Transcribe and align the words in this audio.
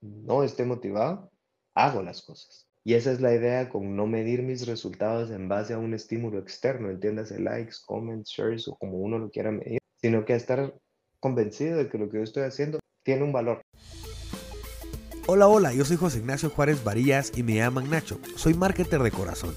no 0.00 0.42
esté 0.42 0.64
motivado, 0.64 1.30
hago 1.74 2.02
las 2.02 2.22
cosas. 2.22 2.66
Y 2.82 2.94
esa 2.94 3.12
es 3.12 3.20
la 3.20 3.34
idea 3.34 3.68
con 3.68 3.94
no 3.94 4.06
medir 4.06 4.42
mis 4.42 4.66
resultados 4.66 5.30
en 5.30 5.48
base 5.48 5.74
a 5.74 5.78
un 5.78 5.92
estímulo 5.92 6.38
externo, 6.38 6.90
entiéndase 6.90 7.38
likes, 7.38 7.76
comments, 7.86 8.30
shares 8.30 8.66
o 8.68 8.74
como 8.76 8.98
uno 8.98 9.18
lo 9.18 9.30
quiera 9.30 9.50
medir, 9.50 9.80
sino 9.96 10.24
que 10.24 10.34
estar 10.34 10.74
convencido 11.20 11.76
de 11.76 11.88
que 11.88 11.98
lo 11.98 12.08
que 12.08 12.16
yo 12.18 12.22
estoy 12.22 12.44
haciendo 12.44 12.78
tiene 13.04 13.24
un 13.24 13.32
valor. 13.32 13.60
Hola, 15.26 15.46
hola, 15.46 15.74
yo 15.74 15.84
soy 15.84 15.96
José 15.96 16.18
Ignacio 16.18 16.50
Juárez 16.50 16.82
Varillas 16.82 17.32
y 17.36 17.42
me 17.42 17.56
llaman 17.56 17.90
Nacho. 17.90 18.18
Soy 18.36 18.54
marketer 18.54 19.02
de 19.02 19.10
corazón. 19.10 19.54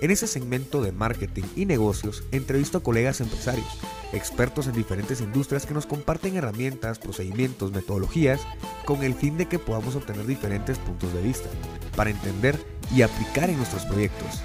En 0.00 0.10
ese 0.10 0.26
segmento 0.26 0.82
de 0.82 0.92
marketing 0.92 1.44
y 1.56 1.66
negocios 1.66 2.24
entrevisto 2.32 2.78
a 2.78 2.82
colegas 2.82 3.20
empresarios, 3.20 3.66
expertos 4.14 4.66
en 4.66 4.72
diferentes 4.72 5.20
industrias 5.20 5.66
que 5.66 5.74
nos 5.74 5.84
comparten 5.84 6.36
herramientas, 6.36 6.98
procedimientos, 6.98 7.72
metodologías 7.72 8.40
con 8.86 9.02
el 9.02 9.14
fin 9.14 9.36
de 9.36 9.46
que 9.46 9.58
podamos 9.58 9.96
obtener 9.96 10.26
diferentes 10.26 10.78
puntos 10.78 11.12
de 11.12 11.20
vista 11.20 11.50
para 11.96 12.10
entender 12.10 12.58
y 12.94 13.02
aplicar 13.02 13.50
en 13.50 13.58
nuestros 13.58 13.84
proyectos. 13.84 14.40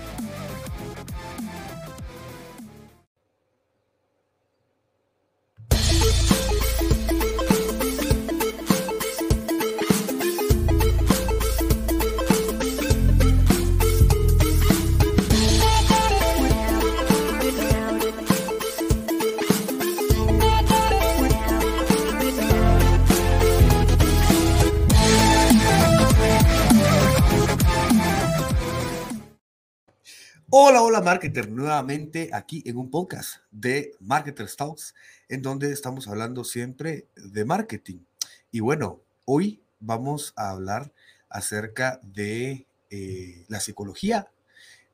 Nuevamente 31.33 32.29
aquí 32.33 32.61
en 32.65 32.77
un 32.77 32.89
podcast 32.91 33.37
de 33.51 33.95
Marketer 33.99 34.47
Talks, 34.55 34.93
en 35.27 35.41
donde 35.41 35.71
estamos 35.71 36.07
hablando 36.07 36.43
siempre 36.43 37.07
de 37.15 37.45
marketing. 37.45 37.99
Y 38.51 38.59
bueno, 38.59 39.01
hoy 39.25 39.61
vamos 39.79 40.33
a 40.35 40.51
hablar 40.51 40.93
acerca 41.29 41.99
de 42.03 42.67
eh, 42.91 43.45
la 43.47 43.59
psicología. 43.59 44.29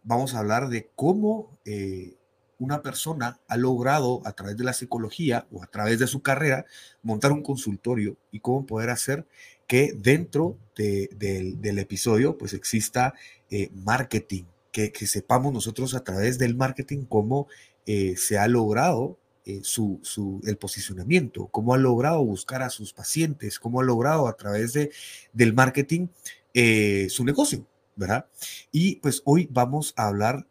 Vamos 0.03 0.33
a 0.33 0.39
hablar 0.39 0.69
de 0.69 0.89
cómo 0.95 1.59
eh, 1.65 2.15
una 2.59 2.81
persona 2.81 3.39
ha 3.47 3.57
logrado 3.57 4.21
a 4.25 4.31
través 4.31 4.55
de 4.55 4.63
la 4.63 4.73
psicología 4.73 5.47
o 5.51 5.61
a 5.61 5.67
través 5.67 5.99
de 5.99 6.07
su 6.07 6.21
carrera 6.21 6.65
montar 7.03 7.31
un 7.33 7.43
consultorio 7.43 8.15
y 8.31 8.39
cómo 8.39 8.65
poder 8.65 8.89
hacer 8.89 9.27
que 9.67 9.93
dentro 9.95 10.57
del 10.75 11.79
episodio 11.79 12.37
pues 12.37 12.53
exista 12.53 13.13
eh, 13.49 13.69
marketing 13.73 14.43
que, 14.71 14.91
sepamos 15.05 15.53
nosotros 15.53 15.93
a 15.93 16.03
través 16.03 16.37
del 16.37 16.55
marketing 16.55 17.05
cómo 17.05 17.47
eh, 17.85 18.15
se 18.17 18.37
ha 18.37 18.47
logrado 18.47 19.17
eh, 19.45 19.61
su, 19.63 19.99
el 20.45 20.57
posicionamiento, 20.57 21.47
cómo 21.47 21.73
ha 21.73 21.77
logrado 21.77 22.23
buscar 22.23 22.61
a 22.61 22.69
sus 22.69 22.93
pacientes, 22.93 23.59
cómo 23.59 23.81
ha 23.81 23.83
logrado 23.83 24.27
a 24.27 24.37
través 24.37 24.73
de, 24.73 24.91
del 25.33 25.53
marketing 25.53 26.07
eh, 26.53 27.07
su 27.09 27.25
negocio, 27.25 27.65
¿verdad? 27.95 28.25
Y 28.71 28.97
pues 28.97 29.21
hoy 29.25 29.47
vamos 29.51 29.93
a 29.95 30.07
hablar 30.07 30.47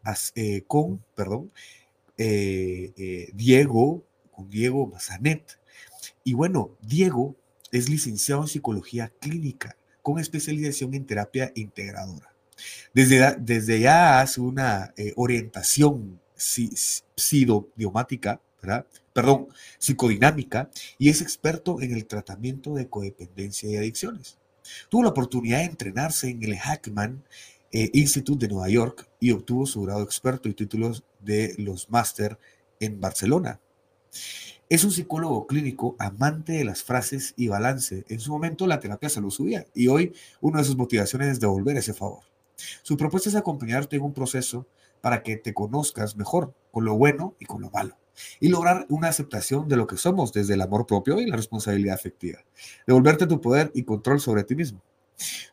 con, 0.67 1.03
perdón, 1.15 1.51
Diego, 2.17 4.03
con 4.31 4.49
Diego 4.49 4.87
Mazanet. 4.87 5.59
Y 6.23 6.33
bueno, 6.33 6.77
Diego 6.81 7.35
es 7.71 7.89
licenciado 7.89 8.41
en 8.41 8.47
psicología 8.47 9.11
clínica 9.19 9.75
con 10.01 10.19
especialización 10.19 10.93
en 10.93 11.05
terapia 11.05 11.51
integradora. 11.55 12.30
Desde, 12.93 13.79
ya 13.79 14.21
hace 14.21 14.41
una 14.41 14.93
eh, 14.97 15.13
orientación 15.15 16.19
perdón, 19.13 19.47
psicodinámica, 19.77 20.69
y 20.97 21.09
es 21.09 21.21
experto 21.21 21.81
en 21.81 21.93
el 21.93 22.05
tratamiento 22.05 22.73
de 22.75 22.89
codependencia 22.89 23.69
y 23.69 23.77
adicciones. 23.77 24.37
Tuvo 24.89 25.03
la 25.03 25.09
oportunidad 25.09 25.59
de 25.59 25.65
entrenarse 25.65 26.29
en 26.29 26.43
el 26.43 26.57
Hackman 26.57 27.23
eh, 27.71 27.89
Institute 27.93 28.45
de 28.45 28.53
Nueva 28.53 28.69
York 28.69 29.07
y 29.19 29.31
obtuvo 29.31 29.65
su 29.65 29.81
grado 29.81 30.03
experto 30.03 30.49
y 30.49 30.53
títulos 30.53 31.03
de 31.19 31.55
los 31.57 31.89
máster 31.89 32.37
en 32.79 32.99
Barcelona. 32.99 33.59
Es 34.69 34.83
un 34.83 34.91
psicólogo 34.91 35.47
clínico 35.47 35.95
amante 35.99 36.53
de 36.53 36.63
las 36.63 36.83
frases 36.83 37.33
y 37.35 37.47
balance. 37.47 38.05
En 38.07 38.19
su 38.19 38.31
momento 38.31 38.67
la 38.67 38.79
terapia 38.79 39.09
se 39.09 39.21
lo 39.21 39.29
subía 39.29 39.65
y 39.73 39.87
hoy 39.87 40.13
una 40.39 40.59
de 40.59 40.65
sus 40.65 40.77
motivaciones 40.77 41.29
es 41.29 41.39
devolver 41.39 41.77
ese 41.77 41.93
favor. 41.93 42.30
Su 42.81 42.97
propuesta 42.97 43.29
es 43.29 43.35
acompañarte 43.35 43.95
en 43.95 44.03
un 44.03 44.13
proceso 44.13 44.67
para 45.01 45.23
que 45.23 45.37
te 45.37 45.53
conozcas 45.53 46.15
mejor 46.15 46.53
con 46.71 46.85
lo 46.85 46.95
bueno 46.95 47.35
y 47.39 47.45
con 47.45 47.61
lo 47.61 47.69
malo 47.69 47.97
y 48.39 48.49
lograr 48.49 48.85
una 48.89 49.07
aceptación 49.07 49.67
de 49.67 49.77
lo 49.77 49.87
que 49.87 49.97
somos 49.97 50.33
desde 50.33 50.53
el 50.53 50.61
amor 50.61 50.85
propio 50.85 51.19
y 51.19 51.25
la 51.25 51.35
responsabilidad 51.35 51.95
afectiva. 51.95 52.39
Devolverte 52.85 53.27
tu 53.27 53.41
poder 53.41 53.71
y 53.73 53.83
control 53.83 54.19
sobre 54.19 54.43
ti 54.43 54.55
mismo. 54.55 54.81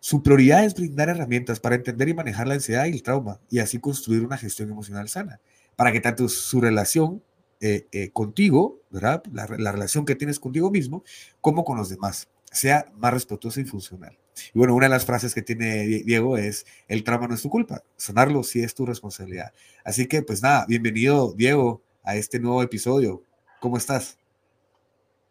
Su 0.00 0.22
prioridad 0.22 0.64
es 0.64 0.74
brindar 0.74 1.08
herramientas 1.10 1.60
para 1.60 1.74
entender 1.74 2.08
y 2.08 2.14
manejar 2.14 2.48
la 2.48 2.54
ansiedad 2.54 2.86
y 2.86 2.92
el 2.92 3.02
trauma 3.02 3.40
y 3.50 3.58
así 3.58 3.78
construir 3.78 4.24
una 4.24 4.38
gestión 4.38 4.70
emocional 4.70 5.08
sana, 5.08 5.40
para 5.76 5.92
que 5.92 6.00
tanto 6.00 6.28
su 6.28 6.60
relación 6.60 7.22
eh, 7.60 7.86
eh, 7.92 8.10
contigo, 8.10 8.80
la 8.90 9.20
relación 9.46 10.04
que 10.04 10.14
tienes 10.14 10.40
contigo 10.40 10.70
mismo, 10.70 11.04
como 11.40 11.64
con 11.64 11.76
los 11.76 11.88
demás, 11.88 12.28
sea 12.50 12.86
más 12.96 13.12
respetuosa 13.12 13.60
y 13.60 13.64
funcional. 13.64 14.16
Y 14.54 14.58
bueno, 14.58 14.74
una 14.74 14.86
de 14.86 14.90
las 14.90 15.04
frases 15.04 15.34
que 15.34 15.42
tiene 15.42 15.84
Diego 15.86 16.36
es, 16.36 16.66
el 16.88 17.04
trauma 17.04 17.28
no 17.28 17.34
es 17.34 17.42
tu 17.42 17.50
culpa, 17.50 17.82
sanarlo 17.96 18.42
sí 18.42 18.62
es 18.62 18.74
tu 18.74 18.86
responsabilidad. 18.86 19.52
Así 19.84 20.06
que 20.06 20.22
pues 20.22 20.42
nada, 20.42 20.64
bienvenido 20.68 21.32
Diego 21.34 21.82
a 22.02 22.16
este 22.16 22.40
nuevo 22.40 22.62
episodio. 22.62 23.22
¿Cómo 23.60 23.76
estás? 23.76 24.18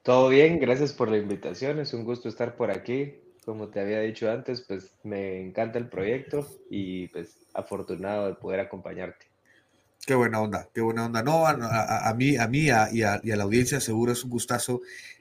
Todo 0.03 0.29
bien, 0.29 0.59
gracias 0.59 0.93
por 0.93 1.09
la 1.09 1.17
invitación, 1.17 1.79
es 1.79 1.93
un 1.93 2.05
gusto 2.05 2.29
estar 2.29 2.55
por 2.55 2.71
aquí. 2.71 3.15
Como 3.45 3.69
te 3.69 3.79
había 3.79 4.01
dicho 4.01 4.29
antes, 4.29 4.61
pues 4.61 4.91
me 5.03 5.41
encanta 5.41 5.79
el 5.79 5.87
proyecto 5.87 6.47
y 6.69 7.07
pues 7.07 7.45
afortunado 7.53 8.27
de 8.27 8.35
poder 8.35 8.59
acompañarte. 8.59 9.27
Qué 10.07 10.15
buena 10.15 10.39
onda, 10.39 10.69
qué 10.73 10.79
buena 10.79 11.05
onda. 11.05 11.21
No, 11.21 11.45
a, 11.45 12.13
mí, 12.15 12.37
a 12.37 12.47
mí 12.47 12.59
y 12.61 12.69
a, 12.69 13.19
la 13.21 13.43
audiencia 13.43 13.81
seguro 13.81 14.13
es 14.13 14.23
un 14.23 14.29
gustazo 14.29 14.79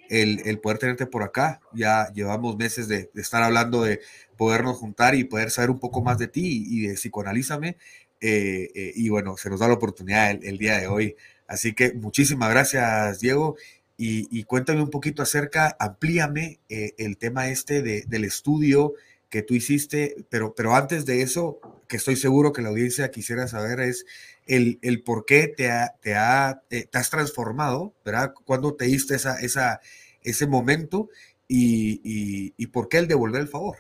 el, 0.09 0.61
poder 0.61 0.79
tenerte 0.79 1.07
por 1.07 1.25
acá. 1.25 1.61
Ya 1.73 2.13
llevamos 2.15 2.57
meses 2.57 2.87
de, 2.87 3.11
estar 3.17 3.43
hablando 3.43 3.83
de 3.83 4.01
podernos 4.37 4.77
juntar 4.77 5.17
y 5.17 5.25
poder 5.25 5.51
saber 5.51 5.71
un 5.71 5.81
poco 5.81 6.03
más 6.03 6.19
de 6.19 6.29
ti 6.29 6.65
y, 6.69 6.87
de 6.87 6.95
psicoanalízame. 6.95 7.77
Eh, 8.21 8.71
eh, 8.77 8.93
y 8.95 9.09
bueno, 9.09 9.37
se 9.37 9.51
nos 9.51 9.59
da 9.59 9.67
la 9.67 9.75
oportunidad 9.75 10.31
el, 10.31 10.57
día 10.57 10.79
de 10.79 10.87
hoy. 10.87 11.17
Así 11.49 11.73
que 11.73 11.93
muchísimas 11.93 12.51
gracias, 12.51 13.19
Diego. 13.19 13.57
Y, 13.99 14.45
cuéntame 14.45 14.83
un 14.83 14.91
poquito 14.91 15.21
acerca, 15.21 15.77
amplíame 15.81 16.61
eh, 16.69 16.95
el 16.99 17.19
tema 17.19 17.49
este 17.49 17.83
del 17.83 18.25
estudio 18.25 18.95
que 19.31 19.43
tú 19.43 19.55
hiciste, 19.55 20.15
pero, 20.29 20.55
pero 20.55 20.77
antes 20.77 21.07
de 21.07 21.23
eso, 21.23 21.59
que 21.89 21.97
estoy 21.97 22.15
seguro 22.15 22.53
que 22.53 22.63
la 22.63 22.69
audiencia 22.69 23.11
quisiera 23.11 23.49
saber 23.49 23.81
es 23.81 24.07
el, 24.47 24.79
el 24.83 25.03
por 25.03 25.25
qué 25.25 25.49
te, 25.49 25.71
te, 26.01 26.15
ha, 26.15 26.63
te 26.69 26.89
has 26.93 27.11
transformado, 27.11 27.95
¿verdad? 28.05 28.33
Cuando 28.45 28.75
te 28.75 28.87
diste 28.87 29.17
esa, 29.17 29.41
esa, 29.41 29.81
ese 30.23 30.47
momento 30.47 31.09
y, 31.49 32.53
y, 32.57 32.67
por 32.69 32.89
qué 32.89 32.99
el 32.99 33.09
devolver 33.09 33.43
el 33.43 33.49
favor, 33.49 33.79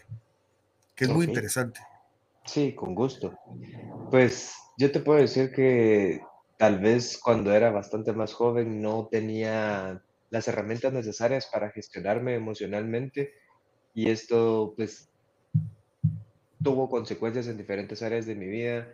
que 0.95 1.05
es 1.05 1.11
muy 1.11 1.27
interesante. 1.27 1.81
Sí, 2.45 2.75
con 2.75 2.95
gusto. 2.95 3.37
Pues 4.11 4.55
yo 4.79 4.93
te 4.93 5.01
puedo 5.01 5.19
decir 5.19 5.53
que 5.53 6.21
tal 6.57 6.79
vez 6.79 7.19
cuando 7.19 7.53
era 7.53 7.71
bastante 7.71 8.13
más 8.13 8.33
joven 8.33 8.81
no 8.81 9.09
tenía 9.11 10.03
las 10.31 10.49
herramientas 10.49 10.93
necesarias 10.93 11.49
para 11.53 11.71
gestionarme 11.71 12.35
emocionalmente 12.35 13.33
y 13.95 14.11
esto 14.11 14.75
pues 14.77 15.09
tuvo 16.63 16.89
consecuencias 16.89 17.49
en 17.49 17.57
diferentes 17.57 18.03
áreas 18.03 18.27
de 18.27 18.35
mi 18.35 18.47
vida. 18.47 18.89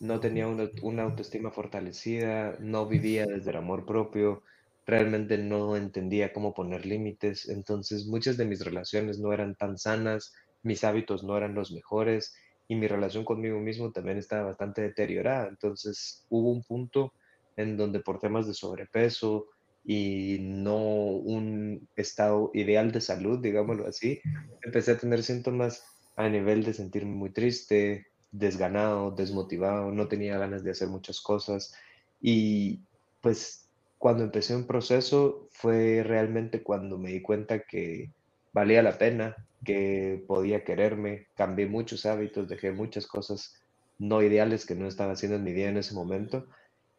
No 0.00 0.20
tenía 0.20 0.46
una, 0.46 0.68
una 0.82 1.02
autoestima 1.04 1.50
fortalecida, 1.50 2.56
no 2.60 2.86
vivía 2.86 3.26
desde 3.26 3.50
el 3.50 3.56
amor 3.56 3.84
propio, 3.84 4.42
realmente 4.86 5.36
no 5.38 5.76
entendía 5.76 6.32
cómo 6.32 6.54
poner 6.54 6.86
límites, 6.86 7.48
entonces 7.48 8.06
muchas 8.06 8.36
de 8.36 8.46
mis 8.46 8.64
relaciones 8.64 9.18
no 9.18 9.32
eran 9.32 9.54
tan 9.56 9.76
sanas, 9.76 10.32
mis 10.62 10.82
hábitos 10.84 11.24
no 11.24 11.36
eran 11.36 11.54
los 11.54 11.72
mejores 11.72 12.34
y 12.68 12.76
mi 12.76 12.86
relación 12.86 13.24
conmigo 13.24 13.58
mismo 13.60 13.92
también 13.92 14.18
estaba 14.18 14.44
bastante 14.44 14.82
deteriorada, 14.82 15.48
entonces 15.48 16.24
hubo 16.30 16.50
un 16.52 16.62
punto 16.62 17.12
en 17.56 17.76
donde 17.76 18.00
por 18.00 18.18
temas 18.18 18.46
de 18.46 18.54
sobrepeso 18.54 19.46
y 19.84 20.38
no 20.40 20.76
un 20.76 21.88
estado 21.96 22.50
ideal 22.54 22.92
de 22.92 23.00
salud, 23.00 23.40
digámoslo 23.40 23.86
así, 23.86 24.20
empecé 24.62 24.92
a 24.92 24.98
tener 24.98 25.22
síntomas 25.22 25.84
a 26.16 26.28
nivel 26.28 26.64
de 26.64 26.72
sentirme 26.72 27.12
muy 27.12 27.30
triste, 27.30 28.06
desganado, 28.30 29.10
desmotivado, 29.10 29.90
no 29.90 30.08
tenía 30.08 30.38
ganas 30.38 30.64
de 30.64 30.72
hacer 30.72 30.88
muchas 30.88 31.20
cosas. 31.20 31.74
Y 32.20 32.80
pues 33.20 33.68
cuando 33.98 34.24
empecé 34.24 34.54
un 34.54 34.66
proceso 34.66 35.48
fue 35.50 36.02
realmente 36.04 36.62
cuando 36.62 36.98
me 36.98 37.10
di 37.10 37.22
cuenta 37.22 37.60
que 37.60 38.12
valía 38.52 38.82
la 38.82 38.98
pena, 38.98 39.36
que 39.64 40.24
podía 40.26 40.64
quererme, 40.64 41.26
cambié 41.36 41.66
muchos 41.66 42.06
hábitos, 42.06 42.48
dejé 42.48 42.72
muchas 42.72 43.06
cosas 43.06 43.54
no 43.98 44.22
ideales 44.22 44.64
que 44.64 44.76
no 44.76 44.86
estaba 44.86 45.12
haciendo 45.12 45.36
en 45.36 45.44
mi 45.44 45.52
vida 45.52 45.68
en 45.68 45.78
ese 45.78 45.94
momento 45.94 46.46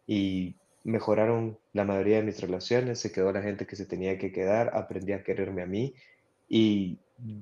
y 0.05 0.57
mejoraron 0.83 1.57
la 1.73 1.85
mayoría 1.85 2.17
de 2.17 2.23
mis 2.23 2.41
relaciones, 2.41 2.99
se 2.99 3.11
quedó 3.11 3.31
la 3.31 3.41
gente 3.41 3.65
que 3.65 3.75
se 3.75 3.85
tenía 3.85 4.17
que 4.17 4.31
quedar, 4.31 4.71
aprendí 4.75 5.13
a 5.13 5.23
quererme 5.23 5.61
a 5.61 5.65
mí 5.65 5.93
y 6.49 6.99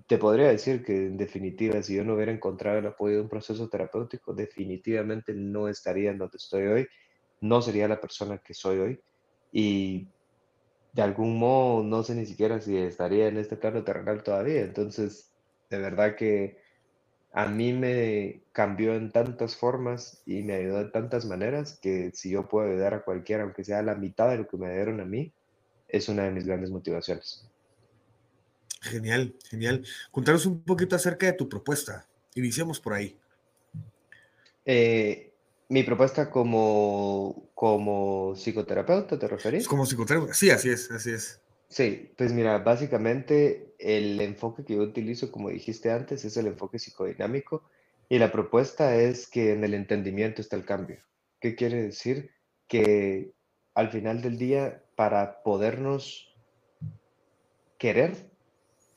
te 0.08 0.18
podría 0.18 0.50
decir 0.50 0.84
que 0.84 1.08
en 1.08 1.18
definitiva, 1.18 1.82
si 1.84 1.96
yo 1.96 2.04
no 2.04 2.16
hubiera 2.16 2.32
encontrado 2.32 2.80
el 2.80 2.88
apoyo 2.88 3.18
de 3.18 3.22
un 3.24 3.30
proceso 3.30 3.70
terapéutico, 3.70 4.34
definitivamente 4.34 5.34
no 5.34 5.70
estaría 5.70 6.12
en 6.12 6.18
donde 6.20 6.38
estoy 6.38 6.68
hoy, 6.68 6.88
no 7.42 7.62
sería 7.62 7.88
la 7.88 8.02
persona 8.02 8.40
que 8.40 8.54
soy 8.54 8.80
hoy 8.80 9.00
y 9.52 10.12
de 10.94 11.02
algún 11.04 11.40
modo 11.40 11.84
no 11.84 12.04
sé 12.04 12.16
ni 12.16 12.26
siquiera 12.26 12.62
si 12.62 12.78
estaría 12.78 13.28
en 13.28 13.38
este 13.38 13.58
plano 13.58 13.84
terrenal 13.84 14.24
todavía. 14.24 14.62
Entonces, 14.64 15.34
de 15.70 15.80
verdad 15.80 16.16
que 16.16 16.60
a 17.32 17.48
mí 17.48 17.74
me 17.74 18.46
cambió 18.54 18.96
en 18.96 19.12
tantas 19.12 19.56
formas 19.56 20.22
y 20.26 20.44
me 20.44 20.56
ayudó 20.56 20.80
de 20.86 20.92
tantas 20.92 21.26
maneras 21.26 21.80
que 21.82 22.12
si 22.14 22.32
yo 22.32 22.48
puedo 22.48 22.70
ayudar 22.70 22.94
a 22.96 23.04
cualquiera, 23.04 23.44
aunque 23.44 23.64
sea 23.64 23.82
la 23.84 23.96
mitad 23.96 24.30
de 24.30 24.38
lo 24.40 24.48
que 24.48 24.58
me 24.58 24.74
dieron 24.74 25.02
a 25.02 25.06
mí, 25.06 25.34
es 25.88 26.10
una 26.10 26.26
de 26.26 26.32
mis 26.32 26.48
grandes 26.48 26.72
motivaciones. 26.72 27.52
Genial, 28.90 29.34
genial. 29.50 29.86
Contanos 30.12 30.46
un 30.46 30.62
poquito 30.62 30.96
acerca 30.96 31.26
de 31.26 31.34
tu 31.34 31.48
propuesta. 31.50 32.08
Iniciemos 32.36 32.80
por 32.80 32.94
ahí. 32.94 33.18
Eh, 34.66 35.34
mi 35.70 35.84
propuesta 35.84 36.30
como, 36.30 37.50
como 37.54 38.36
psicoterapeuta, 38.36 39.20
¿te 39.20 39.28
referís? 39.28 39.68
Como 39.68 39.86
psicoterapeuta, 39.86 40.34
sí, 40.34 40.50
así 40.50 40.70
es, 40.70 40.92
así 40.92 41.12
es. 41.12 41.42
Sí, 41.70 42.12
pues 42.18 42.32
mira, 42.32 42.60
básicamente 42.60 43.74
el 43.78 44.22
enfoque 44.22 44.64
que 44.64 44.76
yo 44.76 44.82
utilizo, 44.82 45.32
como 45.32 45.50
dijiste 45.50 45.92
antes, 45.92 46.24
es 46.24 46.38
el 46.38 46.48
enfoque 46.48 46.80
psicodinámico 46.80 47.64
y 48.08 48.20
la 48.20 48.32
propuesta 48.32 48.96
es 48.96 49.28
que 49.28 49.52
en 49.52 49.64
el 49.64 49.74
entendimiento 49.74 50.42
está 50.42 50.56
el 50.56 50.66
cambio. 50.66 51.00
¿Qué 51.42 51.56
quiere 51.56 51.82
decir? 51.84 52.32
Que 52.68 53.34
al 53.74 53.92
final 53.92 54.22
del 54.22 54.38
día, 54.38 54.84
para 54.96 55.44
podernos 55.44 56.34
querer, 57.78 58.32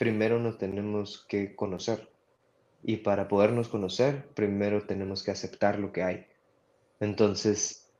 primero 0.00 0.38
nos 0.38 0.56
tenemos 0.56 1.26
que 1.28 1.54
conocer. 1.54 2.10
Y 2.82 2.96
para 2.96 3.28
podernos 3.28 3.68
conocer, 3.68 4.28
primero 4.28 4.86
tenemos 4.86 5.22
que 5.22 5.30
aceptar 5.30 5.78
lo 5.78 5.92
que 5.92 6.02
hay. 6.02 6.26
Entonces, 7.00 7.90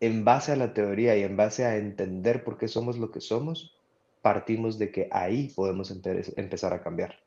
en 0.00 0.22
base 0.22 0.52
a 0.52 0.56
la 0.56 0.74
teoría 0.74 1.16
y 1.16 1.22
en 1.22 1.34
base 1.34 1.64
a 1.64 1.78
entender 1.78 2.44
por 2.44 2.58
qué 2.58 2.68
somos 2.68 2.98
lo 2.98 3.10
que 3.10 3.22
somos, 3.22 3.74
partimos 4.20 4.78
de 4.78 4.92
que 4.92 5.08
ahí 5.10 5.48
podemos 5.56 5.90
empezar 5.90 6.74
a 6.74 6.82
cambiar. 6.82 7.18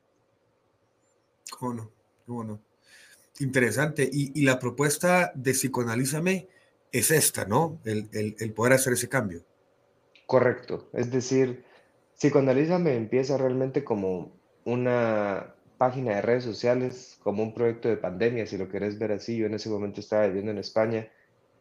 ¿Cómo 1.57 1.73
no? 1.73 1.91
¿Cómo 2.27 2.43
no? 2.43 2.59
Interesante. 3.39 4.07
Y, 4.13 4.43
la 4.43 4.59
propuesta 4.59 5.31
de 5.33 5.53
psicoanalízame 5.53 6.47
es 6.91 7.09
esta, 7.09 7.45
¿no? 7.45 7.79
El, 7.83 8.09
el, 8.11 8.53
poder 8.53 8.73
hacer 8.73 8.93
ese 8.93 9.09
cambio. 9.09 9.43
Correcto. 10.27 10.87
Es 10.93 11.09
decir, 11.09 11.65
psicoanalízame 12.17 12.95
empieza 12.95 13.37
realmente 13.37 13.83
como 13.83 14.31
una 14.65 15.55
página 15.77 16.15
de 16.15 16.21
redes 16.21 16.43
sociales, 16.43 17.19
como 17.23 17.43
un 17.43 17.53
proyecto 17.53 17.87
de 17.87 17.97
pandemia, 17.97 18.47
si 18.47 18.57
lo 18.57 18.69
querés 18.69 18.97
ver 18.99 19.11
así. 19.11 19.37
Yo 19.37 19.45
en 19.45 19.53
ese 19.53 19.69
momento 19.69 19.99
estaba 19.99 20.27
viviendo 20.27 20.51
en 20.51 20.57
España 20.57 21.07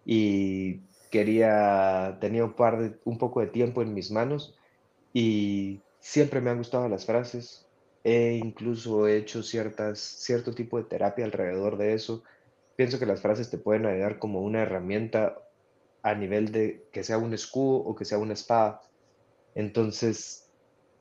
y 0.04 0.80
quería, 1.10 2.18
tenía 2.20 2.44
un, 2.44 2.54
par 2.54 2.80
de, 2.80 2.98
un 3.04 3.18
poco 3.18 3.40
de 3.40 3.48
tiempo 3.48 3.82
en 3.82 3.94
mis 3.94 4.10
manos 4.10 4.56
y 5.12 5.80
siempre 6.00 6.40
me 6.40 6.50
han 6.50 6.58
gustado 6.58 6.88
las 6.88 7.04
frases. 7.04 7.66
He 8.02 8.40
incluso 8.42 9.08
hecho 9.08 9.42
ciertas, 9.42 9.98
cierto 9.98 10.54
tipo 10.54 10.78
de 10.78 10.84
terapia 10.84 11.24
alrededor 11.24 11.76
de 11.76 11.94
eso. 11.94 12.22
Pienso 12.76 12.98
que 12.98 13.06
las 13.06 13.20
frases 13.20 13.50
te 13.50 13.58
pueden 13.58 13.86
ayudar 13.86 14.18
como 14.18 14.40
una 14.40 14.62
herramienta 14.62 15.38
a 16.02 16.14
nivel 16.14 16.52
de 16.52 16.86
que 16.92 17.02
sea 17.02 17.18
un 17.18 17.34
escudo 17.34 17.78
o 17.78 17.94
que 17.96 18.04
sea 18.04 18.18
una 18.18 18.34
espada. 18.34 18.80
Entonces, 19.54 20.45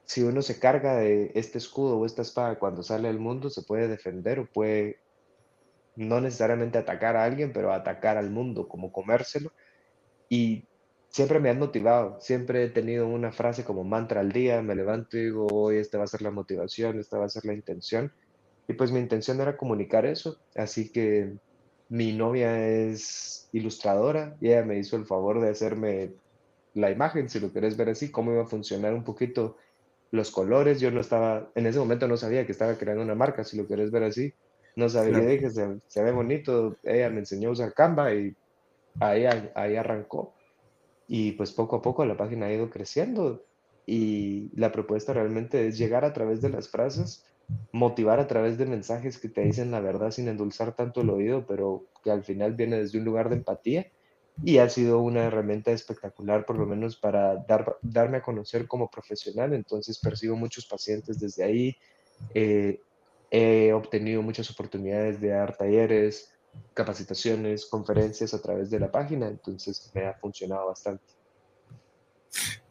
si 0.05 0.23
uno 0.23 0.41
se 0.41 0.59
carga 0.59 0.95
de 0.95 1.31
este 1.35 1.57
escudo 1.57 1.97
o 1.97 2.05
esta 2.05 2.21
espada 2.21 2.59
cuando 2.59 2.83
sale 2.83 3.07
al 3.07 3.19
mundo, 3.19 3.49
se 3.49 3.63
puede 3.63 3.87
defender 3.87 4.39
o 4.39 4.45
puede 4.45 4.99
no 5.95 6.21
necesariamente 6.21 6.77
atacar 6.77 7.15
a 7.15 7.23
alguien, 7.23 7.53
pero 7.53 7.73
atacar 7.73 8.17
al 8.17 8.29
mundo, 8.29 8.67
como 8.67 8.91
comérselo. 8.91 9.51
Y 10.29 10.65
siempre 11.09 11.39
me 11.39 11.49
han 11.49 11.59
motivado, 11.59 12.19
siempre 12.19 12.65
he 12.65 12.69
tenido 12.69 13.07
una 13.07 13.31
frase 13.31 13.63
como 13.63 13.83
mantra 13.83 14.19
al 14.21 14.31
día, 14.31 14.61
me 14.61 14.75
levanto 14.75 15.17
y 15.17 15.25
digo, 15.25 15.47
hoy 15.47 15.77
esta 15.77 15.97
va 15.97 16.03
a 16.03 16.07
ser 16.07 16.21
la 16.21 16.31
motivación, 16.31 16.99
esta 16.99 17.17
va 17.17 17.25
a 17.25 17.29
ser 17.29 17.45
la 17.45 17.53
intención. 17.53 18.11
Y 18.67 18.73
pues 18.73 18.91
mi 18.91 18.99
intención 18.99 19.39
era 19.39 19.57
comunicar 19.57 20.05
eso, 20.05 20.39
así 20.55 20.91
que 20.91 21.35
mi 21.87 22.11
novia 22.13 22.67
es 22.67 23.47
ilustradora 23.53 24.35
y 24.41 24.47
ella 24.47 24.65
me 24.65 24.77
hizo 24.77 24.97
el 24.97 25.05
favor 25.05 25.39
de 25.39 25.49
hacerme 25.49 26.13
la 26.73 26.91
imagen, 26.91 27.29
si 27.29 27.39
lo 27.39 27.53
querés 27.53 27.77
ver 27.77 27.89
así, 27.89 28.11
cómo 28.11 28.33
iba 28.33 28.43
a 28.43 28.47
funcionar 28.47 28.93
un 28.93 29.03
poquito 29.03 29.55
los 30.11 30.31
colores. 30.31 30.79
Yo 30.79 30.91
no 30.91 31.01
estaba, 31.01 31.49
en 31.55 31.65
ese 31.65 31.79
momento 31.79 32.07
no 32.07 32.17
sabía 32.17 32.45
que 32.45 32.51
estaba 32.51 32.75
creando 32.75 33.03
una 33.03 33.15
marca, 33.15 33.43
si 33.43 33.57
lo 33.57 33.67
querés 33.67 33.91
ver 33.91 34.03
así. 34.03 34.33
No 34.75 34.89
sabía, 34.89 35.19
dije, 35.19 35.49
se, 35.49 35.79
se, 35.87 36.03
ve 36.03 36.11
bonito. 36.11 36.77
Ella 36.83 37.09
me 37.09 37.19
enseñó 37.19 37.49
a 37.49 37.53
usar 37.53 37.73
Canva 37.73 38.13
y 38.13 38.35
ahí, 38.99 39.25
ahí 39.55 39.75
arrancó. 39.75 40.33
Y 41.07 41.33
pues 41.33 41.51
poco 41.51 41.77
a 41.77 41.81
poco 41.81 42.05
la 42.05 42.17
página 42.17 42.47
ha 42.47 42.53
ido 42.53 42.69
creciendo 42.69 43.45
y 43.85 44.49
la 44.55 44.71
propuesta 44.71 45.13
realmente 45.13 45.67
es 45.67 45.77
llegar 45.77 46.03
a 46.03 46.13
través 46.13 46.41
de 46.41 46.49
las 46.49 46.69
frases, 46.69 47.23
motivar 47.71 48.19
a 48.19 48.27
través 48.27 48.57
de 48.57 48.65
mensajes 48.65 49.19
que 49.19 49.29
te 49.29 49.41
dicen 49.41 49.71
la 49.71 49.79
verdad 49.79 50.11
sin 50.11 50.27
endulzar 50.27 50.75
tanto 50.75 51.01
el 51.01 51.09
oído, 51.11 51.45
pero 51.47 51.85
que 52.03 52.11
al 52.11 52.23
final 52.23 52.53
viene 52.53 52.79
desde 52.79 52.97
un 52.97 53.05
lugar 53.05 53.29
de 53.29 53.35
empatía 53.35 53.87
y 54.43 54.57
ha 54.57 54.69
sido 54.69 54.99
una 54.99 55.23
herramienta 55.23 55.71
espectacular, 55.71 56.45
por 56.45 56.57
lo 56.57 56.65
menos 56.65 56.97
para 56.97 57.35
dar, 57.47 57.77
darme 57.81 58.17
a 58.17 58.21
conocer 58.21 58.67
como 58.67 58.89
profesional. 58.89 59.53
Entonces 59.53 59.99
percibo 59.99 60.35
muchos 60.35 60.65
pacientes 60.65 61.19
desde 61.19 61.43
ahí. 61.43 61.77
Eh, 62.33 62.81
he 63.31 63.73
obtenido 63.73 64.21
muchas 64.21 64.49
oportunidades 64.51 65.19
de 65.19 65.29
dar 65.29 65.55
talleres, 65.57 66.35
capacitaciones, 66.73 67.65
conferencias 67.65 68.33
a 68.33 68.41
través 68.41 68.69
de 68.69 68.79
la 68.79 68.91
página, 68.91 69.27
entonces 69.27 69.91
me 69.93 70.05
ha 70.05 70.13
funcionado 70.13 70.67
bastante. 70.67 71.03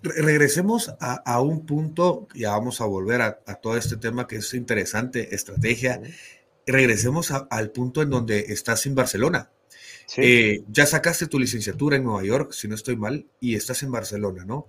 Regresemos 0.02 0.94
a, 1.00 1.40
un 1.40 1.64
punto, 1.64 2.28
ya 2.34 2.50
vamos 2.50 2.82
a 2.82 2.84
volver 2.84 3.22
a, 3.22 3.36
todo 3.62 3.76
este 3.78 3.96
tema 3.96 4.26
que 4.26 4.36
es 4.36 4.52
interesante, 4.52 5.34
estrategia. 5.34 6.02
Regresemos 6.66 7.30
al 7.30 7.70
punto 7.70 8.02
en 8.02 8.10
donde 8.10 8.40
estás 8.48 8.84
en 8.84 8.94
Barcelona. 8.94 9.50
Eh, 10.16 10.62
ya 10.68 10.86
sacaste 10.86 11.26
tu 11.26 11.38
licenciatura 11.38 11.96
en 11.96 12.04
Nueva 12.04 12.24
York, 12.24 12.52
si 12.52 12.68
no 12.68 12.74
estoy 12.74 12.96
mal, 12.96 13.26
y 13.40 13.54
estás 13.54 13.82
en 13.82 13.90
Barcelona, 13.90 14.44
¿no? 14.44 14.66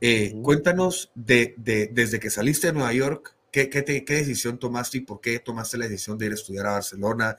Eh, 0.00 0.34
cuéntanos 0.42 1.10
de, 1.14 1.54
desde 1.56 2.20
que 2.20 2.30
saliste 2.30 2.66
de 2.66 2.72
Nueva 2.74 2.92
York, 2.92 3.36
¿qué, 3.50 3.70
qué, 3.70 3.84
¿qué, 3.84 4.14
decisión 4.14 4.58
tomaste 4.58 4.98
y 4.98 5.00
por 5.00 5.20
qué 5.20 5.38
tomaste 5.38 5.78
la 5.78 5.88
decisión 5.88 6.18
de 6.18 6.26
ir 6.26 6.32
a 6.32 6.34
estudiar 6.34 6.66
a 6.66 6.72
Barcelona? 6.72 7.36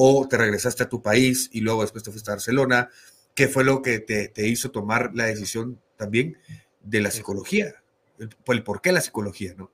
o 0.00 0.28
te 0.28 0.36
regresaste 0.36 0.84
a 0.84 0.88
tu 0.88 1.02
país 1.02 1.50
y 1.52 1.60
luego 1.60 1.82
después 1.82 2.04
te 2.04 2.12
fuiste 2.12 2.30
a 2.30 2.34
Barcelona. 2.34 2.88
¿Qué 3.34 3.48
fue 3.48 3.64
lo 3.64 3.82
que 3.82 3.98
te, 3.98 4.46
hizo 4.46 4.70
tomar 4.70 5.10
la 5.12 5.24
decisión 5.24 5.80
también 5.96 6.38
de 6.84 7.00
la 7.00 7.10
psicología? 7.10 7.74
El, 8.20 8.62
por 8.62 8.80
qué 8.80 8.92
la 8.92 9.00
psicología, 9.00 9.54
¿no? 9.56 9.72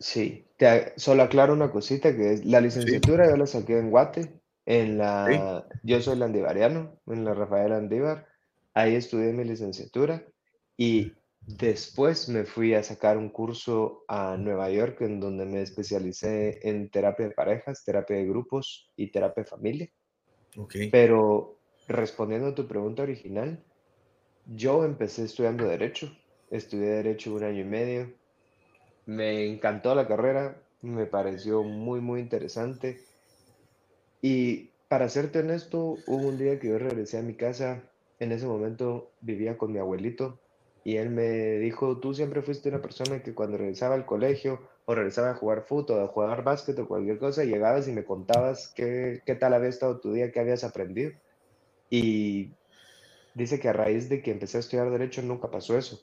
Sí, 0.00 0.44
te, 0.56 0.92
solo 0.96 1.22
aclaro 1.22 1.52
una 1.52 1.70
cosita, 1.70 2.16
que 2.16 2.32
es 2.32 2.44
la 2.44 2.60
licenciatura 2.60 3.30
yo 3.30 3.36
la 3.36 3.46
saqué 3.46 3.78
en 3.78 3.90
Guate, 3.90 4.32
en 4.66 4.98
la, 4.98 5.66
yo 5.82 6.00
soy 6.00 6.16
landivariano, 6.16 7.00
en 7.06 7.24
la 7.24 7.34
Rafael 7.34 7.72
Andívar, 7.72 8.26
ahí 8.72 8.94
estudié 8.94 9.32
mi 9.32 9.44
licenciatura 9.44 10.24
y 10.76 11.12
Después 11.46 12.30
me 12.30 12.44
fui 12.44 12.72
a 12.72 12.82
sacar 12.82 13.18
un 13.18 13.28
curso 13.28 14.04
a 14.08 14.36
Nueva 14.38 14.70
York 14.70 15.02
en 15.02 15.20
donde 15.20 15.44
me 15.44 15.60
especialicé 15.60 16.58
en 16.66 16.88
terapia 16.88 17.28
de 17.28 17.34
parejas, 17.34 17.84
terapia 17.84 18.16
de 18.16 18.24
grupos 18.24 18.90
y 18.96 19.10
terapia 19.10 19.42
de 19.42 19.50
familia. 19.50 19.90
Okay. 20.56 20.88
Pero 20.88 21.58
respondiendo 21.86 22.48
a 22.48 22.54
tu 22.54 22.66
pregunta 22.66 23.02
original, 23.02 23.62
yo 24.46 24.84
empecé 24.84 25.24
estudiando 25.24 25.68
derecho. 25.68 26.16
Estudié 26.50 26.86
derecho 26.86 27.34
un 27.34 27.44
año 27.44 27.60
y 27.60 27.64
medio. 27.64 28.14
Me 29.04 29.46
encantó 29.46 29.94
la 29.94 30.08
carrera, 30.08 30.62
me 30.80 31.04
pareció 31.04 31.62
muy, 31.62 32.00
muy 32.00 32.20
interesante. 32.20 33.04
Y 34.26 34.70
para 34.88 35.10
serte 35.10 35.40
honesto, 35.40 35.98
hubo 36.06 36.28
un 36.28 36.38
día 36.38 36.58
que 36.58 36.68
yo 36.68 36.78
regresé 36.78 37.18
a 37.18 37.22
mi 37.22 37.34
casa. 37.34 37.82
En 38.18 38.32
ese 38.32 38.46
momento 38.46 39.10
vivía 39.20 39.58
con 39.58 39.70
mi 39.70 39.78
abuelito 39.78 40.40
y 40.82 40.96
él 40.96 41.10
me 41.10 41.58
dijo, 41.58 41.98
tú 41.98 42.14
siempre 42.14 42.40
fuiste 42.40 42.70
una 42.70 42.80
persona 42.80 43.22
que 43.22 43.34
cuando 43.34 43.58
regresaba 43.58 43.94
al 43.94 44.06
colegio 44.06 44.66
o 44.86 44.94
regresaba 44.94 45.32
a 45.32 45.34
jugar 45.34 45.66
fútbol, 45.66 46.00
a 46.00 46.06
jugar 46.06 46.42
básquet 46.42 46.78
o 46.78 46.88
cualquier 46.88 47.18
cosa, 47.18 47.44
llegabas 47.44 47.86
y 47.86 47.92
me 47.92 48.04
contabas 48.04 48.72
qué, 48.74 49.20
qué 49.26 49.34
tal 49.34 49.52
había 49.52 49.68
estado 49.68 50.00
tu 50.00 50.14
día, 50.14 50.32
qué 50.32 50.40
habías 50.40 50.64
aprendido. 50.64 51.12
Y 51.90 52.50
dice 53.34 53.60
que 53.60 53.68
a 53.68 53.74
raíz 53.74 54.08
de 54.08 54.22
que 54.22 54.30
empecé 54.30 54.56
a 54.56 54.60
estudiar 54.60 54.90
derecho 54.90 55.20
nunca 55.20 55.50
pasó 55.50 55.76
eso. 55.76 56.00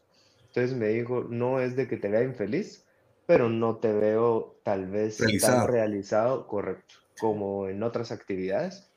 Entonces 0.50 0.78
me 0.78 0.90
dijo, 0.90 1.26
no 1.28 1.60
es 1.60 1.76
de 1.76 1.88
que 1.88 1.98
te 1.98 2.10
vea 2.10 2.22
infeliz, 2.22 2.86
pero 3.26 3.50
no 3.50 3.78
te 3.78 3.92
veo 3.92 4.58
tal 4.62 4.92
vez 4.92 5.18
tan 5.42 5.68
realizado, 5.68 6.46
correcto, 6.46 7.01
como 7.22 7.68
en 7.68 7.84
otras 7.84 8.12
actividades. 8.12 8.92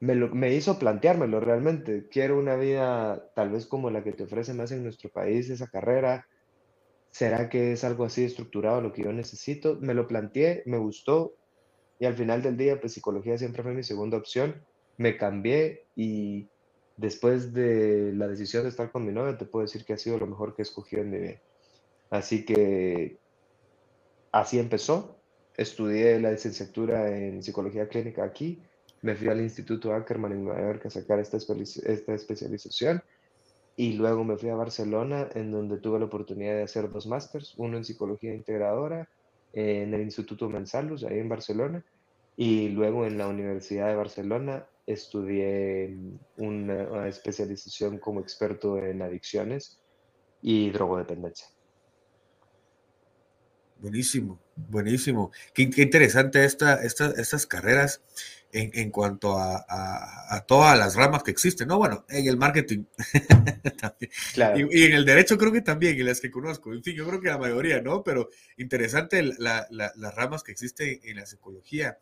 Me, 0.00 0.14
me 0.14 0.54
hizo 0.54 0.78
planteármelo 0.78 1.40
realmente. 1.40 2.08
Quiero 2.08 2.38
una 2.38 2.56
vida 2.56 3.30
tal 3.36 3.50
vez 3.50 3.66
como 3.66 3.90
la 3.90 4.02
que 4.02 4.12
te 4.12 4.24
ofrece 4.24 4.54
más 4.54 4.72
en 4.72 4.82
nuestro 4.82 5.10
país, 5.10 5.50
esa 5.50 5.66
carrera. 5.66 6.26
¿Será 7.10 7.50
que 7.50 7.72
es 7.72 7.84
algo 7.84 8.04
así 8.04 8.24
estructurado 8.24 8.80
lo 8.80 8.94
que 8.94 9.02
yo 9.02 9.12
necesito? 9.12 9.76
Me 9.80 9.92
lo 9.92 10.08
planteé, 10.08 10.62
me 10.64 10.78
gustó 10.78 11.34
y 12.00 12.06
al 12.06 12.14
final 12.14 12.42
del 12.42 12.56
día, 12.56 12.80
pues 12.80 12.94
psicología 12.94 13.36
siempre 13.36 13.62
fue 13.62 13.74
mi 13.74 13.82
segunda 13.82 14.16
opción. 14.16 14.64
Me 14.96 15.18
cambié 15.18 15.84
y 15.94 16.48
después 16.96 17.52
de 17.52 18.12
la 18.14 18.26
decisión 18.26 18.62
de 18.62 18.70
estar 18.70 18.90
con 18.90 19.04
mi 19.04 19.12
novia, 19.12 19.36
te 19.36 19.44
puedo 19.44 19.64
decir 19.64 19.84
que 19.84 19.92
ha 19.92 19.98
sido 19.98 20.18
lo 20.18 20.26
mejor 20.26 20.56
que 20.56 20.62
he 20.62 20.64
escogido 20.64 21.02
en 21.02 21.10
mi 21.10 21.18
vida. 21.18 21.40
Así 22.10 22.44
que 22.46 23.18
así 24.32 24.58
empezó. 24.58 25.21
Estudié 25.56 26.18
la 26.18 26.32
licenciatura 26.32 27.16
en 27.16 27.42
psicología 27.42 27.88
clínica 27.88 28.24
aquí. 28.24 28.62
Me 29.02 29.14
fui 29.14 29.28
al 29.28 29.40
Instituto 29.40 29.92
Ackerman 29.92 30.32
en 30.32 30.44
Nueva 30.44 30.60
York 30.60 30.86
a 30.86 30.90
sacar 30.90 31.18
esta, 31.18 31.36
especialización. 31.36 33.02
Y 33.76 33.94
luego 33.94 34.24
me 34.24 34.36
fui 34.36 34.48
a 34.50 34.54
Barcelona, 34.54 35.28
en 35.34 35.50
donde 35.50 35.78
tuve 35.78 35.98
la 35.98 36.06
oportunidad 36.06 36.54
de 36.54 36.62
hacer 36.62 36.90
dos 36.90 37.06
másters, 37.06 37.54
uno 37.56 37.76
en 37.76 37.84
psicología 37.84 38.34
integradora 38.34 39.08
en 39.52 39.92
el 39.92 40.02
Instituto 40.02 40.48
Mansalus, 40.48 41.04
ahí 41.04 41.18
en 41.18 41.28
Barcelona, 41.28 41.84
y 42.36 42.68
luego 42.68 43.06
en 43.06 43.18
la 43.18 43.28
Universidad 43.28 43.88
de 43.88 43.96
Barcelona 43.96 44.66
estudié 44.86 45.96
una 46.36 47.08
especialización 47.08 47.98
como 47.98 48.20
experto 48.20 48.78
en 48.78 49.02
adicciones 49.02 49.80
y 50.40 50.70
drogodependencia. 50.70 51.46
Buenísimo, 53.82 54.40
buenísimo. 54.54 55.32
Qué, 55.52 55.62
interesante 55.62 56.44
esta, 56.44 56.74
estas 56.84 57.46
carreras 57.48 58.00
en, 58.52 58.70
en 58.74 58.90
cuanto 58.92 59.36
a, 59.36 59.64
a, 59.68 60.46
todas 60.46 60.78
las 60.78 60.94
ramas 60.94 61.24
que 61.24 61.32
existen, 61.32 61.66
¿no? 61.66 61.78
Bueno, 61.78 62.06
en 62.08 62.28
el 62.28 62.36
marketing 62.36 62.84
también. 63.80 64.68
Y, 64.70 64.84
en 64.84 64.92
el 64.92 65.04
derecho 65.04 65.36
creo 65.36 65.50
que 65.50 65.62
también, 65.62 65.98
en 65.98 66.06
las 66.06 66.20
que 66.20 66.30
conozco. 66.30 66.72
En 66.72 66.84
fin, 66.84 66.94
yo 66.94 67.04
creo 67.08 67.20
que 67.20 67.26
la 67.26 67.38
mayoría, 67.38 67.80
¿no? 67.80 68.04
Pero 68.04 68.30
interesante 68.56 69.20
la, 69.20 69.66
las 69.70 70.14
ramas 70.14 70.44
que 70.44 70.52
existen 70.52 71.00
en 71.02 71.16
la 71.16 71.26
psicología. 71.26 71.98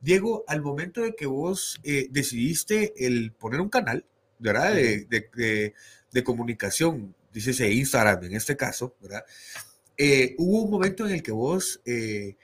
Diego, 0.00 0.44
al 0.48 0.62
momento 0.62 1.02
de 1.02 1.14
que 1.14 1.26
vos 1.26 1.78
eh, 1.84 2.06
decidiste 2.10 2.94
el 3.06 3.32
poner 3.32 3.60
un 3.60 3.68
canal, 3.68 4.06
¿verdad? 4.38 4.72
De, 4.72 5.04
de, 5.04 5.74
de, 6.10 6.24
comunicación, 6.24 7.14
dices 7.34 7.60
Instagram 7.60 8.24
en 8.24 8.34
este 8.34 8.56
caso, 8.56 8.96
¿verdad? 9.02 9.26
Eh, 9.98 10.36
hubo 10.38 10.62
un 10.62 10.70
momento 10.70 11.04
en 11.04 11.12
el 11.12 11.22
que 11.24 11.32
vos 11.32 11.80
eh, 11.84 12.36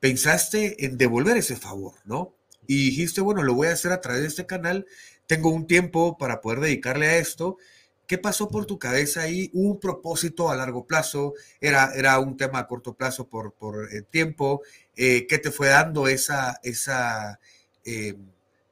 pensaste 0.00 0.84
en 0.84 0.98
devolver 0.98 1.36
ese 1.36 1.56
favor, 1.56 1.94
¿no? 2.04 2.34
Y 2.66 2.86
dijiste, 2.86 3.20
bueno, 3.20 3.44
lo 3.44 3.54
voy 3.54 3.68
a 3.68 3.72
hacer 3.72 3.92
a 3.92 4.00
través 4.00 4.22
de 4.22 4.28
este 4.28 4.46
canal, 4.46 4.86
tengo 5.28 5.50
un 5.50 5.68
tiempo 5.68 6.18
para 6.18 6.40
poder 6.40 6.60
dedicarle 6.60 7.06
a 7.06 7.18
esto. 7.18 7.58
¿Qué 8.08 8.18
pasó 8.18 8.48
por 8.48 8.66
tu 8.66 8.78
cabeza 8.78 9.22
ahí? 9.22 9.50
¿Un 9.52 9.78
propósito 9.80 10.50
a 10.50 10.56
largo 10.56 10.86
plazo? 10.86 11.34
¿Era, 11.60 11.92
era 11.94 12.18
un 12.18 12.36
tema 12.36 12.58
a 12.60 12.66
corto 12.66 12.94
plazo 12.94 13.28
por, 13.28 13.52
por 13.54 13.92
el 13.92 14.04
tiempo? 14.06 14.62
Eh, 14.96 15.26
¿Qué 15.28 15.38
te 15.38 15.52
fue 15.52 15.68
dando 15.68 16.08
esa, 16.08 16.58
esa 16.62 17.38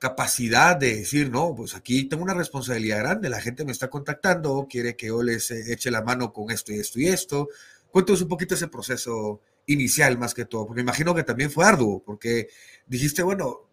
capacidad 0.05 0.77
de 0.77 0.97
decir, 0.97 1.31
no, 1.31 1.55
pues 1.55 1.75
aquí 1.75 2.05
tengo 2.05 2.23
una 2.23 2.35
responsabilidad 2.35 2.99
grande, 2.99 3.31
la 3.31 3.41
gente 3.41 3.65
me 3.65 3.73
está 3.73 3.89
contactando, 3.89 4.67
quiere 4.69 4.97
que 4.97 5.07
yo 5.07 5.23
les 5.23 5.51
eche 5.51 5.91
la 5.91 6.03
mano 6.03 6.31
con 6.31 6.51
esto 6.51 6.73
y 6.73 6.79
esto 6.79 7.01
y 7.01 7.07
esto, 7.07 7.49
Cuéntanos 7.95 8.23
un 8.23 8.29
poquito 8.29 8.57
ese 8.57 8.67
proceso 8.67 9.41
inicial 9.67 10.19
más 10.19 10.35
que 10.35 10.47
todo, 10.47 10.67
me 10.71 10.81
imagino 10.81 11.15
que 11.15 11.23
también 11.23 11.49
fue 11.49 11.65
arduo, 11.65 12.03
porque 12.05 12.49
dijiste, 12.89 13.23
bueno, 13.23 13.69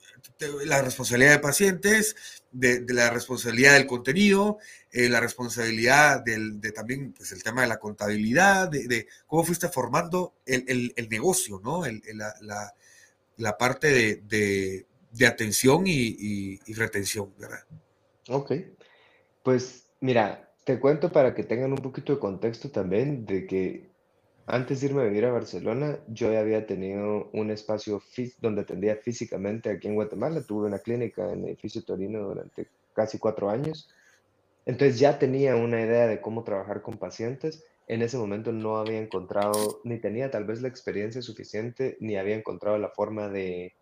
la 0.65 0.79
responsabilidad 0.83 1.31
de 1.31 1.39
pacientes, 1.39 2.15
de, 2.51 2.85
la 2.89 3.09
responsabilidad 3.09 3.73
del 3.73 3.87
contenido, 3.87 4.59
eh, 4.91 5.09
la 5.09 5.21
responsabilidad 5.21 6.23
del, 6.23 6.61
de 6.61 6.71
también 6.71 7.13
pues, 7.13 7.31
el 7.31 7.41
tema 7.41 7.63
de 7.63 7.69
la 7.69 7.79
contabilidad, 7.79 8.69
de, 8.69 9.07
cómo 9.25 9.43
fuiste 9.43 9.69
formando 9.69 10.35
el, 10.45 10.93
negocio, 11.09 11.59
¿no? 11.63 11.81
la, 12.13 12.75
la, 13.37 13.57
parte 13.57 14.21
de, 14.23 14.85
atención 15.25 15.87
y, 15.87 16.59
y, 16.63 16.73
retención, 16.75 17.33
¿verdad? 17.39 17.63
Ok, 18.29 18.51
pues 19.41 19.87
mira, 19.99 20.53
te 20.63 20.79
cuento 20.79 21.11
para 21.11 21.33
que 21.33 21.41
tengan 21.41 21.71
un 21.71 21.79
poquito 21.79 22.13
de 22.13 22.19
contexto 22.19 22.69
también 22.69 23.25
de 23.25 23.47
que 23.47 23.90
antes 24.47 24.81
de 24.81 24.87
irme 24.87 25.01
a 25.01 25.05
vivir 25.05 25.25
a 25.25 25.31
Barcelona, 25.31 25.99
yo 26.07 26.31
ya 26.31 26.39
había 26.39 26.65
tenido 26.65 27.29
un 27.33 27.51
espacio 27.51 28.01
donde 28.39 28.61
atendía 28.61 28.95
físicamente 28.95 29.69
aquí 29.69 29.87
en 29.87 29.95
Guatemala. 29.95 30.41
Tuve 30.41 30.67
una 30.67 30.79
clínica 30.79 31.31
en 31.31 31.39
el 31.39 31.49
edificio 31.49 31.83
Torino 31.83 32.21
durante 32.21 32.67
casi 32.93 33.19
cuatro 33.19 33.49
años. 33.49 33.89
Entonces 34.65 34.99
ya 34.99 35.19
tenía 35.19 35.55
una 35.55 35.81
idea 35.81 36.07
de 36.07 36.21
cómo 36.21 36.43
trabajar 36.43 36.81
con 36.81 36.97
pacientes. 36.97 37.63
En 37.87 38.01
ese 38.01 38.17
momento 38.17 38.51
no 38.51 38.77
había 38.77 38.99
encontrado, 38.99 39.81
ni 39.83 39.99
tenía 39.99 40.31
tal 40.31 40.45
vez 40.45 40.61
la 40.61 40.67
experiencia 40.67 41.21
suficiente, 41.21 41.97
ni 41.99 42.17
había 42.17 42.35
encontrado 42.35 42.77
la 42.77 42.89
forma 42.89 43.27
de 43.27 43.73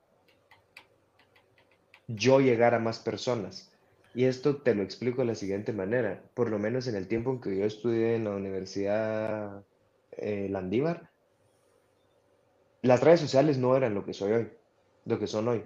yo 2.07 2.39
llegar 2.39 2.73
a 2.73 2.79
más 2.79 2.99
personas. 2.99 3.71
Y 4.15 4.25
esto 4.25 4.57
te 4.57 4.73
lo 4.73 4.81
explico 4.81 5.21
de 5.21 5.27
la 5.27 5.35
siguiente 5.35 5.73
manera. 5.73 6.23
Por 6.33 6.49
lo 6.49 6.57
menos 6.57 6.87
en 6.87 6.95
el 6.95 7.07
tiempo 7.07 7.31
en 7.31 7.41
que 7.41 7.55
yo 7.55 7.65
estudié 7.65 8.15
en 8.15 8.23
la 8.23 8.31
Universidad 8.31 9.63
eh, 10.11 10.47
Landívar, 10.49 11.09
las 12.81 13.01
redes 13.01 13.19
sociales 13.19 13.57
no 13.57 13.75
eran 13.75 13.93
lo 13.93 14.05
que 14.05 14.13
soy 14.13 14.31
hoy, 14.31 14.51
lo 15.05 15.19
que 15.19 15.27
son 15.27 15.47
hoy. 15.47 15.63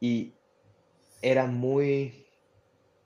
Y 0.00 0.34
era 1.22 1.46
muy, 1.46 2.26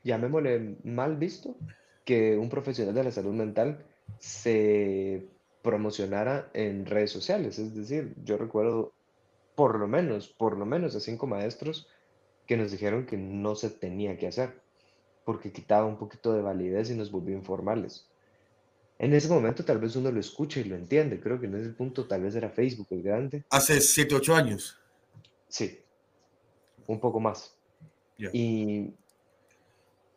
llamémosle, 0.02 0.78
mal 0.84 1.16
visto 1.16 1.56
que 2.04 2.36
un 2.36 2.48
profesional 2.48 2.94
de 2.94 3.04
la 3.04 3.10
salud 3.10 3.34
mental 3.34 3.84
se 4.18 5.28
promocionara 5.62 6.50
en 6.54 6.86
redes 6.86 7.10
sociales. 7.10 7.58
Es 7.58 7.74
decir, 7.74 8.14
yo 8.24 8.36
recuerdo 8.38 8.92
por 9.54 9.78
lo 9.78 9.88
menos, 9.88 10.28
por 10.28 10.56
lo 10.56 10.66
menos 10.66 10.94
a 10.94 11.00
cinco 11.00 11.26
maestros 11.26 11.88
que 12.46 12.56
nos 12.56 12.70
dijeron 12.70 13.06
que 13.06 13.16
no 13.16 13.54
se 13.56 13.70
tenía 13.70 14.16
que 14.16 14.28
hacer, 14.28 14.62
porque 15.24 15.52
quitaba 15.52 15.86
un 15.86 15.98
poquito 15.98 16.32
de 16.32 16.42
validez 16.42 16.90
y 16.90 16.94
nos 16.94 17.10
volvió 17.10 17.34
informales. 17.34 18.08
En 18.98 19.12
ese 19.12 19.28
momento 19.28 19.64
tal 19.64 19.78
vez 19.78 19.94
uno 19.96 20.10
lo 20.10 20.20
escucha 20.20 20.60
y 20.60 20.64
lo 20.64 20.74
entiende. 20.74 21.20
Creo 21.20 21.38
que 21.38 21.46
en 21.46 21.54
ese 21.56 21.70
punto 21.70 22.06
tal 22.06 22.22
vez 22.22 22.34
era 22.34 22.48
Facebook 22.48 22.88
el 22.90 23.02
grande. 23.02 23.44
Hace 23.50 23.80
7, 23.80 24.14
8 24.14 24.34
años. 24.34 24.80
Sí, 25.48 25.80
un 26.86 26.98
poco 27.00 27.20
más. 27.20 27.54
Y 28.32 28.94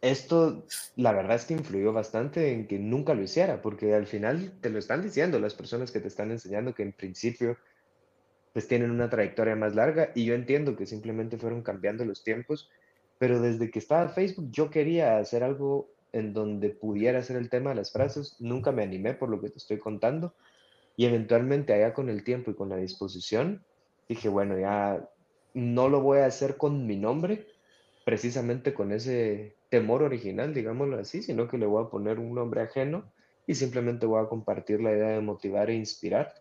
esto, 0.01 0.65
la 0.95 1.11
verdad 1.11 1.35
es 1.35 1.45
que 1.45 1.53
influyó 1.53 1.91
bastante 1.91 2.53
en 2.53 2.67
que 2.67 2.79
nunca 2.79 3.13
lo 3.13 3.23
hiciera, 3.23 3.61
porque 3.61 3.93
al 3.93 4.07
final 4.07 4.53
te 4.61 4.69
lo 4.69 4.79
están 4.79 5.01
diciendo 5.01 5.39
las 5.39 5.53
personas 5.53 5.91
que 5.91 5.99
te 5.99 6.07
están 6.07 6.31
enseñando 6.31 6.73
que 6.73 6.83
en 6.83 6.93
principio 6.93 7.57
pues 8.53 8.67
tienen 8.67 8.91
una 8.91 9.09
trayectoria 9.09 9.55
más 9.55 9.75
larga 9.75 10.11
y 10.15 10.25
yo 10.25 10.33
entiendo 10.33 10.75
que 10.75 10.85
simplemente 10.85 11.37
fueron 11.37 11.61
cambiando 11.61 12.05
los 12.05 12.23
tiempos, 12.23 12.69
pero 13.17 13.41
desde 13.41 13.69
que 13.69 13.79
estaba 13.79 14.09
Facebook 14.09 14.49
yo 14.51 14.69
quería 14.69 15.17
hacer 15.17 15.43
algo 15.43 15.89
en 16.11 16.33
donde 16.33 16.69
pudiera 16.69 17.21
ser 17.23 17.37
el 17.37 17.49
tema 17.49 17.71
de 17.71 17.77
las 17.77 17.91
frases. 17.91 18.35
Nunca 18.39 18.71
me 18.71 18.83
animé 18.83 19.13
por 19.13 19.29
lo 19.29 19.41
que 19.41 19.49
te 19.49 19.57
estoy 19.57 19.79
contando. 19.79 20.33
Y 20.95 21.05
eventualmente 21.05 21.73
allá 21.73 21.93
con 21.93 22.09
el 22.09 22.23
tiempo 22.23 22.51
y 22.51 22.55
con 22.55 22.69
la 22.69 22.77
disposición, 22.77 23.63
dije, 24.07 24.27
bueno, 24.27 24.59
ya 24.59 25.07
no 25.53 25.89
lo 25.89 26.01
voy 26.01 26.19
a 26.19 26.25
hacer 26.25 26.57
con 26.57 26.85
mi 26.85 26.97
nombre, 26.97 27.45
precisamente 28.05 28.73
con 28.73 28.91
ese 28.91 29.55
temor 29.69 30.03
original, 30.03 30.53
digámoslo 30.53 30.97
así, 30.97 31.21
sino 31.21 31.47
que 31.47 31.57
le 31.57 31.65
voy 31.65 31.83
a 31.83 31.89
poner 31.89 32.19
un 32.19 32.33
nombre 32.33 32.61
ajeno 32.61 33.11
y 33.47 33.55
simplemente 33.55 34.05
voy 34.05 34.23
a 34.23 34.27
compartir 34.27 34.81
la 34.81 34.91
idea 34.91 35.09
de 35.09 35.21
motivar 35.21 35.69
e 35.69 35.75
inspirar. 35.75 36.33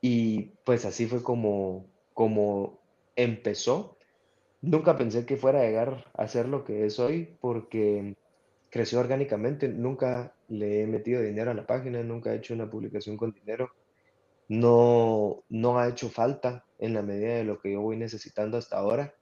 Y 0.00 0.52
pues 0.64 0.84
así 0.84 1.06
fue 1.06 1.22
como, 1.22 1.86
como 2.14 2.78
empezó. 3.16 3.96
Nunca 4.60 4.96
pensé 4.96 5.24
que 5.24 5.36
fuera 5.36 5.60
a 5.60 5.64
llegar 5.64 6.04
a 6.14 6.28
ser 6.28 6.48
lo 6.48 6.64
que 6.64 6.84
es 6.84 6.98
hoy, 6.98 7.36
porque 7.40 8.16
creció 8.70 9.00
orgánicamente, 9.00 9.68
nunca 9.68 10.34
le 10.48 10.82
he 10.82 10.86
metido 10.86 11.22
dinero 11.22 11.50
a 11.50 11.54
la 11.54 11.66
página, 11.66 12.02
nunca 12.02 12.32
he 12.32 12.36
hecho 12.36 12.54
una 12.54 12.70
publicación 12.70 13.16
con 13.16 13.32
dinero, 13.32 13.70
no, 14.48 15.44
no 15.48 15.78
ha 15.78 15.88
hecho 15.88 16.08
falta 16.08 16.64
en 16.78 16.94
la 16.94 17.02
medida 17.02 17.34
de 17.34 17.44
lo 17.44 17.60
que 17.60 17.72
yo 17.72 17.80
voy 17.80 17.96
necesitando 17.96 18.56
hasta 18.56 18.78
ahora. 18.78 19.14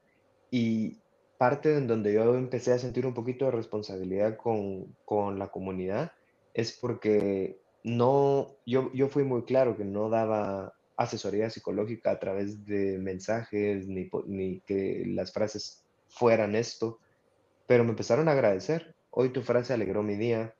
Y 0.50 0.98
parte 1.38 1.76
en 1.76 1.86
donde 1.86 2.12
yo 2.12 2.34
empecé 2.34 2.72
a 2.72 2.78
sentir 2.78 3.06
un 3.06 3.14
poquito 3.14 3.46
de 3.46 3.50
responsabilidad 3.50 4.36
con, 4.36 4.96
con 5.04 5.38
la 5.38 5.48
comunidad 5.48 6.12
es 6.54 6.72
porque 6.72 7.60
no, 7.82 8.56
yo, 8.64 8.90
yo 8.94 9.08
fui 9.08 9.24
muy 9.24 9.44
claro 9.44 9.76
que 9.76 9.84
no 9.84 10.08
daba 10.08 10.72
asesoría 10.96 11.50
psicológica 11.50 12.10
a 12.10 12.18
través 12.18 12.64
de 12.64 12.98
mensajes 12.98 13.86
ni, 13.86 14.08
ni 14.26 14.60
que 14.60 15.04
las 15.06 15.32
frases 15.32 15.84
fueran 16.08 16.54
esto, 16.54 16.98
pero 17.66 17.84
me 17.84 17.90
empezaron 17.90 18.28
a 18.28 18.32
agradecer 18.32 18.95
Hoy 19.18 19.30
tu 19.30 19.40
frase 19.40 19.72
alegró 19.72 20.02
mi 20.02 20.14
día. 20.14 20.54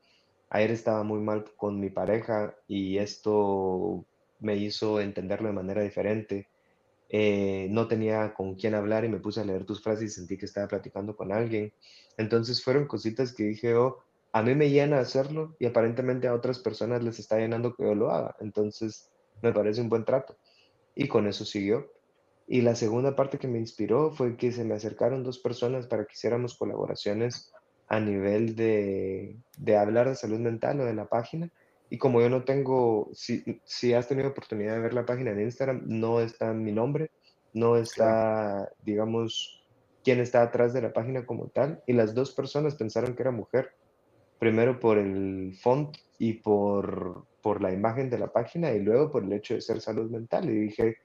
Ayer 0.49 0.71
estaba 0.71 1.03
muy 1.03 1.21
mal 1.21 1.45
con 1.59 1.79
mi 1.79 1.91
pareja 1.91 2.57
y 2.67 2.97
esto 2.97 4.07
me 4.41 4.57
hizo 4.57 4.99
entenderlo 4.99 5.49
de 5.49 5.53
manera 5.53 5.83
diferente. 5.83 6.49
Eh, 7.11 7.69
no 7.71 7.87
tenía 7.87 8.33
con 8.33 8.55
quién 8.55 8.75
hablar 8.75 9.05
y 9.05 9.11
me 9.11 9.21
puse 9.21 9.43
a 9.43 9.45
leer 9.45 9.67
tus 9.67 9.83
frases 9.83 10.05
y 10.05 10.15
sentí 10.15 10.39
que 10.39 10.47
estaba 10.47 10.69
platicando 10.69 11.15
con 11.15 11.33
alguien. 11.33 11.71
Entonces 12.17 12.65
fueron 12.65 12.87
cositas 12.87 13.35
que 13.35 13.43
dije, 13.43 13.75
oh, 13.75 13.99
a 14.33 14.41
mí 14.43 14.55
me 14.55 14.71
llena 14.71 15.01
hacerlo 15.01 15.55
y 15.59 15.67
aparentemente 15.67 16.27
a 16.27 16.33
otras 16.33 16.59
personas 16.59 17.05
les 17.05 17.19
está 17.19 17.37
llenando 17.37 17.75
que 17.75 17.83
yo 17.83 17.95
lo 17.95 18.11
haga. 18.11 18.37
Entonces 18.41 19.11
me 19.43 19.53
parece 19.53 19.83
un 19.83 19.91
buen 19.91 20.07
trato. 20.07 20.35
Y 20.95 21.09
con 21.09 21.27
eso 21.27 21.45
siguió. 21.45 21.93
Y 22.49 22.63
la 22.63 22.75
segunda 22.75 23.15
parte 23.17 23.37
que 23.37 23.49
me 23.49 23.59
inspiró 23.59 24.13
fue 24.13 24.39
que 24.39 24.51
se 24.51 24.65
me 24.65 24.73
acercaron 24.75 25.25
dos 25.25 25.41
personas 25.41 25.87
para 25.87 26.07
que 26.07 26.15
hiciéramos 26.15 26.57
colaboraciones 26.57 27.53
a 27.89 28.01
nivel 28.01 28.57
de, 28.57 29.37
de 29.59 29.77
hablar 29.77 30.09
de 30.09 30.15
salud 30.15 30.39
mental 30.39 30.81
o 30.81 30.85
de 30.85 30.95
la 30.95 31.07
página. 31.07 31.51
Y 31.89 31.99
como 31.99 32.21
yo 32.21 32.29
no 32.29 32.45
tengo, 32.45 33.11
si, 33.13 33.61
si 33.65 33.95
has 33.95 34.09
tenido 34.09 34.29
oportunidad 34.29 34.75
de 34.75 34.81
ver 34.81 34.95
la 34.95 35.07
página 35.07 35.33
de 35.33 35.45
Instagram, 35.45 35.83
no 35.87 36.21
está 36.21 36.53
mi 36.53 36.73
nombre, 36.73 37.11
no 37.53 37.77
está, 37.77 38.69
digamos, 38.85 39.65
quién 40.03 40.21
está 40.21 40.43
atrás 40.43 40.73
de 40.73 40.83
la 40.83 40.93
página 40.93 41.25
como 41.25 41.49
tal. 41.49 41.83
Y 41.87 41.93
las 41.93 42.15
dos 42.15 42.33
personas 42.33 42.75
pensaron 42.75 43.15
que 43.15 43.23
era 43.23 43.31
mujer, 43.31 43.71
primero 44.39 44.81
por 44.81 44.99
el 44.99 45.57
font 45.63 45.97
y 46.19 46.35
por, 46.35 47.25
por 47.41 47.63
la 47.63 47.73
imagen 47.73 48.11
de 48.11 48.19
la 48.19 48.33
página 48.33 48.73
y 48.73 48.81
luego 48.81 49.13
por 49.13 49.23
el 49.23 49.33
hecho 49.33 49.55
de 49.55 49.61
ser 49.61 49.81
salud 49.81 50.11
mental. 50.11 50.51
Y 50.51 50.59
dije, 50.59 50.97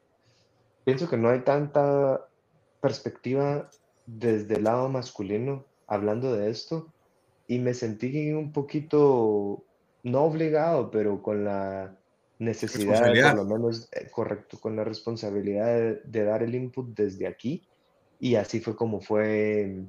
pienso 0.83 1.07
que 1.07 1.17
no 1.17 1.29
hay 1.29 1.41
tanta 1.41 2.25
perspectiva 2.81 3.69
desde 4.07 4.55
el 4.55 4.63
lado 4.63 4.89
masculino 4.89 5.65
hablando 5.91 6.33
de 6.33 6.50
esto 6.50 6.88
y 7.48 7.60
me 7.60 7.74
sentí 7.74 8.31
un 8.31 8.53
poquito, 8.53 9.62
no 10.03 10.24
obligado, 10.24 10.89
pero 10.89 11.21
con 11.21 11.43
la 11.43 11.98
necesidad, 12.39 13.07
por 13.07 13.36
lo 13.36 13.45
menos, 13.45 13.89
eh, 13.91 14.07
correcto, 14.10 14.57
con 14.57 14.77
la 14.77 14.86
responsabilidad 14.86 15.98
de, 16.05 16.24
dar 16.24 16.43
el 16.43 16.55
input 16.55 16.95
desde 16.95 17.27
aquí 17.27 17.67
y 18.21 18.36
así 18.36 18.62
fue 18.62 18.74
como 18.77 19.01
fue, 19.01 19.83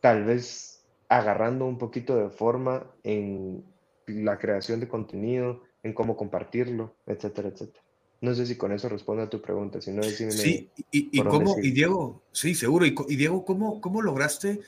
tal 0.00 0.24
vez 0.24 0.84
agarrando 1.08 1.64
un 1.64 1.78
poquito 1.78 2.16
de 2.16 2.30
forma 2.30 2.84
en 3.04 3.64
la 4.08 4.36
creación 4.36 4.80
de 4.80 4.88
contenido, 4.88 5.62
en 5.84 5.92
cómo 5.92 6.16
compartirlo, 6.16 6.96
etcétera, 7.06 7.50
etcétera. 7.50 7.84
No 8.20 8.34
sé 8.34 8.46
si 8.46 8.56
con 8.56 8.72
eso 8.72 8.88
responde 8.88 9.22
a 9.22 9.30
tu 9.30 9.40
pregunta, 9.40 9.80
si 9.80 9.92
no, 9.92 10.02
Sí, 10.02 10.70
y, 10.90 11.22
cómo, 11.22 11.56
y 11.62 11.70
Diego, 11.70 12.22
sí, 12.32 12.56
seguro, 12.56 12.84
y, 12.84 12.94
Diego, 13.14 13.44
¿cómo, 13.44 13.80
cómo 13.80 14.02
lograste 14.02 14.60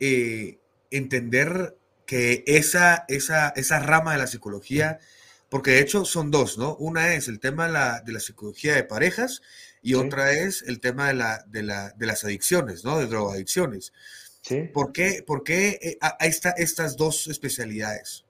eh, 0.00 0.58
entender 0.90 1.76
que 2.06 2.42
esa, 2.46 3.04
esa, 3.08 3.50
esa 3.50 3.78
rama 3.78 4.12
de 4.12 4.18
la 4.18 4.26
psicología, 4.26 4.98
porque 5.48 5.72
de 5.72 5.80
hecho 5.80 6.04
son 6.04 6.30
dos, 6.30 6.58
¿no? 6.58 6.74
Una 6.76 7.14
es 7.14 7.28
el 7.28 7.38
tema 7.38 7.66
de 7.66 7.72
la, 7.72 8.00
de 8.00 8.12
la 8.12 8.20
psicología 8.20 8.74
de 8.74 8.82
parejas 8.82 9.42
y 9.82 9.94
otra 9.94 10.32
es 10.32 10.62
el 10.62 10.80
tema 10.80 11.08
de, 11.08 11.14
la, 11.14 11.44
de, 11.46 11.62
la, 11.62 11.90
de 11.90 12.06
las 12.06 12.24
adicciones, 12.24 12.84
¿no? 12.84 12.98
De 12.98 13.06
drogadicciones. 13.06 13.92
Sí. 14.42 14.62
¿Por 14.72 14.92
qué, 14.92 15.22
por 15.24 15.44
qué 15.44 15.78
eh, 15.82 15.98
hay 16.00 16.32
estas 16.56 16.96
dos 16.96 17.28
especialidades? 17.28 18.24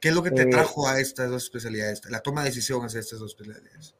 ¿Qué 0.00 0.10
es 0.10 0.14
lo 0.14 0.22
que 0.22 0.30
te 0.30 0.42
eh, 0.42 0.46
trajo 0.46 0.86
a 0.86 1.00
estas 1.00 1.30
dos 1.30 1.44
especialidades? 1.44 2.02
La 2.10 2.20
toma 2.20 2.42
de 2.42 2.50
decisión 2.50 2.84
hacia 2.84 3.00
estas 3.00 3.20
dos 3.20 3.32
especialidades. 3.32 3.94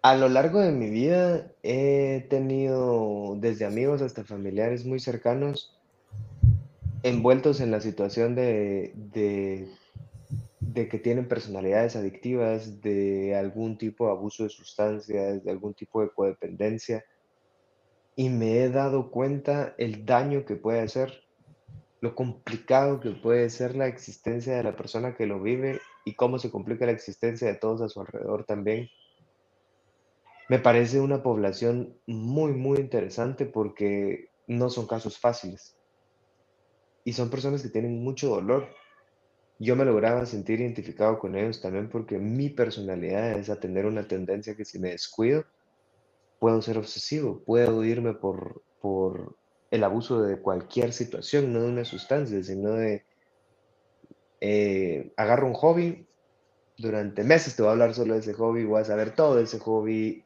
A 0.00 0.16
lo 0.16 0.28
largo 0.28 0.60
de 0.60 0.70
mi 0.70 0.90
vida 0.90 1.50
he 1.62 2.26
tenido 2.30 3.36
desde 3.38 3.64
amigos 3.64 4.00
hasta 4.00 4.24
familiares 4.24 4.84
muy 4.84 5.00
cercanos 5.00 5.78
envueltos 7.02 7.60
en 7.60 7.70
la 7.70 7.80
situación 7.80 8.34
de, 8.34 8.92
de, 8.94 10.88
que 10.88 10.98
tienen 10.98 11.26
personalidades 11.26 11.96
adictivas, 11.96 12.80
de 12.80 13.36
algún 13.36 13.76
tipo 13.78 14.06
de 14.06 14.12
abuso 14.12 14.44
de 14.44 14.50
sustancias, 14.50 15.44
de 15.44 15.50
algún 15.50 15.74
tipo 15.74 16.00
de 16.02 16.10
codependencia. 16.10 17.04
Y 18.14 18.28
me 18.28 18.58
he 18.62 18.68
dado 18.68 19.10
cuenta 19.10 19.74
el 19.78 20.06
daño 20.06 20.44
que 20.44 20.56
puede 20.56 20.80
hacer 20.80 21.24
lo 22.00 22.14
complicado 22.14 23.00
que 23.00 23.10
puede 23.10 23.50
ser 23.50 23.74
la 23.74 23.88
existencia 23.88 24.56
de 24.56 24.62
la 24.62 24.76
persona 24.76 25.16
que 25.16 25.26
lo 25.26 25.42
vive 25.42 25.80
y 26.04 26.14
cómo 26.14 26.38
se 26.38 26.50
complica 26.50 26.86
la 26.86 26.92
existencia 26.92 27.48
de 27.48 27.54
todos 27.54 27.82
a 27.82 27.88
su 27.88 28.00
alrededor 28.00 28.44
también. 28.44 28.88
Me 30.48 30.58
parece 30.58 31.00
una 31.00 31.22
población 31.22 32.00
muy, 32.06 32.52
muy 32.52 32.78
interesante 32.78 33.44
porque 33.44 34.30
no 34.46 34.70
son 34.70 34.86
casos 34.86 35.18
fáciles. 35.18 35.76
Y 37.04 37.12
son 37.12 37.30
personas 37.30 37.62
que 37.62 37.68
tienen 37.68 38.02
mucho 38.02 38.28
dolor. 38.28 38.68
Yo 39.58 39.76
me 39.76 39.84
lograba 39.84 40.24
sentir 40.24 40.60
identificado 40.60 41.18
con 41.18 41.36
ellos 41.36 41.60
también 41.60 41.90
porque 41.90 42.18
mi 42.18 42.48
personalidad 42.48 43.32
es 43.38 43.50
a 43.50 43.60
tener 43.60 43.86
una 43.86 44.08
tendencia 44.08 44.56
que 44.56 44.64
si 44.64 44.78
me 44.78 44.90
descuido, 44.90 45.44
puedo 46.38 46.62
ser 46.62 46.78
obsesivo, 46.78 47.42
puedo 47.44 47.84
irme 47.84 48.14
por, 48.14 48.62
por 48.80 49.36
el 49.70 49.84
abuso 49.84 50.22
de 50.22 50.40
cualquier 50.40 50.92
situación, 50.92 51.52
no 51.52 51.62
de 51.62 51.68
una 51.68 51.84
sustancia, 51.84 52.42
sino 52.42 52.72
de 52.72 53.04
eh, 54.40 55.12
agarro 55.16 55.46
un 55.46 55.54
hobby, 55.54 56.08
durante 56.76 57.24
meses 57.24 57.56
te 57.56 57.62
voy 57.62 57.70
a 57.70 57.72
hablar 57.72 57.94
solo 57.94 58.14
de 58.14 58.20
ese 58.20 58.34
hobby, 58.34 58.64
voy 58.64 58.80
a 58.80 58.84
saber 58.84 59.14
todo 59.14 59.36
de 59.36 59.42
ese 59.42 59.58
hobby, 59.58 60.24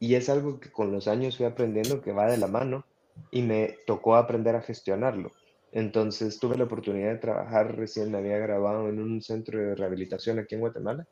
y 0.00 0.14
es 0.14 0.28
algo 0.28 0.60
que 0.60 0.70
con 0.70 0.92
los 0.92 1.08
años 1.08 1.36
fui 1.36 1.46
aprendiendo 1.46 2.00
que 2.00 2.12
va 2.12 2.30
de 2.30 2.38
la 2.38 2.46
mano 2.46 2.84
y 3.30 3.42
me 3.42 3.76
tocó 3.86 4.16
aprender 4.16 4.54
a 4.54 4.62
gestionarlo. 4.62 5.32
Entonces 5.72 6.38
tuve 6.38 6.56
la 6.56 6.64
oportunidad 6.64 7.12
de 7.12 7.18
trabajar, 7.18 7.76
recién 7.76 8.10
me 8.10 8.18
había 8.18 8.38
grabado 8.38 8.88
en 8.88 9.00
un 9.00 9.20
centro 9.20 9.58
de 9.58 9.74
rehabilitación 9.74 10.38
aquí 10.38 10.54
en 10.54 10.62
Guatemala 10.62 11.06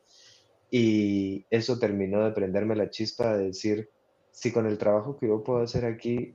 y 0.70 1.44
eso 1.50 1.78
terminó 1.78 2.24
de 2.24 2.32
prenderme 2.32 2.74
la 2.74 2.90
chispa 2.90 3.36
de 3.36 3.46
decir, 3.48 3.90
si 4.30 4.52
con 4.52 4.66
el 4.66 4.78
trabajo 4.78 5.16
que 5.16 5.28
yo 5.28 5.42
puedo 5.42 5.62
hacer 5.62 5.84
aquí 5.84 6.34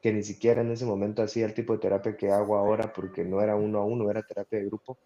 que 0.00 0.12
ni 0.12 0.22
siquiera 0.22 0.62
en 0.62 0.70
ese 0.70 0.86
momento 0.86 1.22
hacía 1.22 1.44
el 1.46 1.54
tipo 1.54 1.74
de 1.74 1.80
terapia 1.80 2.16
que 2.16 2.30
hago 2.30 2.56
ahora 2.56 2.92
porque 2.92 3.24
no 3.24 3.40
era 3.42 3.56
uno 3.56 3.80
a 3.80 3.84
uno, 3.84 4.10
era 4.10 4.22
terapia 4.22 4.58
de 4.58 4.66
grupo, 4.66 4.96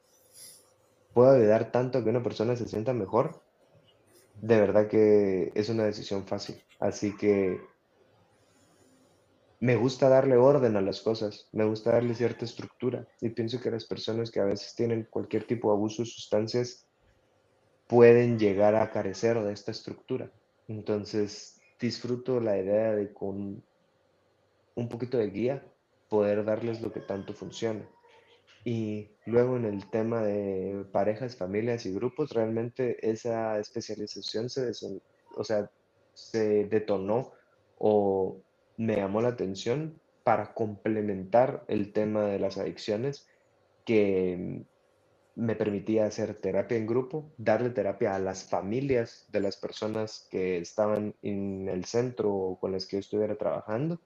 puedo 1.13 1.31
ayudar 1.31 1.73
tanto 1.73 2.03
que 2.03 2.11
una 2.11 2.23
persona 2.23 2.57
se 2.57 2.69
sienta 2.69 2.93
mejor, 2.93 3.41
de 4.41 4.61
verdad 4.61 4.89
que 4.89 5.53
es 5.55 5.69
una 5.69 5.85
decisión 5.85 6.27
fácil. 6.27 6.63
Así 6.81 7.17
que 7.17 7.61
me 9.61 9.77
gusta 9.77 10.09
darle 10.09 10.37
orden 10.37 10.77
a 10.77 10.83
las 10.83 11.01
cosas, 11.01 11.49
me 11.53 11.65
gusta 11.65 11.93
darle 11.93 12.15
cierta 12.15 12.45
estructura 12.45 13.09
y 13.21 13.31
pienso 13.31 13.61
que 13.61 13.71
las 13.71 13.87
personas 13.87 14.31
que 14.31 14.41
a 14.41 14.45
veces 14.45 14.75
tienen 14.75 15.09
cualquier 15.11 15.47
tipo 15.47 15.71
de 15.71 15.77
abuso 15.77 16.03
de 16.03 16.09
sustancias 16.09 16.87
pueden 17.87 18.39
llegar 18.39 18.75
a 18.75 18.91
carecer 18.91 19.43
de 19.43 19.53
esta 19.53 19.71
estructura. 19.71 20.31
Entonces 20.69 21.61
disfruto 21.81 22.41
la 22.41 22.59
idea 22.59 22.95
de 22.95 23.13
con 23.13 23.65
un 24.75 24.89
poquito 24.89 25.19
de 25.19 25.31
guía, 25.31 25.65
poder 26.09 26.45
darles 26.45 26.81
lo 26.81 26.93
que 26.93 27.01
tanto 27.01 27.33
funciona. 27.33 27.89
Y 28.65 29.11
luego 29.27 29.57
en 29.57 29.67
el 29.67 29.91
tema 29.91 30.23
de 30.23 30.87
parejas, 30.91 31.37
familias 31.37 31.85
y 31.85 31.93
grupos, 31.93 32.31
realmente 32.33 32.97
esa 33.09 33.59
especialización 33.59 34.49
se, 34.49 34.73
o 35.37 35.45
sea, 35.45 35.71
se 36.15 36.65
detonó 36.65 37.33
o 37.79 38.41
me 38.79 38.97
llamó 38.97 39.21
la 39.21 39.29
atención 39.29 40.01
para 40.23 40.55
complementar 40.55 41.65
el 41.69 41.93
tema 41.93 42.25
de 42.25 42.39
las 42.39 42.57
adicciones 42.57 43.27
que 43.85 44.65
me 45.37 45.57
permitía 45.57 46.07
hacer 46.07 46.35
terapia 46.35 46.79
en 46.79 46.87
grupo, 46.87 47.31
darle 47.37 47.71
terapia 47.71 48.15
a 48.15 48.19
las 48.19 48.45
familias 48.45 49.27
de 49.31 49.41
las 49.41 49.57
personas 49.57 50.27
que 50.31 50.59
estaban 50.59 51.15
en 51.23 51.69
el 51.69 51.85
centro 51.85 52.33
o 52.33 52.59
con 52.59 52.73
las 52.73 52.87
que 52.87 52.97
yo 52.97 53.01
estuviera 53.01 53.37
trabajando 53.37 54.01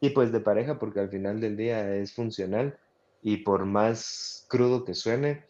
y 0.00 0.10
pues 0.10 0.32
de 0.32 0.40
pareja, 0.40 0.78
porque 0.78 1.00
al 1.00 1.08
final 1.08 1.40
del 1.40 1.56
día 1.56 1.94
es 1.96 2.12
funcional 2.12 2.78
y 3.24 3.38
por 3.38 3.64
más 3.64 4.44
crudo 4.48 4.84
que 4.84 4.92
suene, 4.94 5.46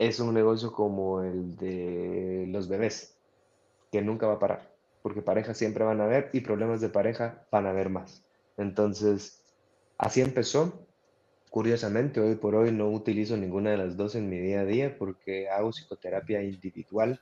es 0.00 0.18
un 0.18 0.34
negocio 0.34 0.72
como 0.72 1.22
el 1.22 1.56
de 1.56 2.46
los 2.48 2.68
bebés, 2.68 3.16
que 3.92 4.02
nunca 4.02 4.26
va 4.26 4.34
a 4.34 4.38
parar, 4.40 4.74
porque 5.00 5.22
parejas 5.22 5.56
siempre 5.56 5.84
van 5.84 6.00
a 6.00 6.04
haber 6.04 6.30
y 6.32 6.40
problemas 6.40 6.80
de 6.80 6.88
pareja 6.88 7.46
van 7.52 7.66
a 7.66 7.70
haber 7.70 7.88
más. 7.88 8.24
Entonces, 8.56 9.44
así 9.96 10.20
empezó. 10.20 10.84
Curiosamente, 11.50 12.18
hoy 12.18 12.34
por 12.34 12.56
hoy 12.56 12.72
no 12.72 12.90
utilizo 12.90 13.36
ninguna 13.36 13.70
de 13.70 13.76
las 13.76 13.96
dos 13.96 14.16
en 14.16 14.28
mi 14.28 14.38
día 14.38 14.62
a 14.62 14.64
día 14.64 14.96
porque 14.98 15.48
hago 15.50 15.70
psicoterapia 15.70 16.42
individual 16.42 17.20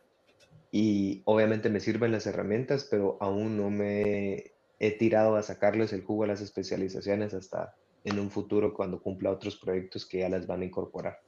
y 0.70 1.20
obviamente 1.26 1.68
me 1.68 1.80
sirven 1.80 2.12
las 2.12 2.26
herramientas, 2.26 2.88
pero 2.90 3.18
aún 3.20 3.58
no 3.58 3.68
me 3.70 4.52
he 4.78 4.92
tirado 4.92 5.36
a 5.36 5.42
sacarles 5.42 5.92
el 5.92 6.02
jugo 6.02 6.24
a 6.24 6.28
las 6.28 6.40
especializaciones 6.40 7.34
hasta 7.34 7.74
en 8.04 8.18
un 8.18 8.30
futuro 8.30 8.72
cuando 8.72 9.00
cumpla 9.00 9.30
otros 9.30 9.56
proyectos 9.56 10.06
que 10.06 10.18
ya 10.18 10.28
las 10.28 10.46
van 10.46 10.62
a 10.62 10.64
incorporar. 10.64 11.20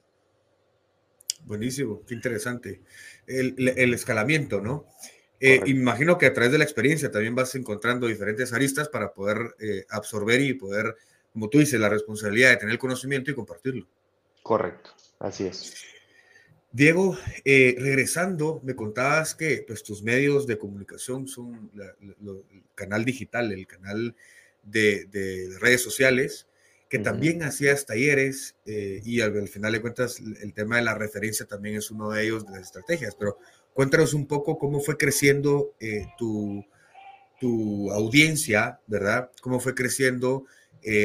Buenísimo, 1.44 2.02
qué 2.06 2.14
interesante. 2.14 2.80
El, 3.26 3.94
escalamiento, 3.94 4.61
¿no? 4.61 4.87
Eh, 5.40 5.61
imagino 5.66 6.16
que 6.16 6.26
a 6.26 6.32
través 6.32 6.52
de 6.52 6.58
la 6.58 6.64
experiencia 6.64 7.11
también 7.11 7.35
vas 7.35 7.54
encontrando 7.56 8.06
diferentes 8.06 8.52
aristas 8.52 8.88
para 8.88 9.12
poder 9.12 9.56
eh, 9.58 9.85
absorber 9.88 10.40
y 10.40 10.54
poder, 10.54 10.94
como 11.32 11.48
tú 11.48 11.58
dices, 11.58 11.80
la 11.80 11.88
responsabilidad 11.88 12.50
de 12.50 12.58
tener 12.58 12.72
el 12.72 12.78
conocimiento 12.78 13.30
y 13.30 13.35
compartirlo. 13.35 13.88
Correcto, 14.42 14.90
así 15.18 15.46
es. 15.46 15.74
Diego, 16.72 17.18
eh, 17.44 17.76
regresando, 17.78 18.61
me 18.64 18.74
contabas 18.74 19.35
que 19.35 19.62
pues, 19.66 19.82
tus 19.82 20.02
medios 20.02 20.46
de 20.46 20.56
comunicación 20.56 21.28
son 21.28 21.70
el 22.00 22.44
canal 22.74 23.04
digital, 23.04 23.52
el 23.52 23.66
canal 23.66 24.16
de, 24.62 25.54
redes 25.61 25.82
sociales, 25.82 26.46
que 26.92 26.98
también 26.98 27.42
hacías 27.42 27.87
talleres 27.87 28.55
eh, 28.66 29.00
y 29.02 29.22
al, 29.22 29.48
final 29.48 29.72
de 29.72 29.81
cuentas 29.81 30.20
el 30.20 30.52
tema 30.52 30.76
de 30.76 30.83
la 30.83 30.94
referencia 30.94 31.46
también 31.46 31.76
es 31.76 31.90
uno 31.90 32.11
de 32.11 32.22
ellos 32.22 32.44
de 32.44 32.52
las 32.52 32.61
estrategias, 32.61 33.16
pero 33.18 33.38
cuéntanos 33.72 34.12
un 34.12 34.26
poco 34.26 34.59
cómo 34.59 34.78
fue 34.78 34.98
creciendo 34.98 35.72
eh, 35.81 36.09
tu, 36.18 36.62
tu, 37.40 37.90
audiencia, 37.90 38.78
¿verdad? 38.87 39.31
Cómo 39.40 39.59
fue 39.59 39.74
creciendo 39.74 40.44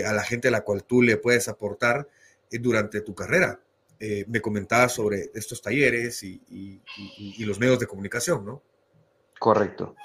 a 0.05 0.11
la 0.11 0.23
gente 0.23 0.49
a 0.49 0.51
la 0.51 0.65
cual 0.65 0.83
tú 0.83 1.01
le 1.01 1.15
puedes 1.15 1.47
aportar 1.47 2.09
durante 2.51 2.99
tu 2.99 3.15
carrera. 3.15 3.61
Eh, 3.97 4.25
me 4.27 4.41
comentabas 4.41 4.91
sobre 4.91 5.31
estos 5.35 5.61
talleres 5.61 6.21
y, 6.21 6.81
los 7.39 7.59
medios 7.61 7.79
de 7.79 7.87
comunicación, 7.87 8.45
¿no? 8.45 8.61
Correcto. 9.39 9.95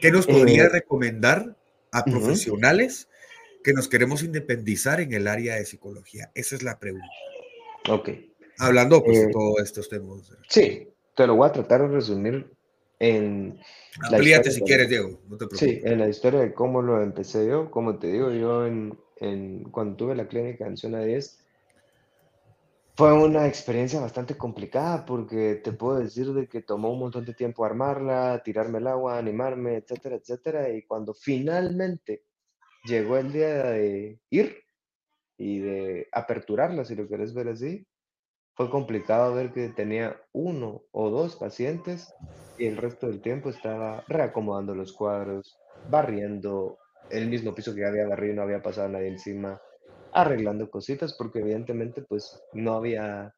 ¿Qué 0.00 0.10
nos 0.10 0.26
podría 0.26 0.64
eh, 0.64 0.68
recomendar 0.70 1.56
a 1.92 2.04
profesionales 2.04 3.06
que 3.62 3.72
nos 3.72 3.88
queremos 3.88 4.22
independizar 4.22 5.00
en 5.00 5.12
el 5.12 5.26
área 5.26 5.56
de 5.56 5.64
psicología? 5.64 6.30
Esa 6.34 6.56
es 6.56 6.62
la 6.62 6.78
pregunta. 6.78 7.06
Ok. 7.88 8.10
Hablando 8.58 9.02
pues, 9.02 9.18
de 9.18 9.24
eh, 9.24 9.30
todos 9.32 9.60
estos 9.62 9.88
temas. 9.88 10.32
Sí, 10.48 10.88
te 11.14 11.26
lo 11.26 11.36
voy 11.36 11.48
a 11.48 11.52
tratar 11.52 11.82
de 11.82 11.88
resumir 11.88 12.52
en... 12.98 13.58
Amplíate 14.02 14.50
si 14.50 14.60
quieres, 14.60 14.88
Diego, 14.88 15.20
no 15.28 15.36
te 15.36 15.46
preocupes. 15.46 15.58
Sí, 15.58 15.80
en 15.82 15.98
la 15.98 16.08
historia 16.08 16.40
de 16.40 16.52
cómo 16.52 16.82
lo 16.82 17.02
empecé 17.02 17.46
yo, 17.46 17.70
como 17.70 17.98
te 17.98 18.08
digo, 18.08 18.30
yo 18.30 18.66
en, 18.66 19.64
cuando 19.70 19.96
tuve 19.96 20.14
la 20.14 20.28
clínica 20.28 20.66
en 20.66 20.76
Zona 20.76 21.00
10, 21.00 21.38
fue 22.96 23.12
una 23.14 23.46
experiencia 23.46 23.98
bastante 24.00 24.36
complicada 24.36 25.06
porque 25.06 25.54
te 25.54 25.72
puedo 25.72 25.98
decir 25.98 26.32
de 26.34 26.46
que 26.46 26.60
tomó 26.60 26.90
un 26.90 26.98
montón 26.98 27.24
de 27.24 27.34
tiempo 27.34 27.64
armarla, 27.64 28.42
tirarme 28.44 28.78
el 28.78 28.86
agua, 28.86 29.16
animarme, 29.16 29.76
etcétera, 29.76 30.16
etcétera. 30.16 30.68
Y 30.70 30.82
cuando 30.82 31.14
finalmente 31.14 32.24
llegó 32.84 33.16
el 33.16 33.32
día 33.32 33.64
de 33.64 34.20
ir 34.30 34.62
y 35.38 35.60
de 35.60 36.08
aperturarla, 36.12 36.84
si 36.84 36.94
lo 36.94 37.06
quieres 37.08 37.34
ver 37.34 37.48
así, 37.48 37.86
fue 38.56 38.70
complicado 38.70 39.34
ver 39.34 39.52
que 39.52 39.68
tenía 39.70 40.20
uno 40.32 40.82
o 40.92 41.10
dos 41.10 41.36
pacientes 41.36 42.12
y 42.58 42.66
el 42.66 42.76
resto 42.76 43.06
del 43.06 43.22
tiempo 43.22 43.48
estaba 43.48 44.04
reacomodando 44.08 44.74
los 44.74 44.92
cuadros, 44.92 45.56
barriendo 45.88 46.78
el 47.08 47.28
mismo 47.28 47.54
piso 47.54 47.74
que 47.74 47.86
había 47.86 48.06
barrido, 48.06 48.36
no 48.36 48.42
había 48.42 48.62
pasado 48.62 48.88
nadie 48.88 49.08
encima 49.08 49.60
arreglando 50.12 50.70
cositas 50.70 51.14
porque 51.16 51.38
evidentemente 51.38 52.02
pues 52.02 52.42
no 52.52 52.74
había 52.74 53.34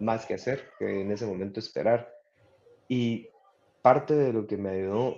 más 0.00 0.26
que 0.26 0.34
hacer 0.34 0.68
que 0.78 1.02
en 1.02 1.12
ese 1.12 1.26
momento 1.26 1.60
esperar. 1.60 2.12
Y 2.88 3.28
parte 3.82 4.14
de 4.14 4.32
lo 4.32 4.46
que 4.46 4.56
me 4.56 4.70
ayudó 4.70 5.16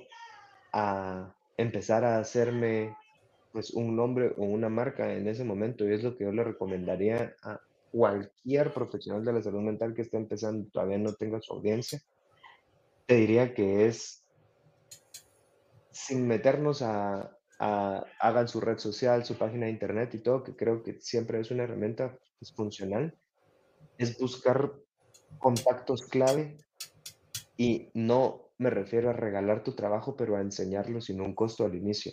a 0.73 1.35
empezar 1.57 2.05
a 2.05 2.19
hacerme 2.19 2.95
pues 3.53 3.71
un 3.71 3.97
nombre 3.97 4.35
o 4.37 4.45
una 4.45 4.69
marca 4.69 5.13
en 5.15 5.29
ese 5.29 5.45
momento 5.45 5.89
y 5.89 5.95
es 5.95 6.03
lo 6.03 6.17
que 6.17 6.25
yo 6.25 6.33
le 6.33 6.45
recomendaría 6.45 7.35
a 7.43 7.61
cualquier 7.91 8.73
profesional 8.73 9.25
de 9.25 9.33
la 9.33 9.43
salud 9.43 9.61
mental 9.61 9.95
que 9.95 10.03
esté 10.03 10.17
empezando 10.17 10.69
todavía 10.71 10.99
no 10.99 11.15
tenga 11.15 11.41
su 11.41 11.55
audiencia, 11.55 12.01
te 13.07 13.15
diría 13.17 13.55
que 13.55 13.87
es 13.87 14.25
sin 15.91 16.27
meternos 16.27 16.83
a, 16.83 17.35
hagan 17.59 18.47
su 18.47 18.61
red 18.61 18.79
social, 18.79 19.25
su 19.25 19.37
página 19.37 19.67
de 19.67 19.73
internet 19.73 20.15
y 20.15 20.19
todo, 20.19 20.45
que 20.45 20.55
creo 20.55 20.83
que 20.83 21.01
siempre 21.01 21.41
es 21.41 21.51
una 21.51 21.65
herramienta 21.65 22.17
pues, 22.39 22.53
funcional, 22.53 23.17
es 23.99 24.17
buscar 24.19 24.73
contactos 25.39 26.03
clave 26.03 26.57
y 27.57 27.91
no 27.95 28.49
me 28.59 28.71
refiero 28.71 29.11
a 29.11 29.13
regalar 29.13 29.65
tu 29.65 29.73
trabajo, 29.73 30.17
pero 30.17 30.37
a 30.37 30.41
enseñarlo 30.41 31.01
sin 31.01 31.21
un 31.21 31.35
costo 31.35 31.65
al 31.65 31.75
inicio. 31.75 32.13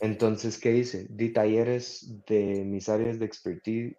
Entonces, 0.00 0.58
¿qué 0.58 0.72
hice? 0.72 1.06
Di 1.08 1.32
talleres 1.32 2.24
de 2.26 2.64
mis 2.64 2.88
áreas 2.88 3.18
de 3.18 3.26
expertise 3.26 3.96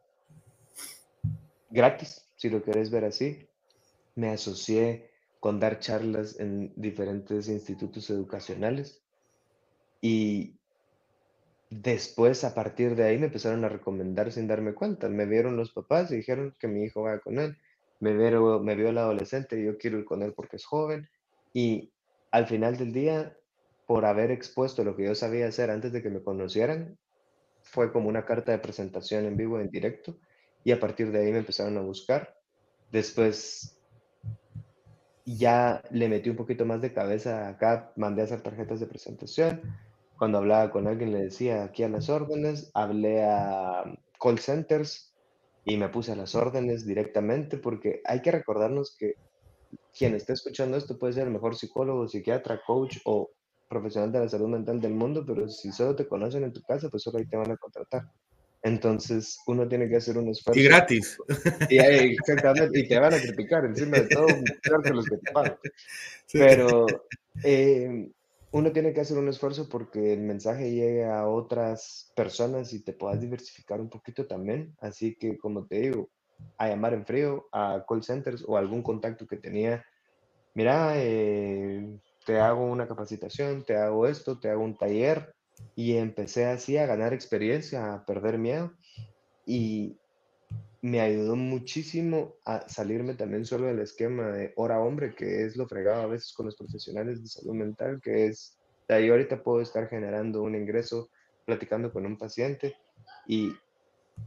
gratis, 1.69 2.27
si 2.35 2.49
lo 2.49 2.63
querés 2.63 2.91
ver 2.91 3.05
así. 3.05 3.47
Me 4.15 4.29
asocié 4.29 5.09
con 5.39 5.59
dar 5.59 5.79
charlas 5.79 6.39
en 6.39 6.73
diferentes 6.75 7.47
institutos 7.47 8.09
educacionales 8.09 9.01
y 10.01 10.59
después, 11.69 12.43
a 12.43 12.53
partir 12.53 12.95
de 12.95 13.03
ahí, 13.05 13.17
me 13.17 13.25
empezaron 13.25 13.63
a 13.65 13.69
recomendar 13.69 14.31
sin 14.31 14.47
darme 14.47 14.73
cuenta. 14.73 15.09
Me 15.09 15.25
vieron 15.25 15.57
los 15.57 15.71
papás 15.71 16.11
y 16.11 16.17
dijeron 16.17 16.55
que 16.59 16.67
mi 16.67 16.83
hijo 16.83 17.03
vaya 17.03 17.19
con 17.19 17.39
él. 17.39 17.57
Me 17.99 18.13
vio, 18.13 18.59
me 18.59 18.75
vio 18.75 18.89
el 18.89 18.97
adolescente 18.97 19.59
y 19.59 19.65
yo 19.65 19.77
quiero 19.77 19.97
ir 19.99 20.05
con 20.05 20.21
él 20.21 20.33
porque 20.33 20.57
es 20.57 20.65
joven. 20.65 21.09
Y 21.53 21.91
al 22.31 22.47
final 22.47 22.77
del 22.77 22.93
día, 22.93 23.35
por 23.85 24.05
haber 24.05 24.31
expuesto 24.31 24.83
lo 24.83 24.95
que 24.95 25.05
yo 25.05 25.15
sabía 25.15 25.47
hacer 25.47 25.69
antes 25.69 25.91
de 25.91 26.01
que 26.01 26.09
me 26.09 26.23
conocieran, 26.23 26.97
fue 27.61 27.91
como 27.91 28.09
una 28.09 28.25
carta 28.25 28.51
de 28.51 28.59
presentación 28.59 29.25
en 29.25 29.37
vivo, 29.37 29.59
en 29.59 29.69
directo. 29.69 30.17
Y 30.63 30.71
a 30.71 30.79
partir 30.79 31.11
de 31.11 31.19
ahí 31.19 31.31
me 31.31 31.39
empezaron 31.39 31.77
a 31.77 31.81
buscar. 31.81 32.35
Después 32.91 33.79
ya 35.25 35.83
le 35.91 36.07
metí 36.09 36.29
un 36.29 36.35
poquito 36.35 36.65
más 36.65 36.81
de 36.81 36.93
cabeza 36.93 37.47
acá, 37.47 37.91
mandé 37.95 38.21
a 38.21 38.25
hacer 38.25 38.41
tarjetas 38.41 38.79
de 38.79 38.87
presentación 38.87 39.61
cuando 40.17 40.37
hablaba 40.37 40.71
con 40.71 40.87
alguien 40.87 41.11
le 41.11 41.23
decía 41.23 41.63
aquí 41.63 41.83
a 41.83 41.89
las 41.89 42.09
órdenes, 42.09 42.71
hablé 42.73 43.23
a 43.23 43.83
call 44.19 44.39
centers 44.39 45.13
y 45.65 45.77
me 45.77 45.89
puse 45.89 46.13
a 46.13 46.15
las 46.15 46.35
órdenes 46.35 46.85
directamente 46.85 47.57
porque 47.57 48.01
hay 48.05 48.21
que 48.21 48.31
recordarnos 48.31 48.95
que 48.97 49.15
quien 49.97 50.15
esté 50.15 50.33
escuchando 50.33 50.77
esto 50.77 50.97
puede 50.97 51.13
ser 51.13 51.27
el 51.27 51.33
mejor 51.33 51.55
psicólogo, 51.55 52.07
psiquiatra, 52.07 52.61
coach 52.65 52.97
o 53.05 53.31
profesional 53.67 54.11
de 54.11 54.19
la 54.19 54.29
salud 54.29 54.47
mental 54.47 54.79
del 54.79 54.93
mundo, 54.93 55.23
pero 55.25 55.49
si 55.49 55.71
solo 55.71 55.95
te 55.95 56.07
conocen 56.07 56.43
en 56.43 56.53
tu 56.53 56.61
casa, 56.61 56.89
pues 56.89 57.03
solo 57.03 57.17
ahí 57.17 57.25
te 57.25 57.37
van 57.37 57.51
a 57.51 57.57
contratar. 57.57 58.09
Entonces, 58.65 59.39
uno 59.45 59.67
tiene 59.67 59.87
que 59.87 59.97
hacer 59.97 60.17
un 60.17 60.27
esfuerzo. 60.27 60.59
Y 60.59 60.63
gratis. 60.63 61.17
Y, 61.69 61.77
exactamente, 61.77 62.79
y 62.79 62.87
te 62.87 62.97
van 62.97 63.13
a 63.13 63.19
criticar 63.19 63.63
encima 63.63 63.97
de 63.97 64.07
todo, 64.07 64.25
que 64.83 64.89
los 64.89 65.05
que 65.05 65.17
te 65.17 65.31
pagan. 65.31 65.57
Pero 66.33 66.87
eh, 67.43 68.09
uno 68.51 68.71
tiene 68.71 68.91
que 68.91 69.01
hacer 69.01 69.19
un 69.19 69.27
esfuerzo 69.27 69.69
porque 69.69 70.13
el 70.13 70.21
mensaje 70.21 70.71
llegue 70.71 71.05
a 71.05 71.27
otras 71.27 72.11
personas 72.15 72.73
y 72.73 72.83
te 72.83 72.93
puedas 72.93 73.21
diversificar 73.21 73.79
un 73.79 73.89
poquito 73.89 74.25
también. 74.25 74.75
Así 74.79 75.15
que, 75.15 75.37
como 75.37 75.67
te 75.67 75.81
digo, 75.81 76.09
a 76.57 76.67
llamar 76.67 76.95
en 76.95 77.05
frío 77.05 77.47
a 77.51 77.85
call 77.87 78.03
centers 78.03 78.43
o 78.47 78.57
algún 78.57 78.81
contacto 78.81 79.27
que 79.27 79.37
tenía. 79.37 79.85
Mira, 80.55 80.93
eh, 80.95 81.99
te 82.25 82.39
hago 82.39 82.65
una 82.65 82.87
capacitación, 82.87 83.63
te 83.63 83.75
hago 83.75 84.07
esto, 84.07 84.39
te 84.39 84.49
hago 84.49 84.63
un 84.63 84.77
taller. 84.77 85.33
Y 85.75 85.95
empecé 85.95 86.45
así 86.45 86.77
a 86.77 86.85
ganar 86.85 87.13
experiencia, 87.13 87.93
a 87.93 88.05
perder 88.05 88.37
miedo. 88.37 88.73
Y 89.45 89.97
me 90.81 91.01
ayudó 91.01 91.35
muchísimo 91.35 92.35
a 92.45 92.67
salirme 92.69 93.15
también 93.15 93.45
solo 93.45 93.67
del 93.67 93.79
esquema 93.79 94.27
de 94.27 94.53
hora 94.55 94.79
hombre, 94.79 95.15
que 95.15 95.43
es 95.43 95.55
lo 95.55 95.67
fregado 95.67 96.03
a 96.03 96.07
veces 96.07 96.33
con 96.33 96.45
los 96.45 96.55
profesionales 96.55 97.23
de 97.23 97.27
salud 97.27 97.55
mental, 97.55 97.99
que 98.03 98.27
es, 98.27 98.59
de 98.87 98.95
ahí 98.95 99.09
ahorita 99.09 99.41
puedo 99.41 99.61
estar 99.61 99.87
generando 99.87 100.43
un 100.43 100.55
ingreso 100.55 101.09
platicando 101.45 101.91
con 101.91 102.05
un 102.05 102.17
paciente 102.17 102.75
y 103.27 103.55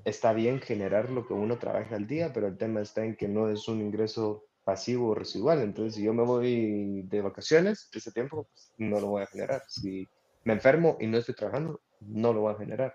está 0.04 0.32
bien 0.32 0.60
generar 0.60 1.10
lo 1.10 1.26
que 1.26 1.34
uno 1.34 1.58
trabaja 1.58 1.94
al 1.94 2.08
día, 2.08 2.32
pero 2.32 2.48
el 2.48 2.58
tema 2.58 2.80
está 2.80 3.04
en 3.04 3.14
que 3.14 3.28
no 3.28 3.48
es 3.48 3.68
un 3.68 3.80
ingreso 3.80 4.47
pasivo 4.68 5.08
o 5.08 5.14
residual. 5.14 5.62
Entonces, 5.62 5.94
si 5.94 6.02
yo 6.02 6.12
me 6.12 6.22
voy 6.24 7.00
de 7.04 7.22
vacaciones, 7.22 7.88
ese 7.90 8.12
tiempo 8.12 8.46
pues, 8.52 8.70
no 8.76 9.00
lo 9.00 9.06
voy 9.06 9.22
a 9.22 9.26
generar. 9.26 9.62
Si 9.66 10.06
me 10.44 10.52
enfermo 10.52 10.98
y 11.00 11.06
no 11.06 11.16
estoy 11.16 11.34
trabajando, 11.34 11.80
no 12.00 12.34
lo 12.34 12.42
voy 12.42 12.52
a 12.52 12.58
generar. 12.58 12.94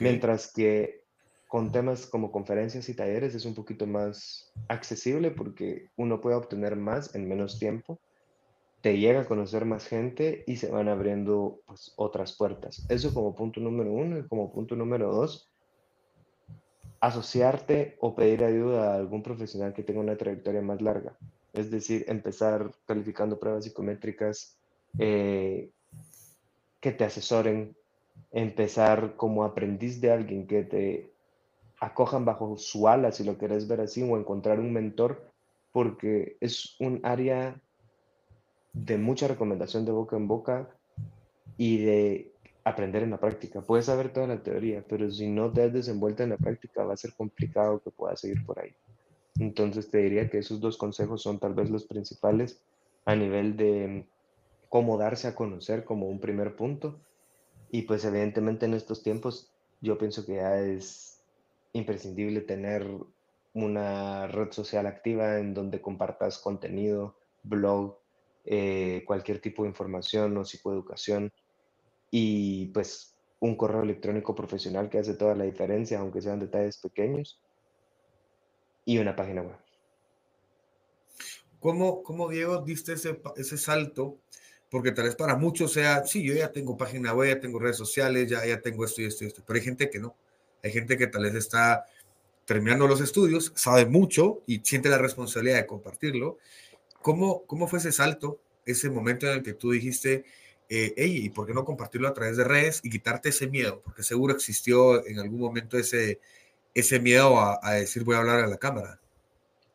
Mientras 0.00 0.50
que 0.54 1.02
con 1.48 1.70
temas 1.70 2.06
como 2.06 2.32
conferencias 2.32 2.88
y 2.88 2.94
talleres 2.94 3.34
es 3.34 3.44
un 3.44 3.54
poquito 3.54 3.86
más 3.86 4.50
accesible 4.68 5.30
porque 5.30 5.90
uno 5.96 6.22
puede 6.22 6.36
obtener 6.36 6.76
más 6.76 7.14
en 7.14 7.28
menos 7.28 7.58
tiempo, 7.58 8.00
te 8.80 8.96
llega 8.96 9.20
a 9.20 9.26
conocer 9.26 9.66
más 9.66 9.86
gente 9.86 10.44
y 10.46 10.56
se 10.56 10.70
van 10.70 10.88
abriendo 10.88 11.60
pues, 11.66 11.92
otras 11.96 12.34
puertas. 12.38 12.86
Eso 12.88 13.12
como 13.12 13.34
punto 13.34 13.60
número 13.60 13.92
uno 13.92 14.16
y 14.16 14.26
como 14.26 14.50
punto 14.50 14.74
número 14.76 15.12
dos, 15.12 15.50
asociarte 17.00 17.96
o 18.00 18.14
pedir 18.14 18.44
ayuda 18.44 18.92
a 18.92 18.96
algún 18.96 19.22
profesional 19.22 19.72
que 19.72 19.82
tenga 19.82 20.00
una 20.00 20.16
trayectoria 20.16 20.62
más 20.62 20.80
larga. 20.80 21.16
Es 21.52 21.70
decir, 21.70 22.04
empezar 22.08 22.70
calificando 22.86 23.38
pruebas 23.38 23.64
psicométricas 23.64 24.56
eh, 24.98 25.70
que 26.80 26.92
te 26.92 27.04
asesoren, 27.04 27.76
empezar 28.32 29.16
como 29.16 29.44
aprendiz 29.44 30.00
de 30.00 30.10
alguien 30.10 30.46
que 30.46 30.64
te 30.64 31.10
acojan 31.80 32.24
bajo 32.24 32.56
su 32.56 32.88
ala, 32.88 33.12
si 33.12 33.24
lo 33.24 33.38
querés 33.38 33.68
ver 33.68 33.80
así, 33.80 34.02
o 34.02 34.16
encontrar 34.18 34.60
un 34.60 34.72
mentor, 34.72 35.30
porque 35.72 36.36
es 36.40 36.76
un 36.80 37.00
área 37.02 37.60
de 38.72 38.98
mucha 38.98 39.28
recomendación 39.28 39.84
de 39.84 39.92
boca 39.92 40.16
en 40.16 40.28
boca 40.28 40.68
y 41.56 41.78
de 41.78 42.32
aprender 42.66 43.04
en 43.04 43.10
la 43.10 43.20
práctica. 43.20 43.60
Puedes 43.60 43.86
saber 43.86 44.12
toda 44.12 44.26
la 44.26 44.42
teoría, 44.42 44.84
pero 44.88 45.08
si 45.08 45.28
no 45.28 45.52
te 45.52 45.62
has 45.62 45.72
desenvuelto 45.72 46.24
en 46.24 46.30
la 46.30 46.36
práctica, 46.36 46.82
va 46.82 46.94
a 46.94 46.96
ser 46.96 47.14
complicado 47.14 47.80
que 47.80 47.92
puedas 47.92 48.18
seguir 48.18 48.44
por 48.44 48.58
ahí. 48.58 48.74
Entonces 49.38 49.88
te 49.88 49.98
diría 49.98 50.28
que 50.28 50.38
esos 50.38 50.60
dos 50.60 50.76
consejos 50.76 51.22
son 51.22 51.38
tal 51.38 51.54
vez 51.54 51.70
los 51.70 51.84
principales 51.84 52.60
a 53.04 53.14
nivel 53.14 53.56
de 53.56 54.04
cómo 54.68 54.98
darse 54.98 55.28
a 55.28 55.36
conocer 55.36 55.84
como 55.84 56.08
un 56.08 56.18
primer 56.18 56.56
punto. 56.56 56.98
Y 57.70 57.82
pues 57.82 58.04
evidentemente 58.04 58.66
en 58.66 58.74
estos 58.74 59.04
tiempos 59.04 59.48
yo 59.80 59.96
pienso 59.96 60.26
que 60.26 60.34
ya 60.34 60.58
es 60.58 61.22
imprescindible 61.72 62.40
tener 62.40 62.84
una 63.54 64.26
red 64.26 64.50
social 64.50 64.86
activa 64.86 65.38
en 65.38 65.54
donde 65.54 65.80
compartas 65.80 66.38
contenido, 66.38 67.14
blog, 67.44 67.96
eh, 68.44 69.04
cualquier 69.06 69.40
tipo 69.40 69.62
de 69.62 69.68
información 69.68 70.36
o 70.36 70.44
psicoeducación 70.44 71.32
y 72.10 72.66
pues 72.66 73.14
un 73.40 73.56
correo 73.56 73.82
electrónico 73.82 74.34
profesional 74.34 74.88
que 74.88 74.98
hace 74.98 75.14
toda 75.14 75.34
la 75.34 75.44
diferencia, 75.44 75.98
aunque 75.98 76.22
sean 76.22 76.40
detalles 76.40 76.78
pequeños, 76.78 77.40
y 78.84 78.98
una 78.98 79.14
página 79.16 79.42
web. 79.42 79.56
¿Cómo, 81.60 82.02
cómo 82.02 82.28
Diego, 82.28 82.62
diste 82.62 82.92
ese, 82.92 83.20
ese 83.36 83.58
salto? 83.58 84.18
Porque 84.70 84.92
tal 84.92 85.06
vez 85.06 85.16
para 85.16 85.36
muchos 85.36 85.72
sea, 85.72 86.04
sí, 86.04 86.22
yo 86.22 86.34
ya 86.34 86.52
tengo 86.52 86.76
página 86.76 87.12
web, 87.12 87.34
ya 87.34 87.40
tengo 87.40 87.58
redes 87.58 87.76
sociales, 87.76 88.30
ya, 88.30 88.44
ya 88.46 88.60
tengo 88.60 88.84
esto 88.84 89.02
y 89.02 89.06
esto 89.06 89.24
y 89.24 89.28
esto, 89.28 89.42
pero 89.46 89.58
hay 89.58 89.64
gente 89.64 89.90
que 89.90 89.98
no. 89.98 90.14
Hay 90.62 90.72
gente 90.72 90.96
que 90.96 91.06
tal 91.06 91.24
vez 91.24 91.34
está 91.34 91.86
terminando 92.44 92.86
los 92.86 93.00
estudios, 93.00 93.52
sabe 93.56 93.86
mucho 93.86 94.42
y 94.46 94.60
siente 94.60 94.88
la 94.88 94.98
responsabilidad 94.98 95.56
de 95.56 95.66
compartirlo. 95.66 96.38
¿Cómo, 97.02 97.42
cómo 97.46 97.66
fue 97.68 97.80
ese 97.80 97.92
salto, 97.92 98.40
ese 98.64 98.88
momento 98.90 99.26
en 99.26 99.38
el 99.38 99.42
que 99.42 99.52
tú 99.52 99.72
dijiste, 99.72 100.24
eh, 100.68 100.94
¿y 100.96 101.30
por 101.30 101.46
qué 101.46 101.54
no 101.54 101.64
compartirlo 101.64 102.08
a 102.08 102.14
través 102.14 102.36
de 102.36 102.44
redes 102.44 102.80
y 102.82 102.90
quitarte 102.90 103.28
ese 103.28 103.46
miedo? 103.46 103.80
Porque 103.84 104.02
seguro 104.02 104.34
existió 104.34 105.06
en 105.06 105.18
algún 105.18 105.40
momento 105.40 105.78
ese, 105.78 106.20
ese 106.74 107.00
miedo 107.00 107.38
a, 107.40 107.74
decir 107.74 108.04
voy 108.04 108.16
a 108.16 108.18
hablar 108.18 108.40
a 108.40 108.46
la 108.46 108.58
cámara. 108.58 108.98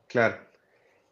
Claro. 0.08 0.38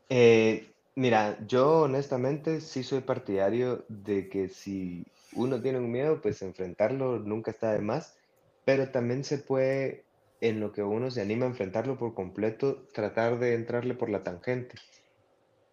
Eh, 0.10 0.72
mira, 0.96 1.38
yo 1.48 1.82
honestamente 1.82 2.62
sí 2.62 2.84
soy 2.84 3.02
partidario 3.02 3.86
de 3.88 4.28
que 4.28 4.50
si 4.50 5.06
uno 5.34 5.62
tiene 5.62 5.80
un 5.80 5.92
miedo, 5.92 6.22
pues 6.22 6.42
enfrentarlo 6.42 7.20
nunca 7.20 7.52
está 7.52 7.72
de 7.72 7.80
más, 7.80 8.18
pero 8.66 8.90
también 8.90 9.24
se 9.24 9.38
puede 9.38 10.04
en 10.42 10.60
lo 10.60 10.72
que 10.72 10.84
uno 10.84 11.12
se 11.12 11.22
anima 11.22 11.46
a 11.46 11.50
enfrentarlo 11.50 11.98
por 11.98 12.14
completo, 12.14 12.84
tratar 12.94 13.40
de 13.40 13.54
entrarle 13.54 13.94
por 13.94 14.10
la 14.10 14.24
tangente. 14.24 14.76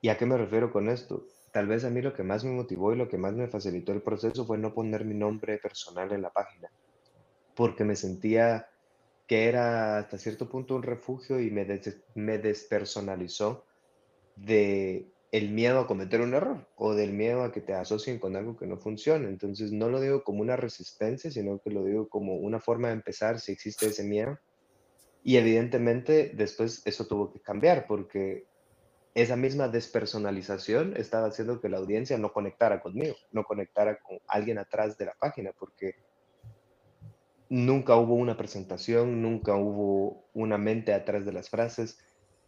¿Y 0.01 0.09
a 0.09 0.19
qué 0.19 0.27
me 0.27 0.37
refiero 0.37 0.73
con 0.73 0.89
esto? 0.89 1.27
Tal 1.57 1.69
vez 1.69 1.85
a 1.85 1.91
mí 1.91 2.03
lo 2.03 2.13
que 2.13 2.23
más 2.23 2.45
me 2.45 2.51
motivó 2.51 2.93
y 2.93 2.99
lo 2.99 3.09
que 3.09 3.17
más 3.17 3.33
me 3.33 3.49
facilitó 3.49 3.91
el 3.93 4.03
proceso 4.03 4.45
fue 4.45 4.59
no 4.59 4.75
poner 4.75 5.07
mi 5.07 5.15
nombre 5.15 5.57
personal 5.57 6.13
en 6.13 6.21
la 6.21 6.29
página, 6.29 6.71
porque 7.55 7.83
me 7.83 7.97
sentía 7.97 8.69
que 9.27 9.49
era 9.49 9.97
hasta 9.97 10.19
cierto 10.19 10.51
punto 10.51 10.77
un 10.77 10.83
refugio 10.83 11.41
y 11.41 11.51
me, 11.51 11.65
despersonalizó 12.37 13.65
de 14.37 15.11
el 15.33 15.51
miedo 15.51 15.81
a 15.81 15.87
cometer 15.87 16.21
un 16.21 16.35
error 16.35 16.69
o 16.77 16.95
del 16.95 17.15
miedo 17.15 17.43
a 17.43 17.53
que 17.53 17.63
te 17.63 17.73
asocien 17.73 18.19
con 18.19 18.37
algo 18.37 18.59
que 18.59 18.67
no 18.67 18.77
funcione. 18.77 19.27
Entonces 19.27 19.73
no 19.73 19.89
lo 19.89 20.03
digo 20.03 20.25
como 20.25 20.43
una 20.43 20.57
resistencia, 20.57 21.31
sino 21.31 21.59
que 21.61 21.71
lo 21.71 21.85
digo 21.85 22.11
como 22.11 22.35
una 22.35 22.61
forma 22.61 22.89
de 22.89 22.95
empezar 22.97 23.41
si 23.41 23.53
existe 23.53 23.87
ese 23.87 24.05
miedo 24.05 24.39
y 25.25 25.39
evidentemente 25.39 26.33
después 26.35 26.83
eso 26.85 27.07
tuvo 27.07 27.33
que 27.33 27.41
cambiar 27.41 27.87
porque 27.87 28.45
esa 29.17 29.35
misma 29.35 29.69
despersonalización 29.69 30.95
estaba 30.99 31.29
haciendo 31.29 31.59
que 31.59 31.71
la 31.71 31.79
audiencia 31.79 32.19
no 32.19 32.35
conectara 32.35 32.83
conmigo, 32.83 33.17
no 33.33 33.45
conectara 33.45 33.99
con 33.99 34.19
alguien 34.29 34.59
atrás 34.59 34.99
de 34.99 35.07
la 35.07 35.15
página, 35.15 35.53
porque 35.59 35.95
nunca 37.49 37.97
hubo 37.97 38.15
una 38.15 38.37
presentación, 38.37 39.23
nunca 39.23 39.55
hubo 39.55 40.29
una 40.35 40.59
mente 40.59 40.93
atrás 40.93 41.25
de 41.25 41.33
las 41.33 41.49
frases. 41.49 41.99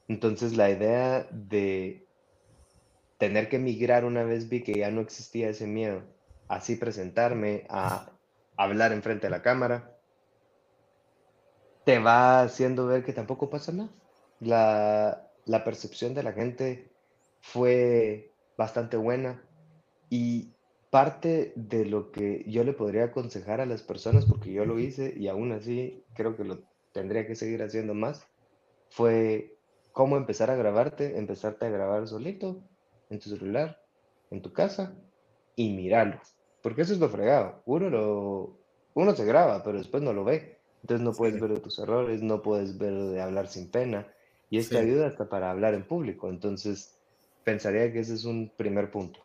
Entonces 0.09 0.59
la 0.59 0.69
idea 0.69 1.27
de 1.31 2.07
tener 3.17 3.49
que 3.49 3.59
migrar 3.59 4.05
una 4.05 4.25
vez 4.25 4.51
vi 4.51 4.63
que 4.63 4.75
ya 4.75 4.91
no 4.91 5.01
existía 5.01 5.49
ese 5.49 5.67
miedo, 5.67 6.03
así 6.49 6.77
presentarme, 6.77 7.65
a 7.71 8.13
hablar 8.59 8.93
enfrente 8.93 9.29
de 9.29 9.31
la 9.31 9.41
cámara, 9.41 9.97
te 11.87 11.99
va 11.99 12.43
haciendo 12.43 12.87
ver 12.87 13.07
que 13.07 13.15
tampoco 13.15 13.49
pasa 13.49 13.73
nada. 13.73 13.89
La, 14.41 15.28
la 15.49 15.65
percepción 15.65 16.15
de 16.15 16.23
la 16.23 16.33
gente 16.33 16.93
fue 17.41 18.31
bastante 18.57 18.97
buena 18.97 19.43
y 20.11 20.53
parte 20.91 21.53
de 21.57 21.85
lo 21.85 22.13
que 22.13 22.45
yo 22.47 22.65
le 22.65 22.73
podría 22.73 23.05
aconsejar 23.05 23.61
a 23.61 23.67
las 23.67 23.83
personas, 23.83 24.27
porque 24.27 24.53
yo 24.53 24.65
lo 24.65 24.79
hice 24.79 25.13
y 25.17 25.29
aún 25.29 25.53
así 25.53 26.05
creo 26.15 26.37
que 26.37 26.45
lo 26.45 26.61
tendría 26.93 27.27
que 27.27 27.35
seguir 27.35 27.63
haciendo 27.63 27.95
más, 27.95 28.27
fue 28.91 29.59
cómo 29.93 30.17
empezar 30.17 30.51
a 30.51 30.57
grabarte, 30.57 31.19
empezarte 31.19 31.67
a 31.67 31.71
grabar 31.71 32.07
solito 32.07 32.63
en 33.11 33.19
tu 33.19 33.31
celular, 33.31 33.83
en 34.31 34.43
tu 34.43 34.53
casa 34.53 34.95
y 35.57 35.71
mirarlo. 35.73 36.21
Porque 36.63 36.83
eso 36.83 36.93
es 36.93 36.99
lo 36.99 37.09
fregado. 37.09 37.63
Uno, 37.67 37.91
lo, 37.91 38.59
uno 38.95 39.15
se 39.15 39.25
graba, 39.25 39.63
pero 39.63 39.79
después 39.79 40.03
no 40.03 40.13
lo 40.13 40.25
ve. 40.25 40.59
Entonces 40.83 41.05
no 41.05 41.13
puedes 41.13 41.41
ver 41.41 41.59
tus 41.61 41.79
errores, 41.79 42.23
no 42.23 42.43
puedes 42.43 42.79
ver 42.79 42.95
de 42.95 43.21
hablar 43.21 43.49
sin 43.49 43.71
pena. 43.71 44.07
Y 44.51 44.59
esto 44.59 44.79
ayuda 44.79 45.07
hasta 45.07 45.29
para 45.29 45.51
hablar 45.51 45.75
en 45.75 45.85
público. 45.85 46.31
Entonces, 46.31 46.97
pensaría 47.45 47.93
que 47.93 48.01
ese 48.01 48.15
es 48.15 48.25
un 48.25 48.51
primer 48.57 48.91
punto. 48.91 49.21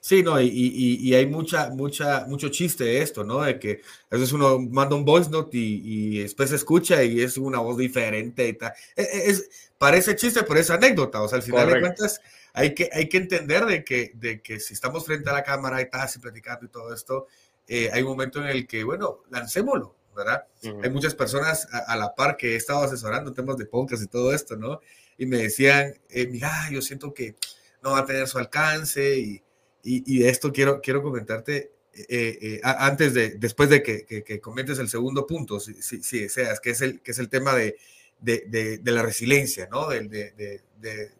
Sí, 0.00 0.22
no, 0.22 0.40
y, 0.40 0.48
y, 0.48 1.14
hay 1.14 1.26
mucha, 1.26 1.70
mucha, 1.70 2.26
mucho 2.26 2.48
chiste 2.50 2.84
de 2.84 3.02
esto, 3.02 3.24
¿no? 3.24 3.42
De 3.42 3.58
que 3.58 3.80
a 4.10 4.16
veces 4.16 4.32
uno 4.32 4.58
manda 4.58 4.94
un 4.94 5.04
voice 5.04 5.30
note 5.30 5.56
y, 5.56 5.82
y 5.84 6.18
después 6.22 6.52
escucha 6.52 7.02
y 7.02 7.20
es 7.20 7.38
una 7.38 7.60
voz 7.60 7.78
diferente 7.78 8.46
y 8.48 8.52
tal. 8.54 8.72
E, 8.94 9.02
e, 9.02 9.30
es, 9.30 9.70
parece 9.78 10.16
chiste, 10.16 10.42
pero 10.42 10.60
es 10.60 10.70
anécdota. 10.70 11.22
O 11.22 11.28
sea, 11.28 11.36
al 11.36 11.42
final 11.42 11.66
de 11.66 11.80
cuentas, 11.80 12.20
hay 12.52 12.74
que, 12.74 12.90
hay 12.92 13.08
que 13.08 13.18
entender 13.18 13.64
de 13.64 13.84
que, 13.84 14.12
de 14.14 14.42
que 14.42 14.60
si 14.60 14.74
estamos 14.74 15.04
frente 15.06 15.30
a 15.30 15.34
la 15.34 15.42
cámara 15.42 15.80
y 15.80 15.84
estás 15.84 16.04
así 16.04 16.18
platicando 16.18 16.66
y 16.66 16.68
todo 16.68 16.92
esto, 16.92 17.26
eh, 17.66 17.90
hay 17.92 18.02
un 18.02 18.08
momento 18.08 18.40
en 18.40 18.48
el 18.48 18.66
que, 18.66 18.84
bueno, 18.84 19.22
lancémoslo. 19.30 19.96
¿Verdad? 20.14 20.44
Hay 20.82 20.90
muchas 20.90 21.14
personas 21.14 21.68
a, 21.72 21.96
la 21.96 22.14
par 22.14 22.36
que 22.36 22.52
he 22.52 22.56
estado 22.56 22.82
asesorando 22.82 23.32
temas 23.32 23.56
de 23.56 23.66
podcast 23.66 24.02
y 24.02 24.06
todo 24.06 24.34
esto, 24.34 24.56
¿no? 24.56 24.80
Y 25.16 25.26
me 25.26 25.38
decían, 25.38 25.94
eh, 26.08 26.26
mira, 26.26 26.68
yo 26.70 26.82
siento 26.82 27.12
que 27.12 27.34
no 27.82 27.92
va 27.92 28.00
a 28.00 28.06
tener 28.06 28.26
su 28.26 28.38
alcance 28.38 29.18
y, 29.18 29.42
y, 29.82 30.18
de 30.18 30.28
esto 30.28 30.52
quiero, 30.52 30.80
quiero 30.80 31.02
comentarte 31.02 31.72
eh, 31.94 32.38
eh, 32.40 32.60
antes 32.62 33.14
de, 33.14 33.30
después 33.30 33.68
de 33.68 33.82
que, 33.82 34.04
que, 34.04 34.40
comentes 34.40 34.78
el 34.78 34.88
segundo 34.88 35.26
punto, 35.26 35.58
si, 35.60 35.74
si, 35.82 36.20
deseas, 36.20 36.60
que 36.60 36.70
es 36.70 36.80
el, 36.80 37.00
que 37.00 37.12
es 37.12 37.18
el 37.18 37.28
tema 37.28 37.54
de, 37.54 37.76
de, 38.20 38.78
de, 38.78 38.92
la 38.92 39.02
resiliencia, 39.02 39.68
¿no? 39.70 39.88
De, 39.88 40.02
de 40.02 41.10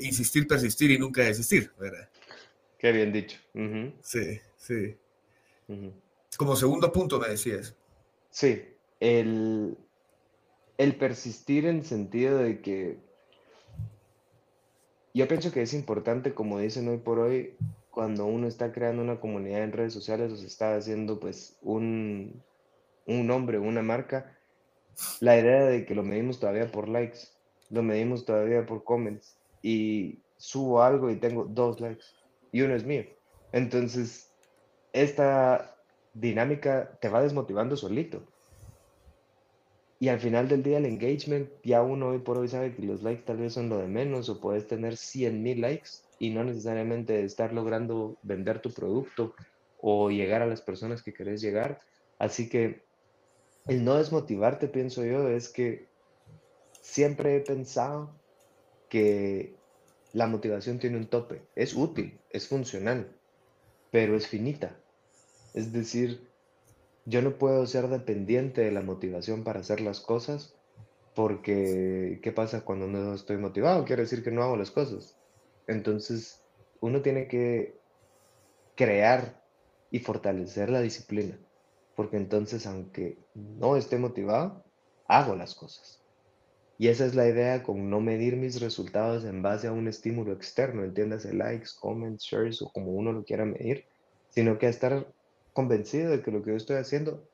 insistir, 0.00 0.46
persistir 0.46 0.90
y 0.90 0.98
nunca 0.98 1.22
desistir, 1.22 1.72
¿verdad? 1.78 2.08
Qué 2.82 2.90
bien 2.90 3.12
dicho. 3.12 3.38
Sí, 4.02 4.40
sí. 4.56 4.96
Como 6.36 6.56
segundo 6.56 6.90
punto 6.90 7.20
me 7.20 7.28
decías. 7.28 7.76
Sí, 8.32 8.64
el, 8.98 9.76
el 10.78 10.96
persistir 10.96 11.66
en 11.66 11.84
sentido 11.84 12.38
de 12.38 12.62
que 12.62 12.98
yo 15.12 15.28
pienso 15.28 15.52
que 15.52 15.60
es 15.60 15.74
importante, 15.74 16.32
como 16.32 16.58
dicen 16.58 16.88
hoy 16.88 16.96
por 16.96 17.18
hoy, 17.18 17.54
cuando 17.90 18.24
uno 18.24 18.48
está 18.48 18.72
creando 18.72 19.02
una 19.02 19.20
comunidad 19.20 19.62
en 19.62 19.72
redes 19.72 19.92
sociales 19.92 20.32
o 20.32 20.36
se 20.36 20.46
está 20.46 20.74
haciendo 20.74 21.20
pues 21.20 21.58
un, 21.60 22.42
un 23.06 23.26
nombre, 23.26 23.58
una 23.58 23.82
marca, 23.82 24.38
la 25.20 25.38
idea 25.38 25.66
de 25.66 25.84
que 25.84 25.94
lo 25.94 26.02
medimos 26.02 26.40
todavía 26.40 26.72
por 26.72 26.88
likes, 26.88 27.28
lo 27.68 27.82
medimos 27.82 28.24
todavía 28.24 28.64
por 28.64 28.82
comments 28.82 29.36
y 29.60 30.20
subo 30.38 30.82
algo 30.82 31.10
y 31.10 31.16
tengo 31.16 31.44
dos 31.44 31.80
likes 31.82 32.06
y 32.50 32.62
uno 32.62 32.74
es 32.74 32.84
mío. 32.84 33.04
Entonces, 33.52 34.32
esta 34.94 35.71
dinámica 36.14 36.98
te 37.00 37.08
va 37.08 37.22
desmotivando 37.22 37.76
solito. 37.76 38.22
Y 39.98 40.08
al 40.08 40.18
final 40.18 40.48
del 40.48 40.64
día 40.64 40.78
el 40.78 40.86
engagement, 40.86 41.48
ya 41.62 41.82
uno 41.82 42.08
hoy 42.08 42.18
por 42.18 42.36
hoy 42.36 42.48
sabe 42.48 42.74
que 42.74 42.82
los 42.82 43.02
likes 43.02 43.22
tal 43.22 43.36
vez 43.36 43.52
son 43.52 43.68
lo 43.68 43.78
de 43.78 43.86
menos 43.86 44.28
o 44.28 44.40
puedes 44.40 44.66
tener 44.66 44.96
100 44.96 45.42
mil 45.42 45.60
likes 45.60 45.90
y 46.18 46.30
no 46.30 46.42
necesariamente 46.42 47.22
estar 47.24 47.52
logrando 47.52 48.16
vender 48.22 48.60
tu 48.60 48.72
producto 48.72 49.34
o 49.80 50.10
llegar 50.10 50.42
a 50.42 50.46
las 50.46 50.60
personas 50.60 51.02
que 51.02 51.14
querés 51.14 51.40
llegar. 51.40 51.80
Así 52.18 52.48
que 52.48 52.82
el 53.68 53.84
no 53.84 53.94
desmotivarte, 53.94 54.66
pienso 54.66 55.04
yo, 55.04 55.28
es 55.28 55.48
que 55.48 55.86
siempre 56.80 57.36
he 57.36 57.40
pensado 57.40 58.12
que 58.88 59.54
la 60.12 60.26
motivación 60.26 60.78
tiene 60.78 60.96
un 60.96 61.06
tope. 61.06 61.42
Es 61.54 61.74
útil, 61.74 62.18
es 62.30 62.48
funcional, 62.48 63.16
pero 63.90 64.16
es 64.16 64.26
finita. 64.26 64.81
Es 65.54 65.72
decir, 65.72 66.28
yo 67.04 67.22
no 67.22 67.38
puedo 67.38 67.66
ser 67.66 67.88
dependiente 67.88 68.62
de 68.62 68.72
la 68.72 68.82
motivación 68.82 69.44
para 69.44 69.60
hacer 69.60 69.80
las 69.80 70.00
cosas 70.00 70.54
porque 71.14 72.20
¿qué 72.22 72.32
pasa 72.32 72.64
cuando 72.64 72.86
no 72.86 73.14
estoy 73.14 73.36
motivado? 73.36 73.84
Quiere 73.84 74.02
decir 74.02 74.22
que 74.22 74.30
no 74.30 74.42
hago 74.42 74.56
las 74.56 74.70
cosas. 74.70 75.18
Entonces, 75.66 76.42
uno 76.80 77.02
tiene 77.02 77.28
que 77.28 77.78
crear 78.74 79.42
y 79.90 79.98
fortalecer 79.98 80.70
la 80.70 80.80
disciplina, 80.80 81.38
porque 81.94 82.16
entonces 82.16 82.66
aunque 82.66 83.18
no 83.34 83.76
esté 83.76 83.98
motivado, 83.98 84.64
hago 85.06 85.36
las 85.36 85.54
cosas. 85.54 86.02
Y 86.78 86.88
esa 86.88 87.04
es 87.04 87.14
la 87.14 87.28
idea 87.28 87.62
con 87.62 87.90
no 87.90 88.00
medir 88.00 88.36
mis 88.36 88.60
resultados 88.60 89.24
en 89.24 89.42
base 89.42 89.68
a 89.68 89.72
un 89.72 89.86
estímulo 89.86 90.32
externo, 90.32 90.82
entiéndase 90.82 91.34
likes, 91.34 91.68
comments, 91.78 92.24
shares 92.24 92.62
o 92.62 92.70
como 92.72 92.92
uno 92.92 93.12
lo 93.12 93.24
quiera 93.24 93.44
medir, 93.44 93.84
sino 94.30 94.58
que 94.58 94.68
estar 94.68 95.06
convencido 95.52 96.10
de 96.10 96.22
que 96.22 96.30
lo 96.30 96.42
que 96.42 96.50
yo 96.50 96.56
estoy 96.56 96.76
haciendo 96.76 97.28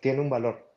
tiene 0.00 0.20
un 0.20 0.30
valor, 0.30 0.70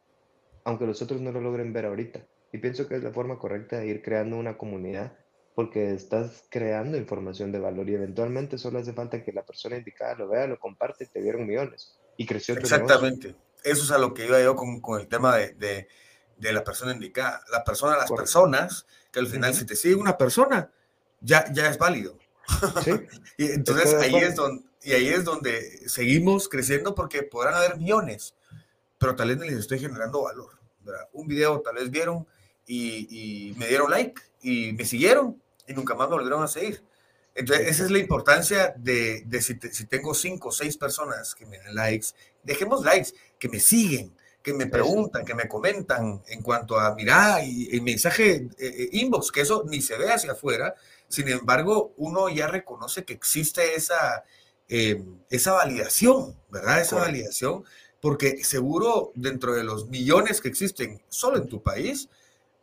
aunque 0.64 0.86
los 0.86 1.02
otros 1.02 1.22
no 1.22 1.32
lo 1.32 1.42
logren 1.42 1.74
ver 1.74 1.86
ahorita. 1.86 2.22
Y 2.52 2.60
pienso 2.60 2.88
que 2.88 2.96
es 2.96 3.04
la 3.04 3.12
forma 3.12 3.40
correcta 3.40 3.80
de 3.80 3.88
ir 3.88 4.02
creando 4.02 4.38
una 4.38 4.58
comunidad 4.58 5.14
porque 5.54 5.94
estás 5.94 6.44
creando 6.50 6.98
información 6.98 7.52
de 7.52 7.60
valor 7.60 7.90
y 7.90 7.96
eventualmente 7.96 8.58
solo 8.58 8.80
hace 8.80 8.94
falta 8.94 9.24
que 9.24 9.34
la 9.34 9.44
persona 9.44 9.78
indicada 9.78 10.16
lo 10.16 10.30
vea, 10.30 10.48
lo 10.48 10.60
comparte 10.60 11.04
y 11.04 11.08
te 11.08 11.22
dieron 11.22 11.48
millones. 11.48 11.98
Y 12.16 12.26
creció 12.26 12.56
Exactamente. 12.56 13.36
Eso 13.64 13.84
es 13.84 13.92
a 13.92 13.98
lo 13.98 14.14
que 14.14 14.28
iba 14.28 14.42
yo 14.42 14.56
con, 14.56 14.80
con 14.80 15.02
el 15.02 15.08
tema 15.08 15.36
de 15.36 15.88
de 16.38 16.54
la 16.54 16.64
persona 16.64 16.94
indicada. 16.94 17.42
La 17.52 17.64
persona, 17.64 17.98
las 17.98 18.12
personas, 18.12 18.86
que 19.12 19.20
al 19.20 19.28
final 19.28 19.54
si 19.54 19.66
te 19.66 19.76
sigue 19.76 19.96
una 19.96 20.18
persona, 20.18 20.72
ya, 21.20 21.52
ya 21.52 21.70
es 21.70 21.78
válido. 21.78 22.18
y 23.38 23.52
entonces 23.52 23.94
ahí 23.96 24.16
es, 24.16 24.36
donde, 24.36 24.64
y 24.88 24.94
ahí 24.94 25.10
es 25.10 25.26
donde 25.26 25.90
seguimos 25.90 26.48
creciendo 26.48 26.96
porque 26.96 27.22
podrán 27.22 27.56
haber 27.56 27.76
millones, 27.76 28.34
pero 28.98 29.18
tal 29.18 29.36
vez 29.36 29.40
les 29.40 29.60
estoy 29.60 29.80
generando 29.80 30.24
valor. 30.24 30.58
Un 31.12 31.28
video 31.28 31.60
tal 31.60 31.76
vez 31.76 31.92
vieron 31.92 32.26
y, 32.66 33.54
me 33.58 33.68
dieron 33.68 33.92
like 33.92 34.22
y 34.42 34.72
me 34.72 34.86
siguieron 34.86 35.44
y 35.68 35.74
nunca 35.74 35.94
más 35.94 36.08
me 36.08 36.16
volvieron 36.16 36.42
a 36.42 36.48
seguir. 36.48 36.82
Entonces, 37.36 37.68
esa 37.68 37.84
es 37.84 37.92
la 37.92 37.98
importancia 37.98 38.74
de, 38.78 39.24
de 39.26 39.42
si, 39.42 39.60
si, 39.74 39.88
tengo 39.88 40.14
cinco 40.14 40.48
o 40.48 40.52
seis 40.54 40.78
personas 40.78 41.36
que 41.36 41.46
me 41.46 41.60
den 41.60 41.76
likes, 41.76 42.08
dejemos 42.42 42.86
likes, 42.86 43.10
que 43.38 43.50
me 43.50 43.60
siguen, 43.60 44.16
que 44.42 44.54
me 44.54 44.68
preguntan, 44.68 45.26
que 45.26 45.36
me 45.36 45.50
comentan 45.50 46.24
en 46.30 46.42
cuanto 46.42 46.80
a, 46.80 46.96
mira, 46.96 47.44
y 47.44 47.76
el 47.76 47.82
mensaje 47.82 48.36
eh, 48.36 48.50
eh, 48.58 48.90
inbox, 48.94 49.34
que 49.34 49.42
eso 49.42 49.66
ni 49.68 49.82
se 49.82 49.98
ve 49.98 50.14
hacia 50.14 50.32
afuera, 50.32 50.76
sin 51.10 51.28
embargo, 51.28 51.94
uno 51.98 52.30
ya 52.30 52.48
reconoce 52.48 53.04
que 53.04 53.14
existe 53.14 53.76
esa, 53.76 54.24
em, 54.70 55.20
esa 55.30 55.54
validación, 55.54 56.36
¿verdad? 56.50 56.82
Esa 56.82 56.98
validación, 56.98 57.64
porque 58.02 58.44
seguro 58.44 59.12
dentro 59.16 59.54
de 59.54 59.64
los 59.64 59.88
millones 59.88 60.42
que 60.42 60.50
existen 60.50 61.02
solo 61.10 61.38
en 61.38 61.48
tu 61.48 61.62
país, 61.62 62.10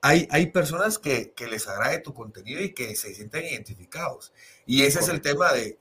hay, 0.01 0.29
hay 0.31 0.49
personas 0.49 0.99
que, 0.99 1.33
que 1.33 1.47
les 1.47 1.67
agrade 1.67 1.99
tu 2.01 2.13
contenido 2.13 2.61
y 2.61 2.75
que 2.75 2.95
se 2.95 3.15
sienten 3.15 3.45
identificados. 3.45 4.33
Y 4.67 4.83
ese 4.83 5.01
es 5.01 5.09
el 5.09 5.23
tema 5.23 5.53
de 5.53 5.79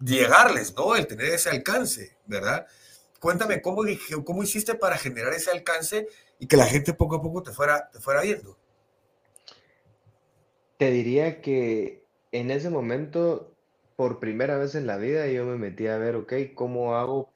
llegarles, 0.00 0.74
¿no? 0.76 0.94
El 0.94 1.06
tener 1.06 1.26
ese 1.26 1.50
alcance, 1.50 2.16
¿verdad? 2.26 2.66
Cuéntame, 3.20 3.62
¿cómo, 3.62 3.82
¿cómo 4.24 4.42
hiciste 4.42 4.74
para 4.74 4.98
generar 4.98 5.32
ese 5.32 5.50
alcance 5.50 6.06
y 6.38 6.46
que 6.46 6.56
la 6.56 6.66
gente 6.66 6.92
poco 6.92 7.16
a 7.16 7.22
poco 7.22 7.42
te 7.42 7.50
fuera, 7.50 7.90
te 7.90 7.98
fuera 7.98 8.22
viendo? 8.22 8.56
Te 10.76 10.90
diría 10.90 11.40
que 11.40 12.04
en 12.32 12.50
ese 12.50 12.68
momento, 12.68 13.55
por 13.96 14.20
primera 14.20 14.56
vez 14.58 14.74
en 14.74 14.86
la 14.86 14.96
vida, 14.96 15.26
yo 15.28 15.44
me 15.44 15.56
metí 15.56 15.86
a 15.86 15.98
ver, 15.98 16.16
ok, 16.16 16.32
¿cómo 16.54 16.96
hago? 16.96 17.32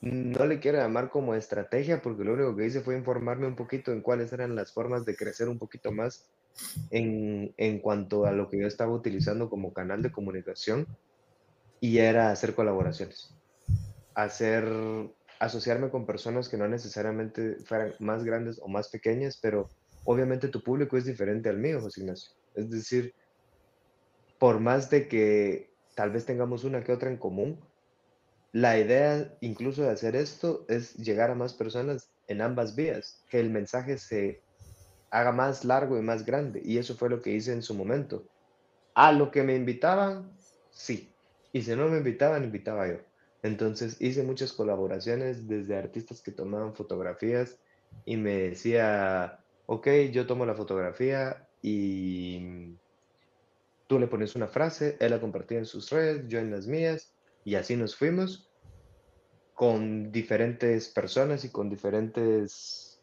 No 0.00 0.44
le 0.44 0.60
quiero 0.60 0.78
llamar 0.78 1.10
como 1.10 1.34
estrategia, 1.34 2.02
porque 2.02 2.24
lo 2.24 2.34
único 2.34 2.54
que 2.54 2.66
hice 2.66 2.82
fue 2.82 2.96
informarme 2.96 3.46
un 3.46 3.56
poquito 3.56 3.90
en 3.90 4.02
cuáles 4.02 4.32
eran 4.32 4.54
las 4.54 4.72
formas 4.72 5.06
de 5.06 5.16
crecer 5.16 5.48
un 5.48 5.58
poquito 5.58 5.92
más 5.92 6.28
en, 6.90 7.54
en 7.56 7.78
cuanto 7.78 8.26
a 8.26 8.32
lo 8.32 8.50
que 8.50 8.58
yo 8.58 8.66
estaba 8.66 8.92
utilizando 8.92 9.48
como 9.48 9.72
canal 9.72 10.02
de 10.02 10.12
comunicación, 10.12 10.86
y 11.80 11.98
era 11.98 12.30
hacer 12.30 12.54
colaboraciones 12.54 13.34
hacer, 14.14 14.64
asociarme 15.38 15.90
con 15.90 16.06
personas 16.06 16.48
que 16.48 16.56
no 16.56 16.68
necesariamente 16.68 17.56
fueran 17.64 17.94
más 17.98 18.24
grandes 18.24 18.58
o 18.62 18.68
más 18.68 18.88
pequeñas, 18.88 19.38
pero 19.40 19.68
obviamente 20.04 20.48
tu 20.48 20.62
público 20.62 20.96
es 20.96 21.04
diferente 21.04 21.48
al 21.48 21.58
mío, 21.58 21.80
José 21.80 22.00
Ignacio. 22.00 22.32
Es 22.54 22.70
decir, 22.70 23.14
por 24.38 24.60
más 24.60 24.90
de 24.90 25.08
que 25.08 25.73
tal 25.94 26.10
vez 26.10 26.24
tengamos 26.26 26.64
una 26.64 26.82
que 26.82 26.92
otra 26.92 27.10
en 27.10 27.16
común, 27.16 27.60
la 28.52 28.78
idea 28.78 29.36
incluso 29.40 29.82
de 29.82 29.90
hacer 29.90 30.14
esto 30.14 30.64
es 30.68 30.94
llegar 30.94 31.30
a 31.30 31.34
más 31.34 31.54
personas 31.54 32.10
en 32.28 32.40
ambas 32.40 32.76
vías, 32.76 33.24
que 33.28 33.40
el 33.40 33.50
mensaje 33.50 33.98
se 33.98 34.42
haga 35.10 35.32
más 35.32 35.64
largo 35.64 35.98
y 35.98 36.02
más 36.02 36.24
grande. 36.24 36.62
Y 36.64 36.78
eso 36.78 36.94
fue 36.94 37.10
lo 37.10 37.20
que 37.20 37.32
hice 37.32 37.52
en 37.52 37.62
su 37.62 37.74
momento. 37.74 38.24
A 38.94 39.12
lo 39.12 39.30
que 39.30 39.42
me 39.42 39.54
invitaban, 39.54 40.32
sí. 40.70 41.12
Y 41.52 41.62
si 41.62 41.74
no 41.74 41.88
me 41.88 41.98
invitaban, 41.98 42.44
invitaba 42.44 42.88
yo. 42.88 42.98
Entonces 43.42 44.00
hice 44.00 44.22
muchas 44.22 44.52
colaboraciones 44.52 45.46
desde 45.46 45.76
artistas 45.76 46.22
que 46.22 46.32
tomaban 46.32 46.74
fotografías 46.74 47.58
y 48.04 48.16
me 48.16 48.34
decía, 48.34 49.40
ok, 49.66 49.88
yo 50.12 50.26
tomo 50.26 50.46
la 50.46 50.54
fotografía 50.54 51.46
y 51.60 52.76
tú 53.94 54.00
le 54.00 54.08
pones 54.08 54.34
una 54.34 54.48
frase, 54.48 54.96
él 54.98 55.12
la 55.12 55.20
compartía 55.20 55.58
en 55.58 55.66
sus 55.66 55.88
redes, 55.90 56.24
yo 56.26 56.40
en 56.40 56.50
las 56.50 56.66
mías, 56.66 57.14
y 57.44 57.54
así 57.54 57.76
nos 57.76 57.94
fuimos 57.94 58.50
con 59.54 60.10
diferentes 60.10 60.88
personas 60.88 61.44
y 61.44 61.50
con 61.50 61.70
diferentes 61.70 63.00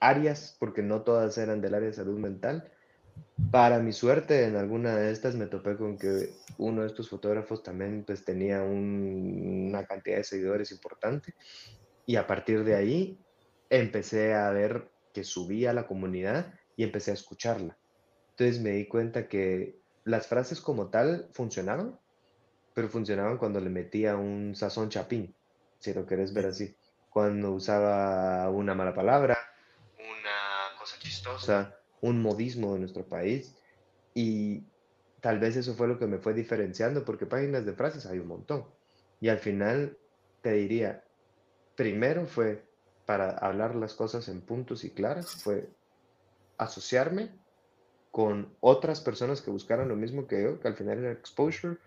áreas, 0.00 0.56
porque 0.58 0.82
no 0.82 1.02
todas 1.02 1.38
eran 1.38 1.60
del 1.60 1.76
área 1.76 1.90
de 1.90 1.94
salud 1.94 2.18
mental, 2.18 2.72
para 3.52 3.78
mi 3.78 3.92
suerte, 3.92 4.44
en 4.46 4.56
alguna 4.56 4.96
de 4.96 5.12
estas 5.12 5.36
me 5.36 5.46
topé 5.46 5.76
con 5.76 5.96
que 5.96 6.30
uno 6.58 6.80
de 6.80 6.88
estos 6.88 7.08
fotógrafos 7.08 7.62
también 7.62 8.02
pues 8.04 8.24
tenía 8.24 8.62
una 8.62 9.86
cantidad 9.86 10.16
de 10.16 10.24
seguidores 10.24 10.72
importante 10.72 11.36
y 12.04 12.16
a 12.16 12.26
partir 12.26 12.64
de 12.64 12.74
ahí 12.74 13.20
empecé 13.70 14.34
a 14.34 14.50
ver 14.50 14.90
que 15.14 15.22
subía 15.22 15.72
la 15.72 15.86
comunidad 15.86 16.52
y 16.74 16.82
empecé 16.82 17.12
a 17.12 17.14
escucharla. 17.14 17.78
Entonces 18.30 18.60
me 18.60 18.70
di 18.70 18.88
cuenta 18.88 19.28
que 19.28 19.81
las 20.04 20.26
frases 20.26 20.60
como 20.60 20.88
tal 20.88 21.28
funcionaban, 21.32 21.98
pero 22.74 22.88
funcionaban 22.88 23.38
cuando 23.38 23.60
le 23.60 23.70
metía 23.70 24.16
un 24.16 24.54
sazón 24.54 24.88
chapín, 24.88 25.34
si 25.78 25.92
lo 25.94 26.06
querés 26.06 26.32
ver 26.32 26.46
así. 26.46 26.76
Cuando 27.10 27.52
usaba 27.52 28.48
una 28.50 28.74
mala 28.74 28.94
palabra, 28.94 29.38
una 29.98 30.78
cosa 30.78 30.98
chistosa, 30.98 31.76
un 32.00 32.22
modismo 32.22 32.74
de 32.74 32.80
nuestro 32.80 33.04
país 33.04 33.54
y 34.14 34.64
tal 35.20 35.38
vez 35.38 35.56
eso 35.56 35.74
fue 35.74 35.88
lo 35.88 35.98
que 35.98 36.06
me 36.06 36.18
fue 36.18 36.34
diferenciando 36.34 37.04
porque 37.04 37.26
páginas 37.26 37.64
de 37.64 37.74
frases 37.74 38.06
hay 38.06 38.18
un 38.18 38.28
montón. 38.28 38.66
Y 39.20 39.28
al 39.28 39.38
final 39.38 39.96
te 40.40 40.52
diría, 40.52 41.04
primero 41.76 42.26
fue 42.26 42.66
para 43.06 43.30
hablar 43.30 43.76
las 43.76 43.94
cosas 43.94 44.28
en 44.28 44.40
puntos 44.40 44.84
y 44.84 44.90
claras, 44.90 45.30
fue 45.42 45.68
asociarme 46.58 47.30
con 48.12 48.54
otras 48.60 49.00
personas 49.00 49.42
que 49.42 49.50
buscaran 49.50 49.88
lo 49.88 49.96
mismo 49.96 50.28
que 50.28 50.42
yo, 50.42 50.60
que 50.60 50.68
al 50.68 50.76
final 50.76 50.98
era 50.98 51.12
exposure, 51.12 51.78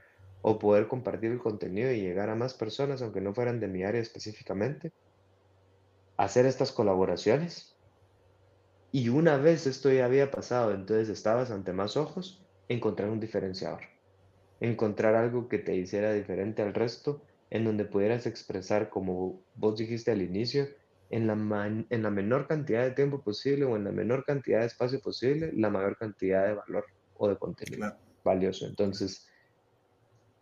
o 0.41 0.59
poder 0.59 0.87
compartir 0.87 1.31
el 1.31 1.39
contenido 1.39 1.91
y 1.91 2.01
llegar 2.01 2.29
a 2.29 2.35
más 2.35 2.53
personas, 2.53 3.01
aunque 3.01 3.21
no 3.21 3.33
fueran 3.33 3.59
de 3.59 3.67
mi 3.67 3.83
área 3.83 4.01
específicamente. 4.01 4.91
Hacer 6.17 6.45
estas 6.45 6.71
colaboraciones 6.71 7.75
y 8.91 9.09
una 9.09 9.37
vez 9.37 9.67
esto 9.67 9.91
ya 9.91 10.05
había 10.05 10.31
pasado, 10.31 10.73
entonces 10.73 11.09
estabas 11.09 11.51
ante 11.51 11.73
más 11.73 11.97
ojos, 11.97 12.41
encontrar 12.69 13.09
un 13.09 13.19
diferenciador. 13.19 13.81
Encontrar 14.61 15.15
algo 15.15 15.49
que 15.49 15.59
te 15.59 15.75
hiciera 15.75 16.13
diferente 16.13 16.61
al 16.61 16.73
resto, 16.73 17.21
en 17.49 17.65
donde 17.65 17.85
pudieras 17.85 18.25
expresar, 18.25 18.89
como 18.89 19.43
vos 19.53 19.77
dijiste 19.77 20.11
al 20.11 20.21
inicio, 20.21 20.67
en 21.09 21.27
la, 21.27 21.67
en 21.89 22.03
la 22.03 22.09
menor 22.09 22.47
cantidad 22.47 22.83
de 22.83 22.91
tiempo 22.91 23.21
posible 23.21 23.65
o 23.65 23.75
en 23.75 23.83
la 23.83 23.91
menor 23.91 24.25
cantidad 24.25 24.61
de 24.61 24.67
espacio 24.67 24.99
posible, 24.99 25.51
la 25.53 25.69
mayor 25.69 25.97
cantidad 25.97 26.47
de 26.47 26.53
valor 26.53 26.85
o 27.17 27.29
de 27.29 27.37
contenido 27.37 27.95
valioso. 28.23 28.65
Entonces, 28.65 29.27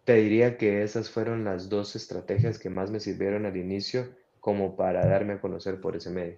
te 0.05 0.15
diría 0.15 0.57
que 0.57 0.83
esas 0.83 1.09
fueron 1.09 1.43
las 1.43 1.69
dos 1.69 1.95
estrategias 1.95 2.57
que 2.57 2.69
más 2.69 2.91
me 2.91 2.99
sirvieron 2.99 3.45
al 3.45 3.57
inicio 3.57 4.15
como 4.39 4.75
para 4.75 5.05
darme 5.05 5.33
a 5.33 5.41
conocer 5.41 5.79
por 5.79 5.95
ese 5.95 6.09
medio. 6.09 6.37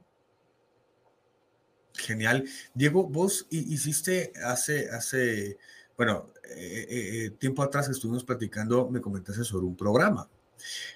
Genial. 1.93 2.45
Diego, 2.73 3.07
vos 3.07 3.47
hiciste 3.49 4.33
hace, 4.43 4.89
hace 4.89 5.57
bueno, 5.97 6.31
eh, 6.55 6.85
eh, 6.89 7.25
eh, 7.25 7.29
tiempo 7.31 7.63
atrás 7.63 7.87
estuvimos 7.89 8.23
platicando, 8.23 8.89
me 8.89 8.99
comentaste 9.01 9.43
sobre 9.43 9.65
un 9.65 9.75
programa, 9.75 10.29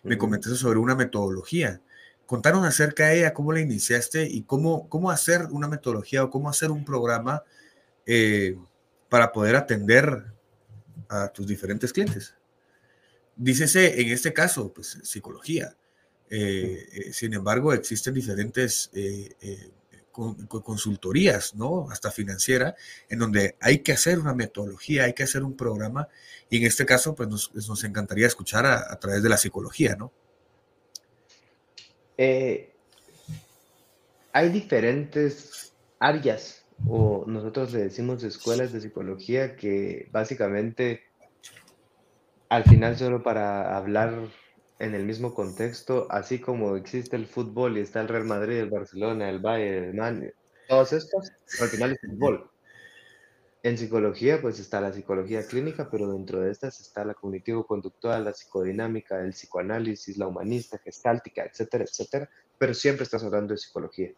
me 0.03 0.17
comentaste 0.17 0.57
sobre 0.57 0.79
una 0.79 0.95
metodología. 0.95 1.81
Contaron 2.29 2.63
acerca 2.63 3.07
de 3.07 3.17
ella, 3.17 3.33
cómo 3.33 3.51
la 3.53 3.59
iniciaste 3.59 4.23
y 4.23 4.43
cómo, 4.43 4.87
cómo 4.87 5.09
hacer 5.09 5.47
una 5.49 5.67
metodología 5.67 6.23
o 6.23 6.29
cómo 6.29 6.47
hacer 6.47 6.69
un 6.69 6.85
programa 6.85 7.41
para 9.09 9.31
poder 9.31 9.55
atender 9.55 10.25
a 11.07 11.29
tus 11.29 11.47
diferentes 11.47 11.91
clientes. 11.91 12.35
Dícese, 13.35 13.99
en 13.99 14.09
este 14.09 14.31
caso, 14.31 14.71
pues 14.71 14.99
psicología. 15.01 15.75
sin 16.29 17.33
embargo, 17.33 17.73
existen 17.73 18.13
diferentes 18.13 18.91
consultorías, 20.11 21.55
¿no? 21.55 21.89
Hasta 21.89 22.11
financiera, 22.11 22.75
en 23.09 23.17
donde 23.17 23.55
hay 23.59 23.79
que 23.79 23.93
hacer 23.93 24.19
una 24.19 24.35
metodología, 24.35 25.05
hay 25.05 25.13
que 25.13 25.23
hacer 25.23 25.41
un 25.43 25.57
programa, 25.57 26.09
y 26.47 26.57
en 26.57 26.67
este 26.67 26.85
caso, 26.85 27.15
pues 27.15 27.27
nos, 27.27 27.83
encantaría 27.83 28.27
escuchar 28.27 28.67
a, 28.67 28.99
través 28.99 29.23
de 29.23 29.29
la 29.29 29.37
psicología, 29.37 29.95
¿no? 29.95 30.13
Eh, 32.21 32.73
hay 34.33 34.49
diferentes 34.49 35.73
áreas 35.99 36.65
o 36.85 37.23
nosotros 37.25 37.71
le 37.71 37.83
decimos 37.83 38.21
escuelas 38.25 38.73
de 38.73 38.81
psicología 38.81 39.55
que 39.55 40.09
básicamente 40.11 41.03
al 42.49 42.65
final 42.65 42.97
solo 42.97 43.23
para 43.23 43.77
hablar 43.77 44.27
en 44.79 44.95
el 44.95 45.05
mismo 45.05 45.33
contexto, 45.33 46.07
así 46.09 46.39
como 46.39 46.75
existe 46.75 47.15
el 47.15 47.25
fútbol 47.25 47.77
y 47.77 47.81
está 47.81 48.01
el 48.01 48.09
Real 48.09 48.25
Madrid, 48.25 48.57
el 48.57 48.69
Barcelona, 48.69 49.29
el 49.29 49.39
Bayern, 49.39 49.85
el 49.85 49.93
Man, 49.93 50.33
todos 50.67 50.91
estos, 50.91 51.31
al 51.61 51.69
final 51.69 51.93
es 51.93 52.01
fútbol. 52.01 52.51
En 53.61 53.77
psicología, 53.77 54.41
pues 54.41 54.57
está 54.59 54.79
la 54.79 54.93
psicología 54.93 55.45
clínica, 55.45 55.89
pero 55.91 56.11
dentro 56.13 56.39
de 56.39 56.49
estas 56.49 56.79
está 56.79 57.03
la 57.03 57.13
cognitivo-conductual, 57.13 58.23
la 58.23 58.33
psicodinámica, 58.33 59.19
el 59.19 59.31
psicoanálisis, 59.31 60.17
la 60.17 60.27
humanista, 60.27 60.77
gestáltica, 60.77 61.43
etcétera, 61.43 61.83
etcétera, 61.83 62.29
pero 62.57 62.73
siempre 62.73 63.03
estás 63.03 63.23
hablando 63.23 63.53
de 63.53 63.57
psicología. 63.57 64.13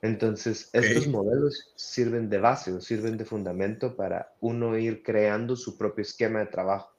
Entonces, 0.00 0.70
estos 0.72 1.08
modelos 1.08 1.74
sirven 1.76 2.30
de 2.30 2.38
base 2.38 2.72
o 2.72 2.80
sirven 2.80 3.18
de 3.18 3.26
fundamento 3.26 3.96
para 3.96 4.32
uno 4.40 4.78
ir 4.78 5.02
creando 5.02 5.56
su 5.56 5.76
propio 5.76 6.00
esquema 6.00 6.38
de 6.38 6.46
trabajo. 6.46 6.90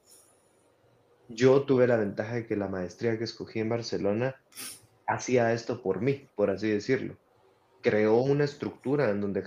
Yo 1.28 1.62
tuve 1.62 1.88
la 1.88 1.96
ventaja 1.96 2.34
de 2.34 2.46
que 2.46 2.56
la 2.56 2.68
maestría 2.68 3.18
que 3.18 3.24
escogí 3.24 3.58
en 3.58 3.70
Barcelona 3.70 4.36
hacía 5.04 5.52
esto 5.52 5.82
por 5.82 6.00
mí, 6.00 6.28
por 6.36 6.50
así 6.50 6.70
decirlo. 6.70 7.16
Creó 7.80 8.18
una 8.18 8.44
estructura 8.44 9.10
en 9.10 9.20
donde 9.20 9.42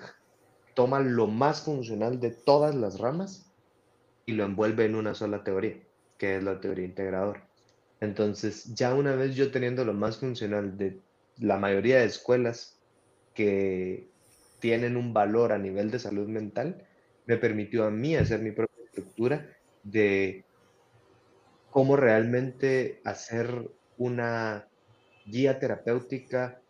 toma 0.75 0.99
lo 0.99 1.25
más 1.25 1.61
funcional 1.61 2.19
de 2.19 2.29
todas 2.29 2.75
las 2.75 2.99
ramas 2.99 3.51
y 4.27 4.33
lo 4.33 4.43
envuelve 4.43 4.85
en 4.85 4.95
una 4.95 5.15
sola 5.15 5.43
teoría, 5.43 5.79
que 6.19 6.37
es 6.37 6.43
la 6.43 6.59
teoría 6.59 6.85
integradora. 6.85 7.47
Entonces, 8.01 8.75
ya 8.75 8.93
una 8.93 9.15
vez 9.15 9.35
yo 9.35 9.51
teniendo 9.51 9.83
lo 9.85 9.93
más 9.93 10.17
funcional 10.17 10.77
de 10.77 10.99
la 11.39 11.57
mayoría 11.57 11.99
de 11.99 12.05
escuelas 12.05 12.77
que 13.33 14.07
tienen 14.59 14.97
un 14.97 15.13
valor 15.13 15.51
a 15.51 15.57
nivel 15.57 15.89
de 15.91 15.99
salud 15.99 16.27
mental, 16.27 16.85
me 17.25 17.37
permitió 17.37 17.85
a 17.85 17.91
mí 17.91 18.15
hacer 18.15 18.41
mi 18.41 18.51
propia 18.51 18.83
estructura 18.85 19.49
de 19.83 20.43
cómo 21.71 21.95
realmente 21.95 23.01
hacer 23.05 23.69
una 23.97 24.67
guía 25.25 25.57
terapéutica 25.59 26.61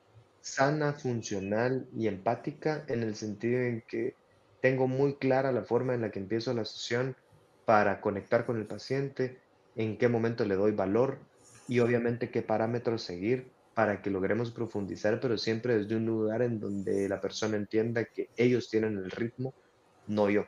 sana, 0.46 0.94
funcional 0.94 1.88
y 1.98 2.08
empática 2.08 2.86
en 2.88 3.02
el 3.02 3.16
sentido 3.16 3.62
en 3.62 3.84
que 3.88 4.14
tengo 4.62 4.88
muy 4.88 5.16
clara 5.16 5.52
la 5.52 5.64
forma 5.64 5.96
en 5.96 6.02
la 6.02 6.12
que 6.12 6.20
empiezo 6.20 6.54
la 6.54 6.66
sesión 6.66 7.16
para 7.66 8.00
conectar 8.00 8.46
con 8.46 8.58
el 8.58 8.68
paciente, 8.68 9.40
en 9.76 9.98
qué 9.98 10.08
momento 10.08 10.46
le 10.46 10.56
doy 10.56 10.72
valor 10.72 11.18
y 11.68 11.80
obviamente 11.80 12.30
qué 12.30 12.44
parámetros 12.44 13.02
seguir 13.02 13.52
para 13.74 14.02
que 14.02 14.12
logremos 14.12 14.52
profundizar, 14.52 15.20
pero 15.20 15.38
siempre 15.38 15.80
desde 15.80 15.96
un 15.96 16.06
lugar 16.06 16.44
en 16.44 16.60
donde 16.60 17.10
la 17.10 17.20
persona 17.20 17.58
entienda 17.58 18.06
que 18.06 18.30
ellos 18.38 18.70
tienen 18.70 18.98
el 18.98 19.10
ritmo, 19.10 19.54
no 20.08 20.30
yo. 20.30 20.46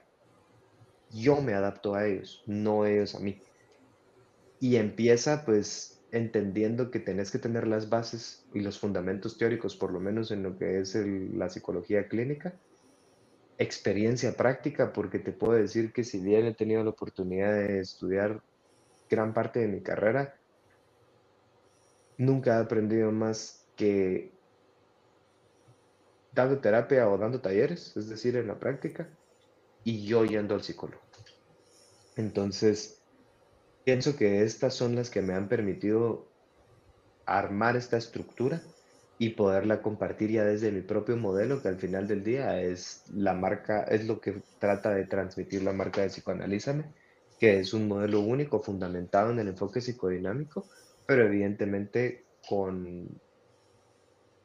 Yo 1.10 1.42
me 1.42 1.56
adapto 1.56 1.96
a 1.96 2.06
ellos, 2.06 2.44
no 2.46 2.86
ellos 2.86 3.16
a 3.16 3.20
mí 3.20 3.42
y 4.60 4.78
empieza 4.78 5.46
pues 5.46 5.97
entendiendo 6.12 6.90
que 6.90 7.00
tenés 7.00 7.32
que 7.32 7.40
tener 7.40 7.68
las 7.68 7.90
bases 7.90 8.46
y 8.54 8.62
los 8.62 8.80
fundamentos 8.80 9.38
teóricos, 9.38 9.76
por 9.76 9.92
lo 9.92 10.00
menos 10.00 10.32
en 10.32 10.44
lo 10.44 10.58
que 10.58 10.80
es 10.80 10.96
la 10.96 11.50
psicología 11.50 12.08
clínica, 12.08 12.54
experiencia 13.58 14.36
práctica, 14.36 14.94
porque 14.94 15.20
te 15.20 15.32
puedo 15.32 15.54
decir 15.54 15.92
que 15.92 16.04
si 16.04 16.20
bien 16.20 16.46
he 16.46 16.54
tenido 16.54 16.84
la 16.84 16.92
oportunidad 16.92 17.54
de 17.54 17.80
estudiar 17.80 18.42
gran 19.10 19.34
parte 19.34 19.60
de 19.60 19.68
mi 19.68 19.82
carrera, 19.82 20.36
nunca 22.18 22.58
he 22.58 22.62
aprendido 22.62 23.12
más 23.12 23.66
que 23.76 24.32
dando 26.32 26.60
terapia 26.60 27.10
o 27.10 27.18
dando 27.18 27.42
talleres, 27.42 27.98
es 27.98 28.10
decir, 28.10 28.36
en 28.38 28.48
la 28.48 28.60
práctica, 28.60 29.10
y 29.84 30.06
yo 30.06 30.24
yendo 30.24 30.54
al 30.54 30.64
psicólogo. 30.64 31.02
Entonces, 32.16 32.97
Pienso 33.88 34.18
que 34.18 34.44
estas 34.44 34.74
son 34.74 34.96
las 34.96 35.10
que 35.10 35.22
me 35.22 35.34
han 35.34 35.48
permitido 35.48 36.28
armar 37.26 37.78
esta 37.78 37.96
estructura 37.96 38.62
y 39.18 39.30
poderla 39.30 39.82
compartir 39.82 40.30
ya 40.30 40.44
desde 40.44 40.74
mi 40.74 40.82
propio 40.82 41.16
modelo, 41.16 41.62
que 41.62 41.70
al 41.70 41.78
final 41.78 42.06
del 42.06 42.22
día 42.22 42.62
es 42.62 43.04
la 43.14 43.34
marca, 43.34 43.84
es 43.84 44.06
lo 44.06 44.20
que 44.20 44.42
trata 44.60 44.94
de 44.94 45.06
transmitir 45.06 45.64
la 45.64 45.72
marca 45.72 46.02
de 46.02 46.10
Psicoanalízame, 46.10 46.84
que 47.40 47.62
es 47.62 47.74
un 47.74 47.88
modelo 47.88 48.20
único 48.20 48.62
fundamentado 48.62 49.32
en 49.32 49.40
el 49.40 49.48
enfoque 49.48 49.80
psicodinámico, 49.80 50.68
pero 51.06 51.26
evidentemente 51.26 52.26
con 52.46 53.08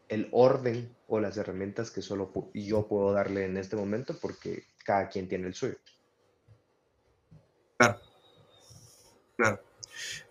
el 0.09 0.29
orden 0.31 0.95
o 1.09 1.19
las 1.19 1.37
herramientas 1.37 1.91
que 1.91 2.01
solo 2.01 2.31
yo 2.55 2.87
puedo 2.87 3.13
darle 3.13 3.47
en 3.47 3.57
este 3.57 3.75
momento 3.75 4.15
porque 4.23 4.63
cada 4.85 5.09
quien 5.09 5.29
tiene 5.29 5.49
el 5.49 5.55
suyo. 5.55 5.79
Claro. 7.77 8.12
Claro. 9.43 9.61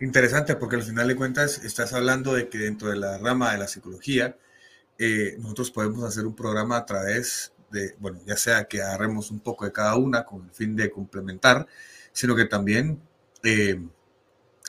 Interesante, 0.00 0.56
porque 0.56 0.76
al 0.76 0.82
final 0.82 1.06
de 1.06 1.16
cuentas 1.16 1.62
estás 1.64 1.92
hablando 1.92 2.32
de 2.34 2.48
que 2.48 2.56
dentro 2.56 2.88
de 2.88 2.96
la 2.96 3.18
rama 3.18 3.52
de 3.52 3.58
la 3.58 3.68
psicología, 3.68 4.38
eh, 4.98 5.36
nosotros 5.38 5.70
podemos 5.70 6.02
hacer 6.04 6.26
un 6.26 6.34
programa 6.34 6.78
a 6.78 6.86
través 6.86 7.52
de, 7.70 7.94
bueno, 7.98 8.20
ya 8.26 8.36
sea 8.36 8.64
que 8.64 8.82
agarremos 8.82 9.30
un 9.30 9.40
poco 9.40 9.66
de 9.66 9.72
cada 9.72 9.96
una 9.96 10.24
con 10.24 10.44
el 10.44 10.50
fin 10.50 10.76
de 10.76 10.90
complementar, 10.90 11.66
sino 12.12 12.34
que 12.34 12.46
también 12.46 13.02
eh, 13.44 13.82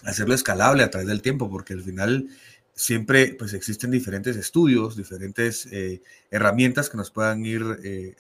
hacerlo 0.04 0.34
escalable 0.34 0.84
a 0.84 0.92
través 0.92 1.08
del 1.08 1.22
tiempo, 1.22 1.50
porque 1.50 1.74
al 1.74 1.82
final 1.84 2.28
siempre 2.76 3.36
pues 3.40 3.54
existen 3.54 3.92
diferentes 3.92 4.36
estudios, 4.36 4.98
diferentes 4.98 5.68
eh, 5.72 6.02
herramientas 6.32 6.90
que 6.90 6.98
nos 6.98 7.12
puedan 7.12 7.46
ir 7.46 7.64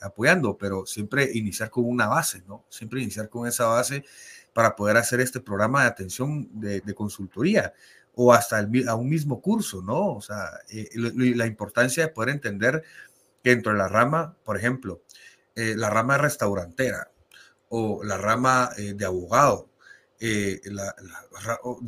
apoyando, 0.01 0.57
pero 0.57 0.85
siempre 0.85 1.29
iniciar 1.33 1.69
con 1.69 1.85
una 1.85 2.07
base, 2.07 2.43
¿no? 2.47 2.65
Siempre 2.69 3.01
iniciar 3.01 3.29
con 3.29 3.45
esa 3.47 3.65
base 3.65 4.05
para 4.53 4.75
poder 4.75 4.97
hacer 4.97 5.19
este 5.19 5.39
programa 5.39 5.81
de 5.81 5.87
atención 5.87 6.47
de, 6.59 6.81
consultoría 6.93 7.73
o 8.15 8.31
hasta 8.31 8.59
a 8.59 8.95
un 8.95 9.09
mismo 9.09 9.41
curso, 9.41 9.81
¿no? 9.81 10.13
O 10.13 10.21
sea, 10.21 10.49
eh, 10.69 10.89
la 10.93 11.47
importancia 11.47 12.03
de 12.05 12.11
poder 12.11 12.29
entender 12.29 12.83
que 13.43 13.49
dentro 13.49 13.71
de 13.71 13.79
la 13.79 13.87
rama, 13.87 14.35
por 14.43 14.55
ejemplo, 14.55 15.01
eh, 15.55 15.73
la 15.75 15.89
rama 15.89 16.17
restaurantera 16.17 17.11
o 17.69 18.03
la 18.03 18.17
rama 18.17 18.69
eh, 18.77 18.93
de 18.93 19.05
abogado, 19.05 19.69
la, 20.19 20.95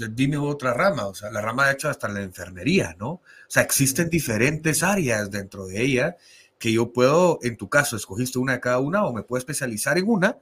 dime 0.10 0.38
otra 0.38 0.74
rama, 0.74 1.06
o 1.06 1.16
sea, 1.16 1.32
la 1.32 1.40
rama 1.40 1.68
de 1.68 1.74
hecho 1.74 1.90
hasta 1.90 2.10
la 2.10 2.22
enfermería, 2.22 2.94
¿no? 3.00 3.12
O 3.12 3.22
sea, 3.48 3.64
existen 3.64 4.10
diferentes 4.10 4.84
áreas 4.84 5.32
dentro 5.32 5.68
de 5.68 5.82
ella 5.82 6.18
que 6.60 6.74
yo 6.74 6.92
puedo, 6.92 7.40
en 7.44 7.56
tu 7.56 7.70
caso, 7.70 7.96
escogiste 7.96 8.40
una 8.40 8.54
de 8.54 8.60
cada 8.60 8.80
una 8.80 9.06
o 9.06 9.14
me 9.14 9.24
puedo 9.24 9.38
especializar 9.38 9.98
en 9.98 10.10
una 10.10 10.38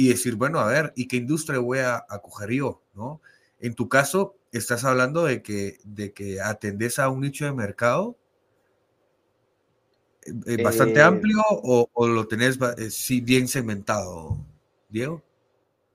y 0.00 0.08
decir, 0.08 0.36
bueno, 0.36 0.60
a 0.60 0.66
ver, 0.66 0.94
¿y 0.96 1.06
qué 1.06 1.16
industria 1.16 1.58
voy 1.58 1.80
a, 1.80 2.06
acoger 2.08 2.50
yo? 2.52 2.82
¿no? 2.94 3.20
En 3.58 3.74
tu 3.74 3.86
caso, 3.86 4.34
estás 4.50 4.84
hablando 4.84 5.24
de 5.24 5.42
que, 5.42 5.76
de 5.84 6.14
que 6.14 6.40
atendes 6.40 6.98
a 6.98 7.10
un 7.10 7.20
nicho 7.20 7.44
de 7.44 7.52
mercado 7.52 8.16
eh, 10.24 10.32
eh, 10.46 10.62
bastante 10.62 11.00
eh, 11.00 11.02
amplio 11.02 11.42
o, 11.50 12.08
lo 12.08 12.26
tenés 12.26 12.58
sí, 12.88 13.20
bien 13.20 13.46
segmentado, 13.46 14.38
Diego? 14.88 15.22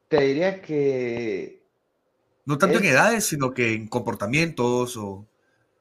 Te 0.07 0.21
diría 0.21 0.61
que... 0.61 1.63
No 2.45 2.59
tanto 2.59 2.77
en 2.77 2.85
edades, 2.85 3.25
sino 3.25 3.55
que 3.55 3.73
en 3.73 3.87
comportamientos 3.87 4.97
o... 4.97 5.25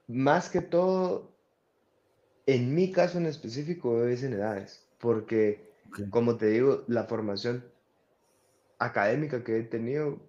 Más 0.09 0.49
que 0.49 0.63
todo, 0.63 1.31
en 2.47 2.75
mi 2.75 2.91
caso 2.91 3.19
en 3.19 3.27
específico 3.27 4.07
es 4.07 4.23
en 4.23 4.33
edades, 4.33 4.83
porque 4.99 5.75
como 6.09 6.37
te 6.37 6.49
digo, 6.49 6.85
la 6.87 7.05
formación 7.05 7.65
académica 8.85 9.43
que 9.45 9.59
he 9.59 9.63
tenido 9.63 10.21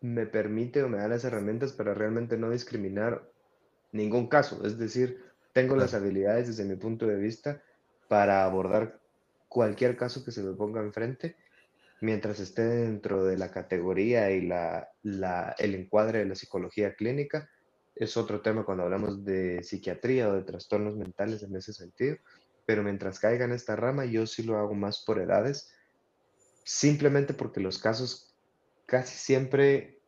me 0.00 0.26
permite 0.26 0.82
o 0.82 0.88
me 0.88 0.98
da 0.98 1.08
las 1.08 1.24
herramientas 1.24 1.72
para 1.72 1.94
realmente 1.94 2.36
no 2.36 2.50
discriminar 2.50 3.26
ningún 3.92 4.28
caso. 4.28 4.66
Es 4.66 4.78
decir, 4.78 5.22
tengo 5.52 5.76
las 5.76 5.94
habilidades 5.94 6.48
desde 6.48 6.64
mi 6.64 6.76
punto 6.76 7.06
de 7.06 7.16
vista 7.16 7.62
para 8.08 8.44
abordar 8.44 9.00
cualquier 9.48 9.96
caso 9.96 10.24
que 10.24 10.32
se 10.32 10.42
me 10.42 10.54
ponga 10.54 10.82
enfrente 10.82 11.36
mientras 12.00 12.38
esté 12.40 12.62
dentro 12.62 13.24
de 13.24 13.38
la 13.38 13.50
categoría 13.50 14.30
y 14.30 14.42
la, 14.42 14.90
el 15.58 15.74
encuadre 15.74 16.18
de 16.18 16.26
la 16.26 16.34
psicología 16.34 16.94
clínica. 16.94 17.48
Es 17.94 18.16
otro 18.16 18.42
tema 18.42 18.64
cuando 18.64 18.82
hablamos 18.82 19.24
de 19.24 19.62
psiquiatría 19.62 20.28
o 20.28 20.34
de 20.34 20.42
trastornos 20.42 20.96
mentales 20.96 21.42
en 21.44 21.56
ese 21.56 21.72
sentido, 21.72 22.16
pero 22.66 22.82
mientras 22.82 23.20
caiga 23.20 23.44
en 23.44 23.52
esta 23.52 23.76
rama, 23.76 24.04
yo 24.04 24.26
sí 24.26 24.42
lo 24.42 24.58
hago 24.58 24.74
más 24.74 25.02
por 25.06 25.18
edades 25.18 25.72
simplemente 26.64 27.34
porque 27.34 27.60
los 27.60 27.78
casos 27.78 28.34
casi 28.86 29.16
siempre 29.16 29.98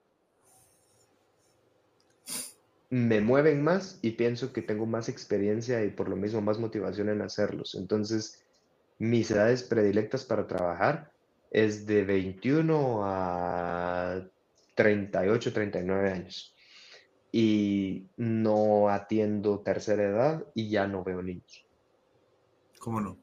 me 2.90 3.20
mueven 3.20 3.62
más 3.62 3.98
y 4.02 4.12
pienso 4.12 4.52
que 4.52 4.62
tengo 4.62 4.86
más 4.86 5.08
experiencia 5.08 5.84
y 5.84 5.90
por 5.90 6.08
lo 6.08 6.16
mismo 6.16 6.40
más 6.40 6.58
motivación 6.58 7.08
en 7.08 7.20
hacerlos. 7.20 7.74
Entonces, 7.74 8.42
mis 8.98 9.30
edades 9.30 9.62
predilectas 9.62 10.24
para 10.24 10.46
trabajar 10.46 11.12
es 11.50 11.86
de 11.86 12.04
21 12.04 13.02
a 13.04 14.26
38, 14.74 15.52
39 15.52 16.10
años. 16.10 16.54
Y 17.32 18.08
no 18.16 18.88
atiendo 18.88 19.60
tercera 19.60 20.04
edad 20.04 20.46
y 20.54 20.70
ya 20.70 20.86
no 20.86 21.04
veo 21.04 21.22
niños. 21.22 21.66
¿Cómo 22.78 23.00
no? 23.00 23.18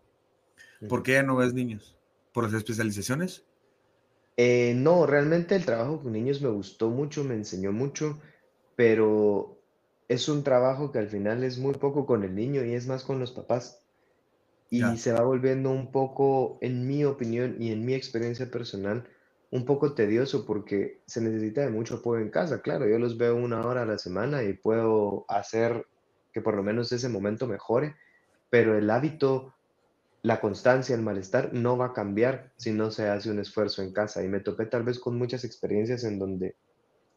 ¿Por 0.89 1.01
qué 1.01 1.13
ya 1.13 1.23
no 1.23 1.37
ves 1.37 1.53
niños? 1.53 1.97
¿Por 2.33 2.45
las 2.45 2.53
especializaciones? 2.53 3.45
Eh, 4.37 4.73
no, 4.75 5.05
realmente 5.05 5.55
el 5.55 5.65
trabajo 5.65 6.01
con 6.01 6.13
niños 6.13 6.41
me 6.41 6.49
gustó 6.49 6.89
mucho, 6.89 7.23
me 7.23 7.35
enseñó 7.35 7.71
mucho, 7.71 8.19
pero 8.75 9.59
es 10.07 10.27
un 10.27 10.43
trabajo 10.43 10.91
que 10.91 10.99
al 10.99 11.09
final 11.09 11.43
es 11.43 11.57
muy 11.59 11.73
poco 11.75 12.05
con 12.05 12.23
el 12.23 12.33
niño 12.33 12.63
y 12.63 12.73
es 12.73 12.87
más 12.87 13.03
con 13.03 13.19
los 13.19 13.31
papás. 13.31 13.79
Y 14.69 14.97
se 14.97 15.11
va 15.11 15.21
volviendo 15.21 15.69
un 15.69 15.91
poco, 15.91 16.57
en 16.61 16.87
mi 16.87 17.05
opinión 17.05 17.57
y 17.59 17.71
en 17.71 17.85
mi 17.85 17.93
experiencia 17.93 18.49
personal, 18.49 19.07
un 19.51 19.65
poco 19.65 19.93
tedioso 19.93 20.47
porque 20.47 21.03
se 21.05 21.21
necesita 21.21 21.61
de 21.61 21.69
mucho 21.69 21.97
apoyo 21.97 22.19
en 22.19 22.31
casa. 22.31 22.63
Claro, 22.63 22.87
yo 22.87 22.97
los 22.97 23.19
veo 23.19 23.35
una 23.35 23.63
hora 23.67 23.83
a 23.83 23.85
la 23.85 23.99
semana 23.99 24.41
y 24.41 24.53
puedo 24.53 25.25
hacer 25.27 25.85
que 26.31 26.41
por 26.41 26.55
lo 26.55 26.63
menos 26.63 26.91
ese 26.91 27.07
momento 27.07 27.45
mejore, 27.45 27.95
pero 28.49 28.75
el 28.75 28.89
hábito, 28.89 29.52
la 30.23 30.39
constancia, 30.39 30.95
el 30.95 31.01
malestar 31.01 31.53
no 31.53 31.77
va 31.77 31.87
a 31.87 31.93
cambiar 31.93 32.53
si 32.55 32.71
no 32.71 32.91
se 32.91 33.09
hace 33.09 33.29
un 33.29 33.39
esfuerzo 33.39 33.81
en 33.81 33.91
casa. 33.91 34.23
Y 34.23 34.29
me 34.29 34.39
topé 34.39 34.65
tal 34.65 34.83
vez 34.83 34.97
con 34.97 35.17
muchas 35.17 35.43
experiencias 35.43 36.05
en 36.05 36.17
donde 36.17 36.55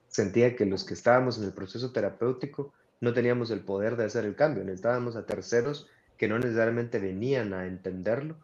sentía 0.09 0.57
que 0.57 0.67
los 0.67 0.85
que 0.85 0.95
estábamos 0.95 1.39
en 1.39 1.45
el 1.45 1.53
proceso 1.53 1.93
terapéutico 1.93 2.73
no 3.01 3.13
teníamos 3.13 3.51
el 3.51 3.61
poder 3.61 3.97
de 3.97 4.05
hacer 4.05 4.25
el 4.25 4.35
cambio, 4.35 4.65
necesitábamos 4.65 5.17
a 5.17 5.27
terceros 5.27 5.87
que 6.17 6.29
no 6.29 6.39
necesariamente 6.39 6.99
venían 6.99 7.55
a 7.55 7.67
entenderlo. 7.67 8.39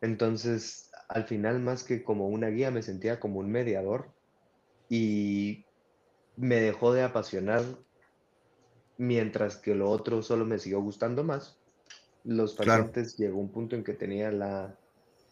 Entonces, 0.00 0.90
al 1.08 1.24
final, 1.24 1.60
más 1.60 1.84
que 1.84 2.02
como 2.02 2.28
una 2.28 2.48
guía, 2.48 2.70
me 2.70 2.82
sentía 2.82 3.20
como 3.20 3.38
un 3.38 3.50
mediador 3.50 4.10
y 4.88 5.64
me 6.36 6.56
dejó 6.56 6.92
de 6.92 7.02
apasionar 7.02 7.62
mientras 8.96 9.56
que 9.56 9.74
lo 9.74 9.90
otro 9.90 10.22
solo 10.22 10.44
me 10.44 10.58
siguió 10.58 10.80
gustando 10.80 11.22
más. 11.22 11.57
Los 12.28 12.52
pacientes 12.52 13.16
llegó 13.16 13.40
un 13.40 13.50
punto 13.50 13.74
en 13.74 13.82
que 13.82 13.94
tenía 13.94 14.30
la 14.30 14.76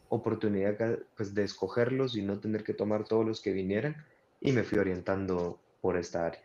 oportunidad 0.09 0.99
pues, 1.15 1.35
de 1.35 1.45
escogerlos 1.45 2.17
y 2.17 2.23
no 2.23 2.39
tener 2.39 2.65
que 2.65 2.73
tomar 2.73 3.05
todos 3.05 3.27
los 3.27 3.43
que 3.43 3.53
vinieran 3.53 4.03
y 4.41 4.53
me 4.53 4.63
fui 4.63 4.79
orientando 4.79 5.61
por 5.83 5.99
esta 5.99 6.25
área. 6.25 6.41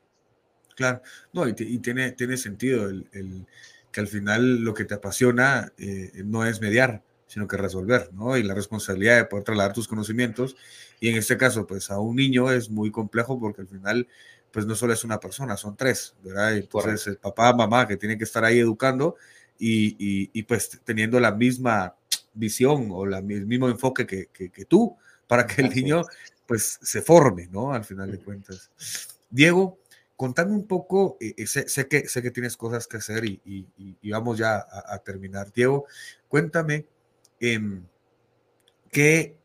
Claro, 0.75 1.01
no, 1.31 1.47
y, 1.47 1.53
tiene, 1.53 2.11
tiene 2.11 2.35
sentido 2.35 2.89
el, 2.89 3.45
que 3.93 4.01
al 4.01 4.07
final 4.07 4.61
lo 4.61 4.73
que 4.73 4.83
te 4.83 4.93
apasiona 4.93 5.71
eh, 5.77 6.11
no 6.25 6.45
es 6.45 6.59
mediar, 6.59 7.01
sino 7.27 7.47
que 7.47 7.55
resolver, 7.55 8.09
¿no? 8.11 8.35
Y 8.35 8.43
la 8.43 8.53
responsabilidad 8.53 9.15
de 9.15 9.25
poder 9.25 9.45
trasladar 9.45 9.71
tus 9.71 9.87
conocimientos. 9.87 10.57
Y 10.99 11.07
en 11.07 11.15
este 11.15 11.37
caso, 11.37 11.65
pues 11.65 11.89
a 11.91 11.99
un 11.99 12.17
niño 12.17 12.51
es 12.51 12.69
muy 12.69 12.91
complejo 12.91 13.39
porque 13.39 13.61
al 13.61 13.67
final, 13.69 14.05
pues 14.51 14.65
no 14.65 14.75
solo 14.75 14.91
es 14.91 15.05
una 15.05 15.21
persona, 15.21 15.55
son 15.55 15.77
tres, 15.77 16.13
¿verdad? 16.21 16.57
Entonces, 16.57 17.07
el 17.07 17.15
papá, 17.15 17.53
mamá, 17.53 17.87
que 17.87 17.95
tienen 17.95 18.17
que 18.17 18.25
estar 18.25 18.43
ahí 18.43 18.59
educando 18.59 19.15
y, 19.63 20.31
y, 20.33 20.43
pues 20.43 20.81
teniendo 20.83 21.19
la 21.19 21.31
misma 21.31 21.95
visión 22.33 22.87
o 22.91 23.05
la, 23.05 23.19
el 23.19 23.45
mismo 23.45 23.69
enfoque 23.69 24.07
que, 24.07 24.27
que, 24.27 24.65
tú 24.65 24.97
para 25.27 25.45
que 25.45 25.61
el 25.61 25.69
niño, 25.69 26.03
pues, 26.47 26.79
se 26.81 27.01
forme, 27.03 27.47
¿no? 27.51 27.71
Al 27.71 27.85
final 27.85 28.11
de 28.11 28.17
cuentas. 28.17 28.71
Diego, 29.29 29.77
contame 30.15 30.51
un 30.53 30.65
poco, 30.65 31.17
eh, 31.21 31.35
eh, 31.37 31.45
sé, 31.45 31.87
que, 31.87 32.07
sé 32.07 32.21
que 32.23 32.31
tienes 32.31 32.57
cosas 32.57 32.87
que 32.87 32.97
hacer 32.97 33.23
y, 33.23 33.67
vamos 34.09 34.39
ya 34.39 34.65
a, 34.67 34.97
terminar. 34.97 35.53
Diego, 35.53 35.85
cuéntame 36.27 36.85
em, 37.39 37.83
¿qué, 38.91 39.35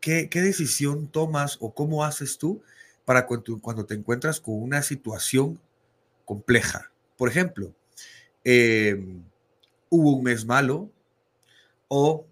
qué, 0.00 0.28
decisión 0.32 1.08
tomas 1.08 1.58
o 1.60 1.74
cómo 1.74 2.04
haces 2.04 2.38
tú 2.38 2.62
para 3.04 3.26
cuando, 3.26 3.60
cuando 3.60 3.84
te 3.84 3.94
encuentras 3.94 4.40
con 4.40 4.62
una 4.62 4.82
situación 4.82 5.60
compleja. 6.24 6.92
Por 7.16 7.28
ejemplo, 7.28 7.74
em, 8.44 9.24
hubo 9.90 10.16
un 10.16 10.22
mes 10.22 10.46
malo 10.46 10.90
o 11.88 12.26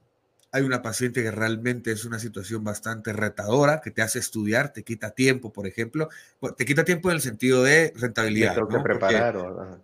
hay 0.50 0.62
una 0.62 0.80
paciente 0.80 1.22
que 1.22 1.30
realmente 1.30 1.92
es 1.92 2.06
una 2.06 2.18
situación 2.18 2.64
bastante 2.64 3.12
retadora, 3.12 3.82
que 3.82 3.90
te 3.90 4.00
hace 4.00 4.18
estudiar, 4.18 4.72
te 4.72 4.82
quita 4.82 5.10
tiempo, 5.10 5.52
por 5.52 5.66
ejemplo. 5.66 6.08
Te 6.56 6.64
quita 6.64 6.84
tiempo 6.84 7.10
en 7.10 7.16
el 7.16 7.20
sentido 7.20 7.62
de 7.62 7.92
rentabilidad. 7.94 8.54
Tengo 8.54 8.68
que 8.68 8.80
preparar. 8.80 9.36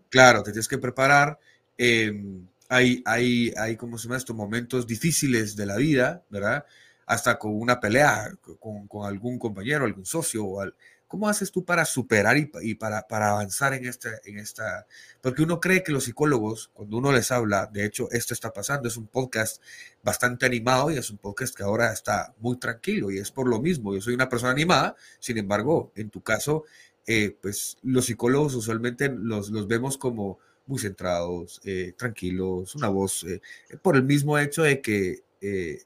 claro, 0.09 0.43
te 0.43 0.53
tienes 0.53 0.69
que 0.69 0.79
preparar. 0.79 1.39
Em, 1.77 2.47
hay, 2.69 3.03
hay, 3.05 3.53
hay, 3.59 3.77
como 3.77 3.99
se 3.99 4.05
llama 4.05 4.17
esto, 4.17 4.33
momentos 4.33 4.87
difíciles 4.87 5.55
de 5.55 5.67
la 5.67 5.77
vida, 5.77 6.23
¿verdad? 6.31 6.65
Hasta 7.05 7.39
con 7.39 7.61
una 7.61 7.79
pelea 7.79 8.33
con, 8.59 8.89
con 8.89 9.07
algún 9.07 9.39
compañero, 9.39 9.85
algún 9.85 10.07
socio 10.07 10.47
o 10.47 10.61
al, 10.63 10.75
¿Cómo 11.15 11.29
haces 11.29 11.53
tú 11.53 11.65
para 11.65 11.85
superar 11.85 12.37
y, 12.37 12.75
para, 12.75 13.07
para, 13.07 13.31
avanzar 13.31 13.73
en 13.73 13.87
esta, 13.87 14.11
en 14.25 14.37
esta? 14.37 14.85
Porque 15.21 15.45
uno 15.45 15.61
cree 15.61 15.85
que 15.85 15.93
los 15.93 16.03
psicólogos, 16.03 16.73
cuando 16.75 16.97
uno 16.97 17.13
les 17.13 17.31
habla, 17.31 17.71
de 17.73 17.85
hecho, 17.85 18.11
esto 18.11 18.35
está 18.35 18.53
pasando, 18.53 18.89
es 18.89 18.97
un 18.97 19.07
podcast 19.07 19.63
bastante 20.03 20.45
animado 20.45 20.91
y 20.91 20.97
es 20.97 21.11
un 21.11 21.19
podcast 21.19 21.55
que 21.55 21.63
ahora 21.63 21.93
está 21.93 22.35
muy 22.41 22.57
tranquilo 22.57 23.13
y 23.13 23.19
es 23.19 23.31
por 23.31 23.47
lo 23.47 23.61
mismo. 23.61 23.95
Yo 23.95 24.01
soy 24.01 24.15
una 24.15 24.29
persona 24.29 24.51
animada, 24.51 24.97
sin 25.21 25.39
embargo, 25.39 25.93
en 25.95 26.11
tu 26.11 26.21
caso, 26.21 26.65
eh, 27.07 27.37
pues 27.41 27.77
los 27.85 28.07
psicólogos 28.07 28.57
usualmente 28.57 29.09
los, 29.09 29.51
los 29.51 29.69
vemos 29.69 29.97
como 29.97 30.41
muy 30.67 30.81
centrados, 30.81 31.61
eh, 31.65 31.95
tranquilos, 31.97 32.75
una 32.75 32.89
voz, 32.89 33.23
eh, 33.23 33.41
por 33.81 33.95
el 33.95 34.03
mismo 34.03 34.37
hecho 34.37 34.65
de 34.65 34.81
que 34.81 35.23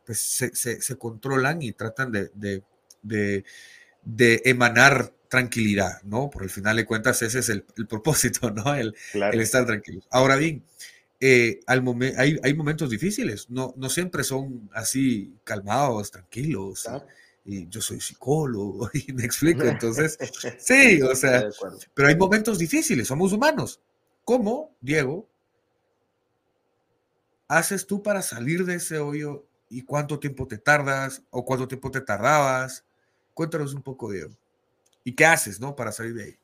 pues 0.07 0.21
se, 0.21 0.55
se, 0.55 0.97
controlan 0.97 1.61
y 1.61 1.73
tratan 1.73 2.13
de, 2.13 2.31
de, 2.33 2.63
de, 3.03 3.45
de 4.05 4.41
emanar 4.47 5.13
tranquilidad, 5.29 6.03
¿no? 6.03 6.31
Por 6.31 6.43
el 6.43 6.51
final 6.51 6.77
de 6.77 6.87
cuentas 6.87 7.21
ese 7.23 7.39
es 7.39 7.49
el, 7.49 7.65
propósito, 7.89 8.51
¿no? 8.51 8.75
El, 8.75 8.95
el, 9.15 9.41
estar 9.41 9.67
tranquilo. 9.67 10.01
Ahora 10.11 10.37
bien, 10.37 10.65
eh, 11.21 11.61
al 11.67 11.83
hay, 12.17 12.39
hay, 12.43 12.55
momentos 12.55 12.91
difíciles, 12.91 13.51
no, 13.51 13.75
no 13.77 13.91
siempre 13.91 14.23
son 14.25 14.71
así 14.73 15.35
calmados, 15.45 16.11
tranquilos. 16.11 16.89
Y 17.45 17.67
yo 17.69 17.81
soy 17.81 18.01
psicólogo 18.01 18.91
y 18.95 19.13
me 19.13 19.25
explico, 19.25 19.63
entonces, 19.65 20.19
sí, 20.59 21.01
o 21.03 21.15
sea, 21.15 21.49
pero 21.95 22.09
hay 22.09 22.17
momentos 22.17 22.59
difíciles, 22.59 23.09
somos 23.09 23.33
humanos. 23.33 23.81
¿Cómo, 24.25 24.77
Diego, 24.81 25.27
haces 27.49 27.87
tú 27.87 28.03
para 28.03 28.23
salir 28.23 28.65
de 28.65 28.75
ese 28.75 28.99
hoyo 28.99 29.47
y 29.71 29.83
cuánto 29.83 30.19
tiempo 30.19 30.47
te 30.47 30.59
tardas 30.59 31.23
o 31.31 31.45
cuánto 31.45 31.67
tiempo 31.67 31.91
te 31.91 32.01
tardabas? 32.01 32.85
Cuéntanos 33.35 33.75
un 33.75 33.83
poco, 33.83 34.11
Diego. 34.11 34.37
¿Y 35.09 35.15
qué 35.15 35.25
haces, 35.25 35.59
no, 35.59 35.75
para 35.75 35.91
salir 35.91 36.13
de 36.13 36.25
ahí? 36.25 36.37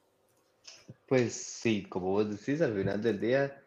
Pues 1.06 1.34
sí, 1.34 1.84
como 1.86 2.12
vos 2.12 2.30
decís, 2.30 2.62
al 2.62 2.74
final 2.74 3.02
del 3.02 3.20
día 3.20 3.62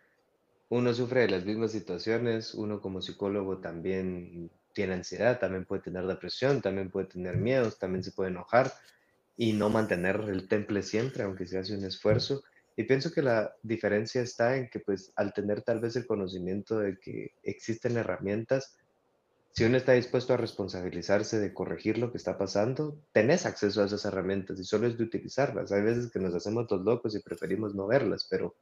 uno 0.70 0.92
sufre 0.92 1.22
de 1.22 1.30
las 1.30 1.46
mismas 1.46 1.72
situaciones, 1.72 2.56
uno 2.56 2.82
como 2.82 3.00
psicólogo 3.04 3.60
también 3.60 4.50
tiene 4.74 4.96
ansiedad, 4.96 5.40
también 5.40 5.66
puede 5.66 5.84
tener 5.84 6.08
depresión, 6.08 6.64
también 6.64 6.90
puede 6.90 7.06
tener 7.06 7.38
miedos, 7.38 7.78
también 7.78 8.04
se 8.04 8.12
puede 8.12 8.32
enojar 8.32 8.74
y 9.38 9.54
no 9.54 9.70
mantener 9.70 10.16
el 10.30 10.48
temple 10.48 10.82
siempre, 10.82 11.22
aunque 11.22 11.46
se 11.46 11.60
hace 11.60 11.78
un 11.78 11.86
esfuerzo. 11.86 12.44
Y 12.76 12.82
pienso 12.82 13.12
que 13.12 13.22
la 13.22 13.54
diferencia 13.62 14.24
está 14.24 14.58
en 14.58 14.68
que 14.68 14.80
pues 14.80 15.12
al 15.16 15.32
tener 15.32 15.62
tal 15.62 15.80
vez 15.80 15.96
el 15.96 16.08
conocimiento 16.08 16.80
de 16.80 16.98
que 16.98 17.36
existen 17.44 17.98
herramientas, 17.98 18.76
si 19.58 19.64
uno 19.64 19.78
está 19.78 19.94
dispuesto 19.94 20.36
a 20.36 20.38
responsabilizarse 20.38 21.40
de 21.40 21.52
corregir 21.52 21.98
lo 21.98 22.12
que 22.12 22.18
está 22.18 22.38
pasando, 22.38 23.02
tenés 23.12 23.48
acceso 23.48 23.82
a 23.82 23.88
esas 23.88 24.06
herramientas 24.06 24.60
y 24.60 24.64
solo 24.64 24.86
es 24.86 25.00
de 25.00 25.04
utilizarlas. 25.04 25.72
Hay 25.72 25.82
veces 25.82 26.12
que 26.12 26.20
nos 26.20 26.36
hacemos 26.36 26.70
los 26.70 26.82
locos 26.82 27.16
y 27.16 27.24
preferimos 27.24 27.74
no 27.74 27.88
verlas, 27.88 28.28
pero 28.30 28.56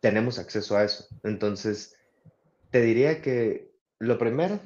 tenemos 0.00 0.38
acceso 0.38 0.78
a 0.78 0.84
eso. 0.84 1.06
Entonces, 1.22 1.98
te 2.70 2.80
diría 2.80 3.20
que 3.20 3.74
lo 3.98 4.16
primero 4.16 4.58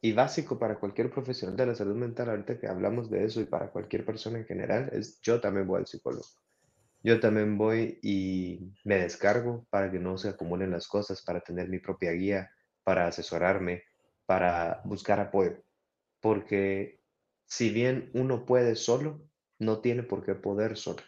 y 0.00 0.14
básico 0.14 0.58
para 0.58 0.80
cualquier 0.80 1.10
profesional 1.10 1.58
de 1.58 1.66
la 1.66 1.74
salud 1.74 1.96
mental, 1.96 2.30
ahorita 2.30 2.58
que 2.58 2.66
hablamos 2.66 3.10
de 3.10 3.26
eso 3.26 3.42
y 3.42 3.44
para 3.44 3.70
cualquier 3.70 4.06
persona 4.06 4.38
en 4.38 4.46
general, 4.46 4.88
es 4.94 5.20
yo 5.20 5.42
también 5.42 5.66
voy 5.66 5.80
al 5.80 5.86
psicólogo. 5.86 6.24
Yo 7.02 7.20
también 7.20 7.58
voy 7.58 7.98
y 8.00 8.72
me 8.84 8.96
descargo 8.96 9.66
para 9.68 9.90
que 9.90 9.98
no 9.98 10.16
se 10.16 10.30
acumulen 10.30 10.70
las 10.70 10.88
cosas, 10.88 11.20
para 11.20 11.40
tener 11.40 11.68
mi 11.68 11.80
propia 11.80 12.12
guía, 12.12 12.50
para 12.82 13.06
asesorarme, 13.06 13.82
para 14.26 14.82
buscar 14.84 15.20
apoyo, 15.20 15.62
porque 16.20 17.00
si 17.46 17.70
bien 17.70 18.10
uno 18.14 18.46
puede 18.46 18.76
solo, 18.76 19.28
no 19.58 19.80
tiene 19.80 20.02
por 20.02 20.24
qué 20.24 20.34
poder 20.34 20.76
solo. 20.76 21.02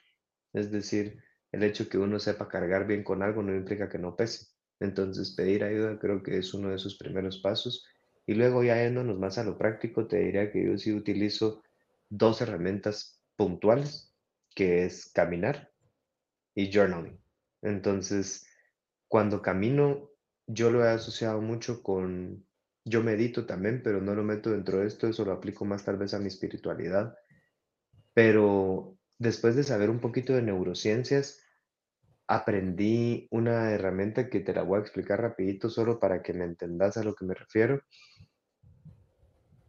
Es 0.53 0.71
decir, 0.71 1.23
el 1.53 1.63
hecho 1.63 1.89
que 1.89 1.99
uno 1.99 2.19
sepa 2.19 2.49
cargar 2.49 2.87
bien 2.87 3.03
con 3.03 3.23
algo 3.23 3.43
no 3.43 3.55
implica 3.55 3.89
que 3.89 3.99
no 3.99 4.17
pese. 4.17 4.47
Entonces, 4.81 5.35
pedir 5.35 5.65
ayuda 5.65 5.99
creo 5.99 6.23
que 6.23 6.39
es 6.39 6.53
uno 6.55 6.71
de 6.71 6.79
sus 6.79 6.99
primeros 6.99 7.39
pasos. 7.39 7.87
Y 8.27 8.35
luego 8.35 8.63
ya 8.63 8.77
yéndonos 8.77 9.19
más 9.19 9.39
a 9.39 9.45
lo 9.45 9.57
práctico, 9.57 10.07
te 10.07 10.19
diría 10.19 10.51
que 10.51 10.65
yo 10.65 10.77
sí 10.79 10.93
utilizo 10.93 11.63
dos 12.09 12.41
herramientas 12.41 13.23
puntuales, 13.37 14.15
que 14.55 14.85
es 14.85 15.11
caminar 15.13 15.73
y 16.55 16.73
journaling. 16.73 17.19
Entonces, 17.63 18.47
cuando 19.09 19.43
camino, 19.43 20.11
yo 20.47 20.71
lo 20.71 20.85
he 20.85 20.89
asociado 20.89 21.41
mucho 21.41 21.83
con 21.83 22.47
yo 22.87 23.03
medito 23.03 23.47
también, 23.47 23.83
pero 23.83 24.01
no 24.01 24.15
lo 24.15 24.23
meto 24.23 24.51
dentro 24.51 24.79
de 24.79 24.87
esto, 24.87 25.09
eso 25.09 25.25
lo 25.25 25.33
aplico 25.33 25.65
más 25.65 25.85
tal 25.85 25.99
vez 25.99 26.15
a 26.15 26.21
mi 26.21 26.29
espiritualidad. 26.29 27.17
Pero 28.15 28.97
después 29.19 29.57
de 29.57 29.65
saber 29.65 29.91
un 29.91 29.99
poquito 29.99 30.33
de 30.33 30.43
neurociencias, 30.43 31.43
aprendí 32.29 33.27
una 33.33 33.73
herramienta 33.73 34.31
que 34.31 34.39
te 34.39 34.55
la 34.55 34.63
voy 34.63 34.79
a 34.79 34.83
explicar 34.83 35.21
rapidito 35.21 35.69
solo 35.69 35.99
para 35.99 36.23
que 36.23 36.33
me 36.33 36.45
entendas 36.45 36.97
a 36.97 37.03
lo 37.03 37.17
que 37.17 37.25
me 37.25 37.35
refiero. 37.35 37.83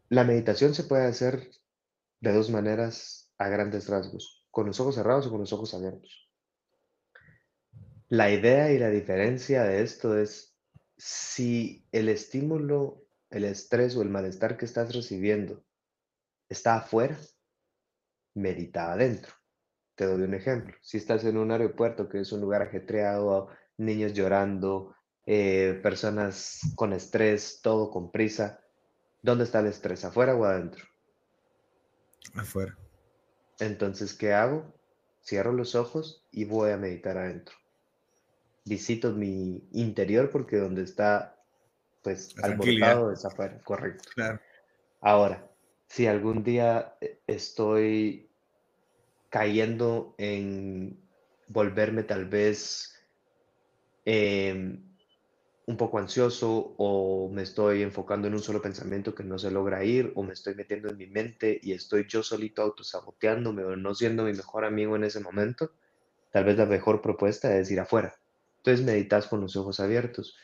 La 0.10 0.24
meditación 0.24 0.76
se 0.76 0.84
puede 0.84 1.06
hacer 1.06 1.50
de 2.22 2.34
dos 2.34 2.52
maneras 2.52 3.34
a 3.40 3.50
grandes 3.50 3.90
rasgos, 3.90 4.46
con 4.52 4.68
los 4.68 4.80
ojos 4.80 4.94
cerrados 4.94 5.26
o 5.26 5.32
con 5.32 5.40
los 5.40 5.54
ojos 5.54 5.74
abiertos. 5.74 6.30
La 8.10 8.30
idea 8.30 8.72
y 8.72 8.78
la 8.78 8.90
diferencia 8.90 9.64
de 9.64 9.82
esto 9.82 10.16
es 10.16 10.56
si 10.98 11.86
el 11.92 12.10
estímulo, 12.10 13.07
el 13.30 13.46
estrés 13.46 13.96
o 13.96 14.02
el 14.02 14.10
malestar 14.10 14.58
que 14.58 14.66
estás 14.66 14.94
recibiendo 14.94 15.64
está 16.50 16.76
afuera, 16.76 17.18
medita 18.34 18.92
adentro. 18.92 19.34
Te 19.96 20.06
doy 20.06 20.22
un 20.22 20.34
ejemplo. 20.34 20.76
Si 20.82 20.98
estás 20.98 21.24
en 21.26 21.38
un 21.38 21.52
aeropuerto 21.52 22.08
que 22.08 22.20
es 22.20 22.32
un 22.32 22.42
lugar 22.42 22.62
ajetreado, 22.62 23.50
niños 23.78 24.14
llorando, 24.14 24.96
eh, 25.26 25.80
personas 25.84 26.62
con 26.76 26.94
estrés, 26.94 27.60
todo 27.62 27.92
con 27.92 28.12
prisa, 28.12 28.62
¿dónde 29.22 29.44
está 29.44 29.60
el 29.60 29.68
estrés? 29.68 30.06
¿Afuera 30.06 30.36
o 30.36 30.46
adentro? 30.46 30.86
Afuera. 32.36 32.78
Entonces, 33.60 34.14
¿qué 34.14 34.34
hago? 34.34 34.74
Cierro 35.24 35.52
los 35.52 35.76
ojos 35.76 36.26
y 36.32 36.46
voy 36.46 36.72
a 36.72 36.78
meditar 36.78 37.18
adentro. 37.18 37.56
Visito 38.66 39.12
mi 39.14 39.68
interior 39.72 40.30
porque 40.30 40.58
donde 40.58 40.84
está, 40.84 41.37
pues, 42.16 42.36
alborotado 42.42 43.12
es 43.12 43.26
afuera, 43.26 43.60
correcto. 43.64 44.10
Claro. 44.16 44.40
Ahora, 45.02 45.46
si 45.88 46.08
algún 46.08 46.44
día 46.44 46.96
eh, 47.02 47.20
estoy 47.28 48.30
cayendo 49.30 50.16
en 50.18 50.98
volverme 51.48 52.04
tal 52.04 52.26
vez 52.26 52.94
em, 54.06 54.96
un 55.66 55.76
poco 55.76 56.00
ansioso 56.00 56.76
o 56.78 57.30
me 57.30 57.44
estoy 57.44 57.82
enfocando 57.82 58.30
en 58.30 58.36
un 58.36 58.42
solo 58.42 58.62
pensamiento 58.62 59.14
que 59.14 59.26
no 59.26 59.38
se 59.38 59.52
logra 59.52 59.84
ir 59.84 60.14
o 60.16 60.24
me 60.24 60.32
estoy 60.32 60.56
metiendo 60.56 60.90
en 60.90 60.98
mi 60.98 61.08
mente 61.08 61.60
y 61.62 61.74
estoy 61.74 62.06
yo 62.08 62.24
solito 62.24 62.62
autosaboteándome 62.62 63.66
o 63.66 63.76
no 63.76 63.94
siendo 63.94 64.24
mi 64.24 64.32
mejor 64.32 64.64
amigo 64.64 64.96
en 64.96 65.04
ese 65.04 65.20
momento, 65.20 65.72
tal 66.32 66.46
vez 66.46 66.58
la 66.58 66.66
mejor 66.66 67.02
propuesta 67.02 67.58
es 67.58 67.70
ir 67.70 67.82
afuera. 67.82 68.16
Entonces 68.60 68.86
meditas 68.86 69.28
con 69.28 69.42
los 69.42 69.58
ojos 69.58 69.82
abiertos 69.82 70.38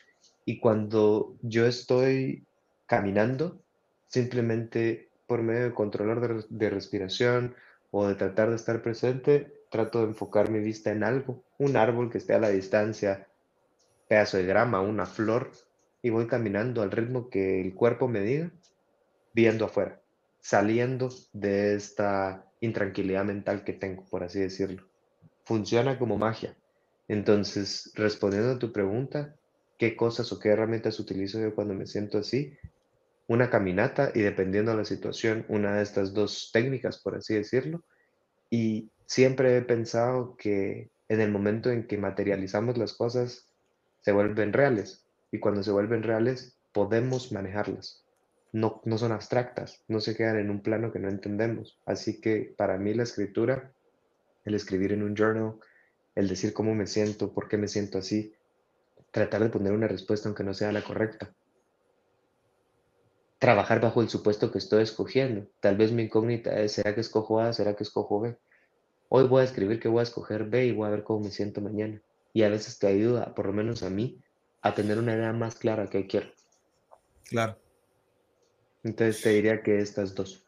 y 0.44 0.60
cuando 0.60 1.36
yo 1.42 1.66
estoy 1.66 2.46
caminando, 2.86 3.62
simplemente 4.08 5.10
por 5.26 5.42
medio 5.42 5.64
de 5.64 5.74
controlar 5.74 6.44
de, 6.48 6.70
respiración 6.70 7.54
o 7.90 8.06
de 8.06 8.14
tratar 8.14 8.50
de 8.50 8.56
estar 8.56 8.82
presente, 8.82 9.52
trato 9.70 10.00
de 10.00 10.08
enfocar 10.08 10.50
mi 10.50 10.60
vista 10.60 10.90
en 10.90 11.02
algo, 11.02 11.44
un 11.58 11.76
árbol 11.76 12.10
que 12.10 12.18
esté 12.18 12.34
a 12.34 12.38
la 12.38 12.50
distancia, 12.50 13.26
pedazo 14.08 14.36
de 14.36 14.44
grama, 14.44 14.80
una 14.80 15.06
flor, 15.06 15.50
y 16.02 16.10
voy 16.10 16.26
caminando 16.26 16.82
al 16.82 16.90
ritmo 16.90 17.30
que 17.30 17.62
el 17.62 17.74
cuerpo 17.74 18.08
me 18.08 18.20
diga, 18.20 18.52
viendo 19.32 19.64
afuera, 19.64 20.02
saliendo 20.40 21.08
de 21.32 21.74
esta 21.74 22.46
intranquilidad 22.60 23.24
mental 23.24 23.64
que 23.64 23.72
tengo, 23.72 24.04
por 24.04 24.22
así 24.22 24.40
decirlo. 24.40 24.86
Funciona 25.44 25.98
como 25.98 26.18
magia. 26.18 26.54
Entonces, 27.08 27.90
respondiendo 27.94 28.52
a 28.52 28.58
tu 28.58 28.72
pregunta, 28.72 29.34
¿qué 29.78 29.96
cosas 29.96 30.32
o 30.32 30.38
qué 30.38 30.50
herramientas 30.50 30.98
utilizo 31.00 31.40
yo 31.40 31.54
cuando 31.54 31.74
me 31.74 31.86
siento 31.86 32.18
así? 32.18 32.56
Una 33.26 33.50
caminata 33.50 34.12
y 34.14 34.20
dependiendo 34.20 34.72
de 34.72 34.78
la 34.78 34.84
situación, 34.84 35.44
una 35.48 35.76
de 35.76 35.82
estas 35.82 36.12
dos 36.12 36.50
técnicas, 36.52 36.98
por 36.98 37.16
así 37.16 37.34
decirlo. 37.34 37.82
Y 38.50 38.90
siempre 39.06 39.56
he 39.56 39.62
pensado 39.62 40.36
que 40.36 40.90
en 41.08 41.20
el 41.20 41.30
momento 41.30 41.70
en 41.70 41.86
que 41.86 41.98
materializamos 41.98 42.78
las 42.78 42.92
cosas, 42.94 43.48
se 44.00 44.12
vuelven 44.12 44.52
reales 44.52 45.06
y 45.32 45.38
cuando 45.38 45.62
se 45.62 45.70
vuelven 45.70 46.02
reales 46.02 46.58
podemos 46.72 47.32
manejarlas. 47.32 48.04
No, 48.52 48.82
no 48.84 48.98
son 48.98 49.12
abstractas, 49.12 49.82
no 49.88 50.00
se 50.00 50.14
quedan 50.14 50.38
en 50.38 50.50
un 50.50 50.62
plano 50.62 50.92
que 50.92 50.98
no 50.98 51.08
entendemos. 51.08 51.80
Así 51.86 52.20
que 52.20 52.54
para 52.56 52.78
mí 52.78 52.94
la 52.94 53.02
escritura, 53.02 53.72
el 54.44 54.54
escribir 54.54 54.92
en 54.92 55.02
un 55.02 55.16
journal, 55.16 55.54
el 56.14 56.28
decir 56.28 56.52
cómo 56.52 56.74
me 56.74 56.86
siento, 56.86 57.32
por 57.32 57.48
qué 57.48 57.56
me 57.56 57.66
siento 57.66 57.98
así, 57.98 58.34
tratar 59.14 59.44
de 59.44 59.48
poner 59.48 59.72
una 59.72 59.86
respuesta 59.86 60.28
aunque 60.28 60.42
no 60.42 60.54
sea 60.54 60.72
la 60.72 60.82
correcta. 60.82 61.32
Trabajar 63.38 63.80
bajo 63.80 64.02
el 64.02 64.08
supuesto 64.08 64.50
que 64.50 64.58
estoy 64.58 64.82
escogiendo. 64.82 65.46
Tal 65.60 65.76
vez 65.76 65.92
mi 65.92 66.02
incógnita 66.02 66.58
es, 66.58 66.72
¿será 66.72 66.96
que 66.96 67.00
escojo 67.00 67.38
A? 67.38 67.52
¿Será 67.52 67.76
que 67.76 67.84
escojo 67.84 68.20
B? 68.20 68.36
Hoy 69.10 69.28
voy 69.28 69.42
a 69.42 69.44
escribir 69.44 69.78
que 69.78 69.86
voy 69.86 70.00
a 70.00 70.02
escoger 70.02 70.46
B 70.46 70.66
y 70.66 70.72
voy 70.72 70.88
a 70.88 70.90
ver 70.90 71.04
cómo 71.04 71.20
me 71.20 71.30
siento 71.30 71.60
mañana 71.60 72.02
y 72.32 72.42
a 72.42 72.48
veces 72.48 72.80
te 72.80 72.88
ayuda, 72.88 73.36
por 73.36 73.46
lo 73.46 73.52
menos 73.52 73.84
a 73.84 73.90
mí, 73.90 74.20
a 74.62 74.74
tener 74.74 74.98
una 74.98 75.14
idea 75.14 75.32
más 75.32 75.54
clara 75.54 75.86
que 75.86 76.08
quiero. 76.08 76.32
Claro. 77.26 77.56
Entonces 78.82 79.22
te 79.22 79.28
diría 79.28 79.62
que 79.62 79.78
estas 79.78 80.16
dos. 80.16 80.44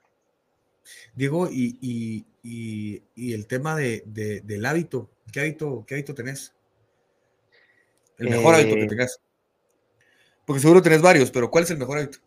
Diego, 1.14 1.48
y, 1.48 2.26
el 3.14 3.46
tema 3.46 3.76
de, 3.76 4.02
del 4.44 4.66
hábito, 4.66 5.08
¿qué 5.32 5.40
hábito, 5.40 5.84
qué 5.86 5.94
hábito 5.94 6.14
tenés? 6.14 6.55
El 8.18 8.30
mejor 8.30 8.54
hábito 8.54 8.74
que 8.74 8.84
eh, 8.84 8.88
tenés. 8.88 9.20
Porque 10.44 10.60
seguro 10.60 10.82
tenés 10.82 11.02
varios, 11.02 11.30
pero 11.30 11.50
¿cuál 11.50 11.64
es 11.64 11.70
el 11.70 11.78
mejor 11.78 11.98
hábito 11.98 12.18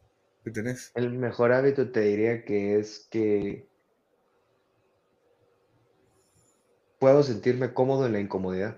que 0.44 0.52
tenés? 0.52 0.92
El 0.96 1.12
mejor 1.12 1.52
hábito 1.52 1.92
te 1.92 2.02
diría 2.02 2.44
que 2.44 2.78
es 2.80 3.08
que 3.10 3.68
puedo 7.00 7.24
sentirme 7.24 7.74
cómodo 7.74 8.06
en 8.06 8.14
la 8.14 8.20
incomodidad. 8.20 8.78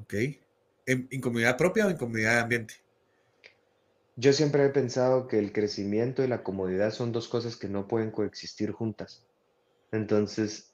Ok. 0.00 0.14
¿En 0.86 1.08
incomodidad 1.10 1.56
propia 1.56 1.86
o 1.86 1.90
incomodidad 1.90 2.34
de 2.34 2.40
ambiente? 2.40 2.74
Yo 4.16 4.32
siempre 4.32 4.64
he 4.64 4.68
pensado 4.68 5.26
que 5.26 5.38
el 5.38 5.52
crecimiento 5.52 6.22
y 6.22 6.28
la 6.28 6.42
comodidad 6.42 6.92
son 6.92 7.12
dos 7.12 7.28
cosas 7.28 7.56
que 7.56 7.68
no 7.68 7.88
pueden 7.88 8.10
coexistir 8.10 8.70
juntas. 8.70 9.26
Entonces, 9.92 10.72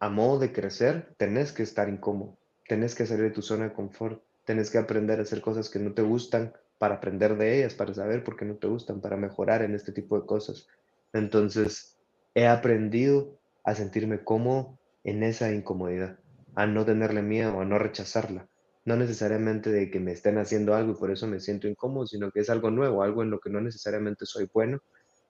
a 0.00 0.08
modo 0.08 0.38
de 0.38 0.52
crecer, 0.52 1.14
tenés 1.16 1.52
que 1.52 1.64
estar 1.64 1.88
incómodo, 1.88 2.36
tenés 2.68 2.94
que 2.94 3.06
salir 3.06 3.24
de 3.24 3.30
tu 3.30 3.42
zona 3.42 3.64
de 3.64 3.72
confort, 3.72 4.22
tenés 4.44 4.70
que 4.70 4.78
aprender 4.78 5.18
a 5.18 5.22
hacer 5.22 5.40
cosas 5.40 5.68
que 5.68 5.78
no 5.78 5.92
te 5.92 6.02
gustan 6.02 6.52
para 6.78 6.96
aprender 6.96 7.36
de 7.36 7.58
ellas, 7.58 7.74
para 7.74 7.92
saber 7.92 8.22
por 8.22 8.36
qué 8.36 8.44
no 8.44 8.56
te 8.56 8.68
gustan, 8.68 9.00
para 9.00 9.16
mejorar 9.16 9.62
en 9.62 9.74
este 9.74 9.90
tipo 9.90 10.20
de 10.20 10.26
cosas. 10.26 10.68
Entonces, 11.12 11.98
he 12.34 12.46
aprendido 12.46 13.40
a 13.64 13.74
sentirme 13.74 14.22
cómodo 14.22 14.78
en 15.02 15.22
esa 15.22 15.50
incomodidad 15.50 16.18
a 16.54 16.66
no 16.66 16.84
tenerle 16.84 17.22
miedo, 17.22 17.60
a 17.60 17.64
no 17.64 17.78
rechazarla. 17.78 18.48
No 18.84 18.96
necesariamente 18.96 19.70
de 19.70 19.90
que 19.90 20.00
me 20.00 20.12
estén 20.12 20.38
haciendo 20.38 20.74
algo 20.74 20.92
y 20.92 20.96
por 20.96 21.10
eso 21.10 21.26
me 21.26 21.40
siento 21.40 21.68
incómodo, 21.68 22.06
sino 22.06 22.30
que 22.30 22.40
es 22.40 22.50
algo 22.50 22.70
nuevo, 22.70 23.02
algo 23.02 23.22
en 23.22 23.30
lo 23.30 23.38
que 23.38 23.50
no 23.50 23.60
necesariamente 23.60 24.26
soy 24.26 24.48
bueno. 24.52 24.80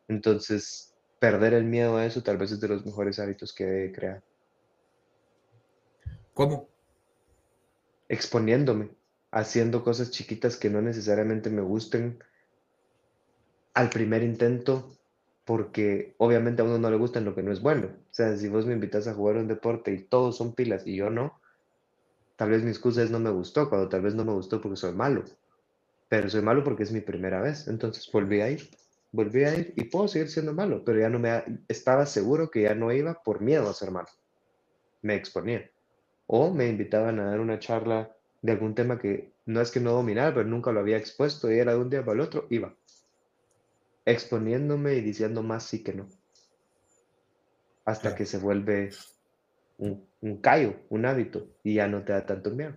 Entonces, 0.07 0.95
perder 1.19 1.55
el 1.55 1.65
miedo 1.65 1.97
a 1.97 2.07
eso 2.07 2.23
tal 2.23 2.39
vez 2.39 2.53
es 2.53 2.61
de 2.61 2.69
los 2.69 2.87
mejores 2.87 3.19
hábitos 3.19 3.53
que 3.53 3.85
he 3.85 3.93
creado. 3.93 4.23
¿Cómo? 6.33 6.69
Exponiéndome, 8.09 8.91
haciendo 9.31 9.85
cosas 9.85 10.11
chiquitas 10.11 10.57
que 10.57 10.71
no 10.71 10.81
necesariamente 10.81 11.51
me 11.51 11.63
gusten 11.63 12.23
al 13.75 13.91
primer 13.91 14.23
intento 14.23 14.91
porque 15.45 16.15
obviamente 16.19 16.61
a 16.61 16.65
uno 16.67 16.79
no 16.79 16.91
le 16.91 16.99
gusta 16.99 17.21
lo 17.21 17.35
que 17.35 17.43
no 17.43 17.53
es 17.53 17.63
bueno. 17.63 17.87
O 17.87 18.13
sea, 18.13 18.37
si 18.37 18.49
vos 18.49 18.67
me 18.67 18.75
invitas 18.75 19.09
a 19.09 19.15
jugar 19.15 19.37
un 19.37 19.49
deporte 19.49 19.93
y 19.93 20.03
todos 20.05 20.37
son 20.37 20.55
pilas 20.55 20.87
y 20.87 20.97
yo 20.97 21.09
no, 21.09 21.41
tal 22.37 22.51
vez 22.51 22.63
mi 22.63 22.69
excusa 22.69 23.03
es 23.03 23.11
no 23.11 23.19
me 23.19 23.31
gustó, 23.31 23.71
cuando 23.71 23.89
tal 23.89 24.03
vez 24.03 24.15
no 24.15 24.27
me 24.27 24.33
gustó 24.33 24.61
porque 24.61 24.77
soy 24.77 24.93
malo. 24.93 25.25
Pero 26.09 26.29
soy 26.29 26.43
malo 26.43 26.65
porque 26.65 26.83
es 26.83 26.93
mi 26.93 27.01
primera 27.01 27.41
vez. 27.41 27.67
Entonces 27.67 28.11
volví 28.13 28.41
a 28.43 28.51
ir, 28.51 28.69
volví 29.11 29.45
a 29.45 29.55
ir 29.55 29.73
y 29.77 29.85
puedo 29.85 30.07
seguir 30.09 30.29
siendo 30.29 30.53
malo, 30.53 30.85
pero 30.85 31.01
ya 31.01 31.09
no 31.09 31.19
me 31.19 31.43
estaba 31.69 32.05
seguro 32.05 32.51
que 32.51 32.63
ya 32.63 32.75
no 32.75 32.93
iba 32.93 33.23
por 33.23 33.41
miedo 33.41 33.71
a 33.71 33.75
ser 33.75 33.91
malo. 33.91 34.09
Me 35.01 35.15
exponía. 35.15 35.71
O 36.29 36.53
me 36.53 36.69
invitaban 36.69 37.19
a 37.19 37.25
dar 37.31 37.41
una 37.41 37.59
charla 37.59 38.15
de 38.43 38.53
algún 38.53 38.77
tema 38.77 39.01
que 39.01 39.33
no 39.47 39.61
es 39.61 39.73
que 39.73 39.81
no 39.81 39.91
dominara, 39.91 40.33
pero 40.33 40.47
nunca 40.47 40.71
lo 40.71 40.79
había 40.79 40.97
expuesto 40.97 41.51
y 41.51 41.59
era 41.59 41.73
de 41.73 41.79
un 41.79 41.91
día 41.91 42.05
para 42.05 42.15
el 42.15 42.21
otro, 42.21 42.47
iba 42.51 42.73
exponiéndome 44.09 44.95
y 44.95 45.01
diciendo 45.03 45.43
más 45.43 45.65
sí 45.65 45.83
que 45.83 45.93
no. 45.93 46.09
Hasta 47.85 48.15
que 48.15 48.25
se 48.25 48.39
vuelve 48.39 48.91
un, 49.77 50.07
un 50.21 50.41
callo, 50.41 50.77
un 50.89 51.05
hábito, 51.05 51.49
y 51.63 51.75
ya 51.75 51.89
no 51.89 52.05
te 52.05 52.13
da 52.13 52.25
tanto 52.25 52.51
miedo. 52.51 52.75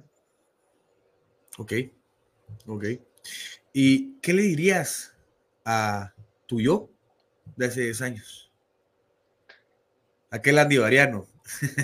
Ok, 1.57 1.73
ok. 2.67 2.85
¿Y 3.73 4.19
qué 4.19 4.33
le 4.33 4.41
dirías 4.43 5.15
a 5.65 6.13
tu 6.47 6.59
yo 6.59 6.89
de 7.55 7.65
hace 7.65 7.81
10 7.81 8.01
años? 8.01 8.51
Aquel 10.29 10.59
andivariano. 10.59 11.27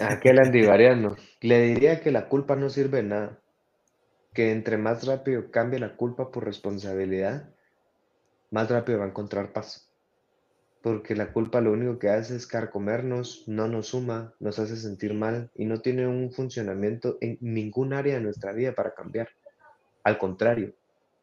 Aquel 0.01 0.39
andivariano. 0.39 1.15
Le 1.41 1.61
diría 1.61 2.01
que 2.01 2.11
la 2.11 2.28
culpa 2.28 2.55
no 2.55 2.70
sirve 2.70 2.97
de 2.97 3.03
nada. 3.03 3.39
Que 4.34 4.51
entre 4.51 4.78
más 4.78 5.05
rápido 5.05 5.51
cambie 5.51 5.80
la 5.80 5.95
culpa 5.95 6.32
por 6.32 6.45
responsabilidad, 6.45 7.49
más 8.51 8.70
rápido 8.70 8.99
va 8.99 9.05
a 9.05 9.09
encontrar 9.09 9.51
paz. 9.51 9.91
Porque 10.82 11.15
la 11.15 11.34
culpa 11.34 11.59
lo 11.59 11.72
único 11.72 11.99
que 11.99 12.09
hace 12.09 12.36
es 12.36 12.47
carcomernos, 12.47 13.43
no 13.47 13.68
nos 13.68 13.88
suma, 13.88 14.34
nos 14.39 14.59
hace 14.59 14.78
sentir 14.78 15.13
mal 15.13 15.49
y 15.55 15.65
no 15.65 15.82
tiene 15.82 16.07
un 16.07 16.32
funcionamiento 16.32 17.18
en 17.20 17.38
ningún 17.41 17.93
área 17.93 18.15
de 18.15 18.22
nuestra 18.22 18.53
vida 18.53 18.74
para 18.74 18.93
cambiar. 18.93 19.30
Al 20.03 20.18
contrario, 20.18 20.74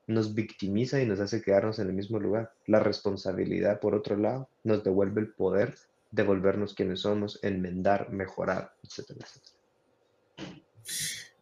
nos 0.06 0.34
victimiza 0.34 1.00
y 1.00 1.06
nos 1.06 1.20
hace 1.20 1.40
quedarnos 1.40 1.78
en 1.78 1.88
el 1.88 1.94
mismo 1.94 2.18
lugar. 2.18 2.52
La 2.66 2.80
responsabilidad, 2.80 3.80
por 3.80 3.94
otro 3.94 4.16
lado, 4.16 4.48
nos 4.64 4.84
devuelve 4.84 5.20
el 5.20 5.32
poder 5.32 5.74
de 6.14 6.22
volvernos 6.22 6.74
quienes 6.74 7.00
somos, 7.00 7.40
enmendar, 7.42 8.10
mejorar, 8.10 8.72
etcétera, 8.84 9.20
etcétera. 9.22 9.56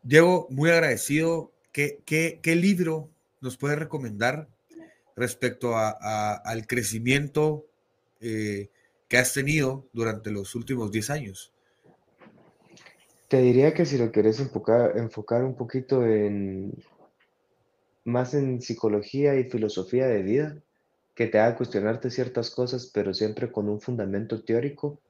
Diego, 0.02 0.46
muy 0.50 0.70
agradecido. 0.70 1.52
¿Qué, 1.72 2.02
qué, 2.04 2.56
libro 2.56 3.10
nos 3.40 3.56
puede 3.56 3.76
recomendar 3.76 4.48
respecto 5.14 5.76
a, 5.76 6.34
al 6.36 6.66
crecimiento 6.66 7.66
eh, 8.20 8.70
que 9.08 9.18
has 9.18 9.32
tenido 9.32 9.88
durante 9.92 10.30
los 10.30 10.54
últimos 10.54 10.90
10 10.90 11.10
años? 11.10 11.52
Te 13.28 13.40
diría 13.40 13.72
que 13.74 13.86
si 13.86 13.98
lo 13.98 14.10
querés 14.10 14.40
enfocar, 14.40 14.96
enfocar 14.96 15.44
un 15.44 15.56
poquito 15.56 16.04
en 16.06 16.74
más 18.04 18.34
en 18.34 18.60
psicología 18.60 19.34
y 19.36 19.44
filosofía 19.44 20.06
de 20.06 20.22
vida, 20.22 20.62
que 21.14 21.26
te 21.26 21.38
haga 21.40 21.56
cuestionarte 21.56 22.10
ciertas 22.10 22.50
cosas, 22.50 22.90
pero 22.92 23.14
siempre 23.14 23.52
con 23.52 23.68
un 23.68 23.80
fundamento 23.80 24.42
teórico, 24.44 25.00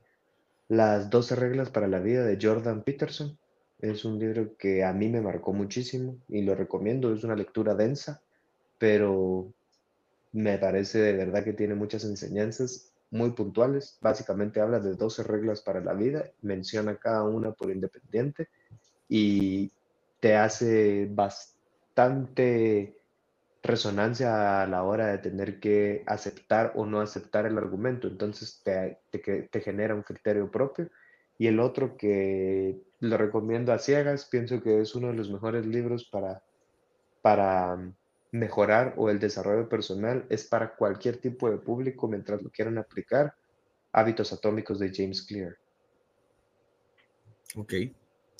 Las 0.69 1.11
12 1.11 1.37
reglas 1.37 1.71
para 1.71 1.89
la 1.89 2.01
vida 2.01 2.25
de 2.25 2.39
Jordan 2.41 2.83
Peterson. 2.85 3.39
Es 3.79 4.05
un 4.05 4.19
libro 4.19 4.57
que 4.57 4.85
a 4.85 4.93
mí 4.93 5.09
me 5.09 5.21
marcó 5.21 5.53
muchísimo 5.53 6.19
y 6.29 6.43
lo 6.43 6.55
recomiendo. 6.55 7.13
Es 7.15 7.25
una 7.25 7.37
lectura 7.37 7.75
densa, 7.75 8.23
pero 8.79 9.53
me 10.33 10.59
parece 10.59 11.01
de 11.01 11.13
verdad 11.15 11.45
que 11.45 11.53
tiene 11.53 11.75
muchas 11.75 12.05
enseñanzas 12.05 12.93
muy 13.11 13.33
puntuales. 13.33 13.99
Básicamente 14.01 14.61
habla 14.61 14.81
de 14.81 14.95
12 14.95 15.23
reglas 15.23 15.61
para 15.63 15.81
la 15.81 15.95
vida, 15.95 16.31
menciona 16.43 16.97
cada 16.99 17.25
una 17.25 17.53
por 17.53 17.71
independiente 17.71 18.49
y 19.09 19.73
te 20.21 20.37
hace 20.37 21.09
bastante 21.11 22.97
resonancia 23.63 24.63
a 24.63 24.67
la 24.67 24.83
hora 24.83 25.07
de 25.09 25.19
tener 25.19 25.61
que 25.61 26.03
aceptar 26.07 26.73
o 26.75 26.85
no 26.85 27.01
aceptar 27.01 27.47
el 27.47 27.57
argumento. 27.59 28.09
Entonces 28.09 28.61
te, 28.65 28.99
te, 29.11 29.61
genera 29.61 29.95
un 29.95 30.03
criterio 30.03 30.51
propio. 30.51 30.91
Y 31.39 31.47
el 31.47 31.61
otro 31.61 31.97
que 31.97 32.81
lo 33.01 33.17
recomiendo 33.17 33.73
a 33.73 33.79
ciegas, 33.79 34.27
pienso 34.27 34.63
que 34.63 34.81
es 34.81 34.95
uno 34.95 35.09
de 35.09 35.15
los 35.15 35.31
mejores 35.31 35.65
libros 35.67 36.05
para, 36.05 36.43
para 37.23 37.79
mejorar 38.33 38.95
o 38.97 39.11
el 39.11 39.19
desarrollo 39.19 39.69
personal 39.69 40.27
es 40.29 40.45
para 40.45 40.75
cualquier 40.75 41.19
tipo 41.19 41.51
de 41.51 41.59
público 41.59 42.09
mientras 42.09 42.43
lo 42.43 42.51
quieran 42.51 42.79
aplicar. 42.79 43.35
Hábitos 43.93 44.33
atómicos 44.33 44.79
de 44.79 44.91
James 44.93 45.23
Clear. 45.23 45.57
Ok, 47.57 47.75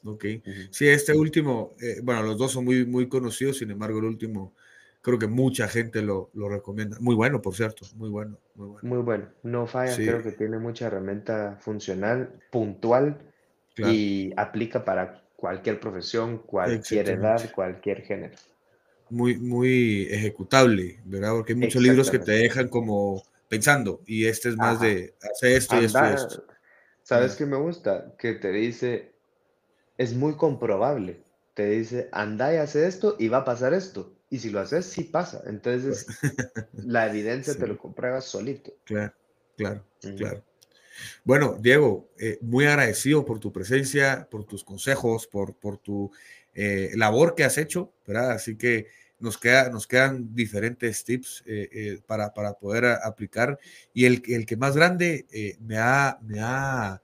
ok. 0.05 0.25
Sí, 0.71 0.89
este 0.89 1.13
último, 1.13 1.75
eh, 1.81 2.01
bueno, 2.03 2.23
los 2.23 2.39
dos 2.39 2.53
son 2.53 2.65
muy, 2.65 2.87
muy 2.87 3.09
conocidos, 3.09 3.59
sin 3.59 3.71
embargo, 3.71 3.99
el 3.99 4.07
último 4.07 4.55
creo 5.03 5.19
que 5.19 5.27
mucha 5.27 5.69
gente 5.69 6.01
lo, 6.01 6.31
lo, 6.33 6.49
recomienda. 6.49 6.97
Muy 7.01 7.15
bueno, 7.15 7.43
por 7.43 7.55
cierto, 7.55 7.87
muy 7.97 8.09
bueno, 8.09 8.39
muy 8.55 8.69
bueno. 8.69 8.89
Muy 8.89 9.03
bueno, 9.03 9.29
no 9.43 9.67
falla, 9.67 9.95
creo 9.95 10.23
que 10.23 10.33
tiene 10.33 10.59
mucha 10.59 10.87
herramienta 10.87 11.59
funcional, 11.61 12.41
puntual 12.51 13.19
y 13.77 14.33
aplica 14.37 14.85
para 14.85 15.23
cualquier 15.37 15.81
profesión, 15.81 16.39
cualquier 16.39 17.11
edad, 17.11 17.53
cualquier 17.55 18.03
género 18.03 18.37
muy, 19.13 19.37
muy 19.37 20.09
ejecutable, 20.11 20.99
¿verdad? 21.05 21.33
Porque 21.33 21.53
hay 21.53 21.59
muchos 21.59 21.83
libros 21.83 22.11
que 22.11 22.19
te 22.19 22.33
dejan 22.33 22.69
como 22.69 23.23
pensando 23.49 24.01
y 24.07 24.25
este 24.25 24.49
es 24.49 24.57
más 24.57 24.81
de 24.81 25.15
hacer 25.31 25.53
esto 25.53 25.81
y 25.81 25.85
esto 25.85 26.01
y 26.03 26.15
esto. 26.15 26.47
¿Sabes 27.03 27.37
qué 27.37 27.45
me 27.45 27.57
gusta? 27.57 28.15
Que 28.19 28.33
te 28.33 28.51
dice, 28.51 29.13
es 29.99 30.15
muy 30.15 30.37
comprobable. 30.37 31.23
Te 31.53 31.69
dice, 31.69 32.09
anda 32.11 32.55
y 32.55 32.57
hace 32.57 32.87
esto 32.87 33.17
y 33.19 33.29
va 33.29 33.39
a 33.39 33.45
pasar 33.45 33.75
esto. 33.75 34.15
Y 34.33 34.39
si 34.39 34.49
lo 34.49 34.61
haces, 34.61 34.87
sí 34.87 35.05
pasa. 35.05 35.43
Entonces, 35.45 36.07
la 36.73 37.07
evidencia 37.07 37.55
te 37.55 37.67
lo 37.67 37.77
compruebas 37.77 38.25
solito. 38.25 38.73
Claro, 38.87 39.13
claro, 39.59 39.85
claro. 40.17 40.43
Bueno, 41.23 41.59
Diego, 41.61 42.09
eh, 42.19 42.39
muy 42.41 42.65
agradecido 42.65 43.27
por 43.27 43.41
tu 43.41 43.53
presencia, 43.53 44.27
por 44.31 44.45
tus 44.45 44.65
consejos, 44.65 45.27
por, 45.27 45.55
por 45.57 45.77
tu 45.77 46.11
eh, 46.55 46.93
labor 46.95 47.35
que 47.35 47.45
has 47.45 47.59
hecho, 47.59 47.93
¿verdad? 48.07 48.31
Así 48.31 48.57
que 48.57 48.87
nos, 49.19 49.37
queda, 49.37 49.69
nos 49.69 49.87
quedan 49.87 50.35
diferentes 50.35 51.05
tips 51.05 51.43
eh, 51.45 52.01
para, 52.07 52.33
para, 52.33 52.55
poder 52.55 52.87
aplicar. 52.87 53.59
Y 53.93 54.07
el, 54.07 54.23
el, 54.29 54.47
que 54.47 54.57
más 54.57 54.75
grande 54.75 55.27
me, 55.61 55.77
ha, 55.77 56.19
me, 56.23 56.41
ha, 56.41 57.03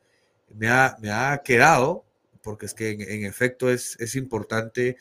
me, 0.56 0.66
ha, 0.66 0.96
me, 0.98 1.10
ha, 1.10 1.42
quedado, 1.44 2.06
porque 2.42 2.64
es 2.64 2.72
que 2.72 2.92
en, 2.92 3.26
efecto 3.26 3.70
es, 3.70 4.00
es 4.00 4.16
importante 4.16 4.96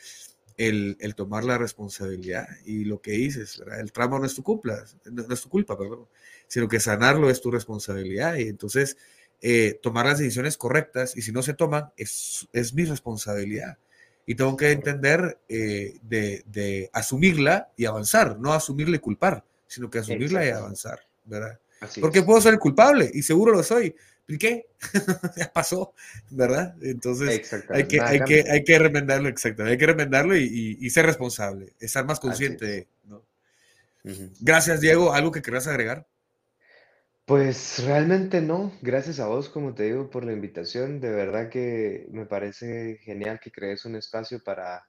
el, 0.58 0.98
el, 1.00 1.16
tomar 1.16 1.44
la 1.44 1.58
responsabilidad. 1.58 2.48
Y 2.66 2.86
lo 2.86 3.02
que 3.02 3.12
dices, 3.12 3.62
el 3.80 3.92
trauma 3.92 4.20
no 4.20 4.26
es 4.26 4.36
tu 4.36 4.44
culpa, 4.44 4.84
no, 5.06 5.34
es 5.34 5.42
tu 5.42 5.50
culpa, 5.50 5.78
perdón, 5.78 6.08
sino 6.48 6.68
que 6.68 6.80
sanarlo 6.80 7.30
es 7.30 7.42
tu 7.42 7.52
responsabilidad. 7.52 8.36
Y 8.36 8.44
entonces 8.44 8.98
tomar 9.82 10.08
las 10.08 10.20
decisiones 10.20 10.58
correctas, 10.58 11.16
y 11.16 11.22
si 11.22 11.32
no 11.32 11.44
se 11.44 11.54
toman, 11.54 11.92
es, 11.96 12.48
es 12.54 12.74
mi 12.74 12.86
responsabilidad 12.86 13.78
y 14.30 14.36
tengo 14.36 14.58
que 14.58 14.72
entender 14.72 15.40
eh, 15.48 15.98
de, 16.04 16.90
asumirla 16.92 17.72
y 17.78 17.86
avanzar, 17.86 18.38
no 18.38 18.54
asumirla 18.54 18.98
y 18.98 19.00
culpar, 19.00 19.44
sino 19.66 19.90
que 19.90 20.00
asumirla 20.00 20.46
y 20.46 20.50
avanzar, 20.50 21.00
¿verdad? 21.24 21.58
Porque 22.02 22.24
puedo 22.24 22.42
ser 22.42 22.54
el 22.54 22.60
culpable 22.60 23.10
y 23.14 23.24
seguro 23.24 23.54
lo 23.54 23.64
soy. 23.64 23.96
¿Y 24.28 24.38
qué? 24.38 24.68
ya 25.38 25.52
pasó, 25.54 25.94
¿verdad? 26.30 26.76
Entonces 26.82 27.30
hay 27.70 27.88
que, 27.88 28.02
hay, 28.02 28.20
que, 28.22 28.44
hay 28.50 28.64
que 28.64 28.78
remendarlo, 28.78 29.30
exactamente, 29.30 29.72
hay 29.72 29.78
que 29.78 29.86
remendarlo 29.86 30.36
y, 30.36 30.90
ser 30.90 31.06
responsable, 31.06 31.74
estar 31.80 32.06
más 32.06 32.20
consciente, 32.20 32.88
¿no? 33.06 33.24
Gracias, 34.40 34.82
Diego. 34.82 35.14
¿Algo 35.14 35.32
que 35.32 35.42
querrás 35.42 35.68
agregar? 35.68 36.06
Pues 37.26 37.84
realmente 37.86 38.42
no, 38.42 38.72
gracias 38.82 39.20
a 39.20 39.28
vos, 39.28 39.50
como 39.50 39.74
te 39.76 39.84
digo, 39.84 40.10
por 40.10 40.24
la 40.24 40.32
invitación. 40.32 41.02
De 41.02 41.12
verdad 41.12 41.50
que 41.50 42.08
me 42.12 42.26
parece 42.26 43.00
genial 43.02 43.42
que 43.42 43.52
crees 43.52 43.84
un 43.84 43.98
espacio 43.98 44.42
para 44.42 44.88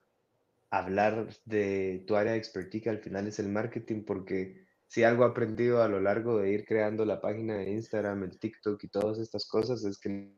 hablar 0.71 1.29
de 1.47 2.05
tu 2.07 2.15
área 2.15 2.33
de 2.33 2.39
expertise, 2.39 2.85
que 2.85 2.91
al 2.91 3.01
final 3.01 3.27
es 3.27 3.41
el 3.41 3.49
marketing, 3.49 4.05
porque 4.05 4.68
si 4.89 5.05
algo 5.05 5.25
he 5.25 5.29
aprendido 5.29 5.83
a 5.83 5.89
lo 5.89 6.01
largo 6.01 6.39
de 6.39 6.51
ir 6.51 6.65
creando 6.65 7.05
la 7.05 7.21
página 7.21 7.55
de 7.59 7.71
Instagram, 7.71 8.25
el 8.25 8.39
TikTok 8.39 8.83
y 8.83 8.89
todas 8.89 9.19
estas 9.19 9.47
cosas, 9.47 9.85
es 9.85 9.99
que 9.99 10.33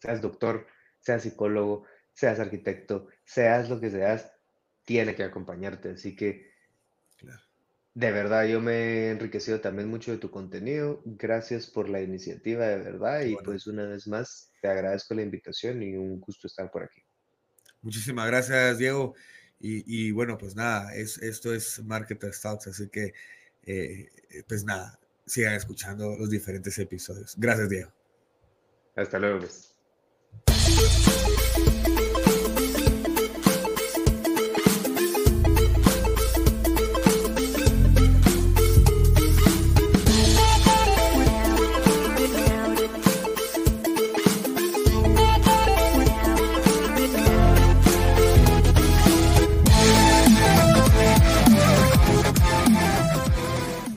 seas 0.00 0.22
doctor, 0.22 0.66
seas 1.00 1.22
psicólogo, 1.22 1.84
seas 2.14 2.40
arquitecto, 2.40 3.08
seas 3.24 3.68
lo 3.68 3.80
que 3.80 3.90
seas, 3.90 4.32
tiene 4.84 5.14
que 5.14 5.24
acompañarte. 5.24 5.90
Así 5.90 6.16
que 6.16 6.56
de 7.96 8.12
verdad, 8.12 8.44
yo 8.44 8.60
me 8.60 8.74
he 8.74 9.10
enriquecido 9.10 9.62
también 9.62 9.88
mucho 9.88 10.12
de 10.12 10.18
tu 10.18 10.30
contenido. 10.30 11.00
Gracias 11.06 11.66
por 11.66 11.88
la 11.88 12.02
iniciativa, 12.02 12.66
de 12.66 12.76
verdad. 12.76 13.22
Y 13.22 13.36
pues 13.36 13.66
una 13.66 13.86
vez 13.86 14.06
más, 14.06 14.52
te 14.60 14.68
agradezco 14.68 15.14
la 15.14 15.22
invitación 15.22 15.82
y 15.82 15.96
un 15.96 16.20
gusto 16.20 16.46
estar 16.46 16.70
por 16.70 16.82
aquí. 16.82 17.02
Muchísimas 17.80 18.26
gracias, 18.26 18.76
Diego. 18.76 19.14
Y, 19.58 20.10
bueno, 20.12 20.38
pues 20.38 20.54
nada, 20.54 20.94
es, 20.94 21.18
esto 21.18 21.52
es 21.52 21.82
Marketer 21.82 22.32
Talks, 22.40 22.68
así 22.68 22.88
que 22.88 23.14
eh, 23.64 24.08
pues 24.46 24.64
nada, 24.64 25.00
sigan 25.26 25.54
escuchando 25.54 26.16
los 26.16 26.30
diferentes 26.30 26.78
episodios. 26.78 27.34
Gracias, 27.36 27.68
Diego. 27.68 27.92
Hasta 28.94 29.18
luego. 29.18 29.40
Pues. 29.40 29.74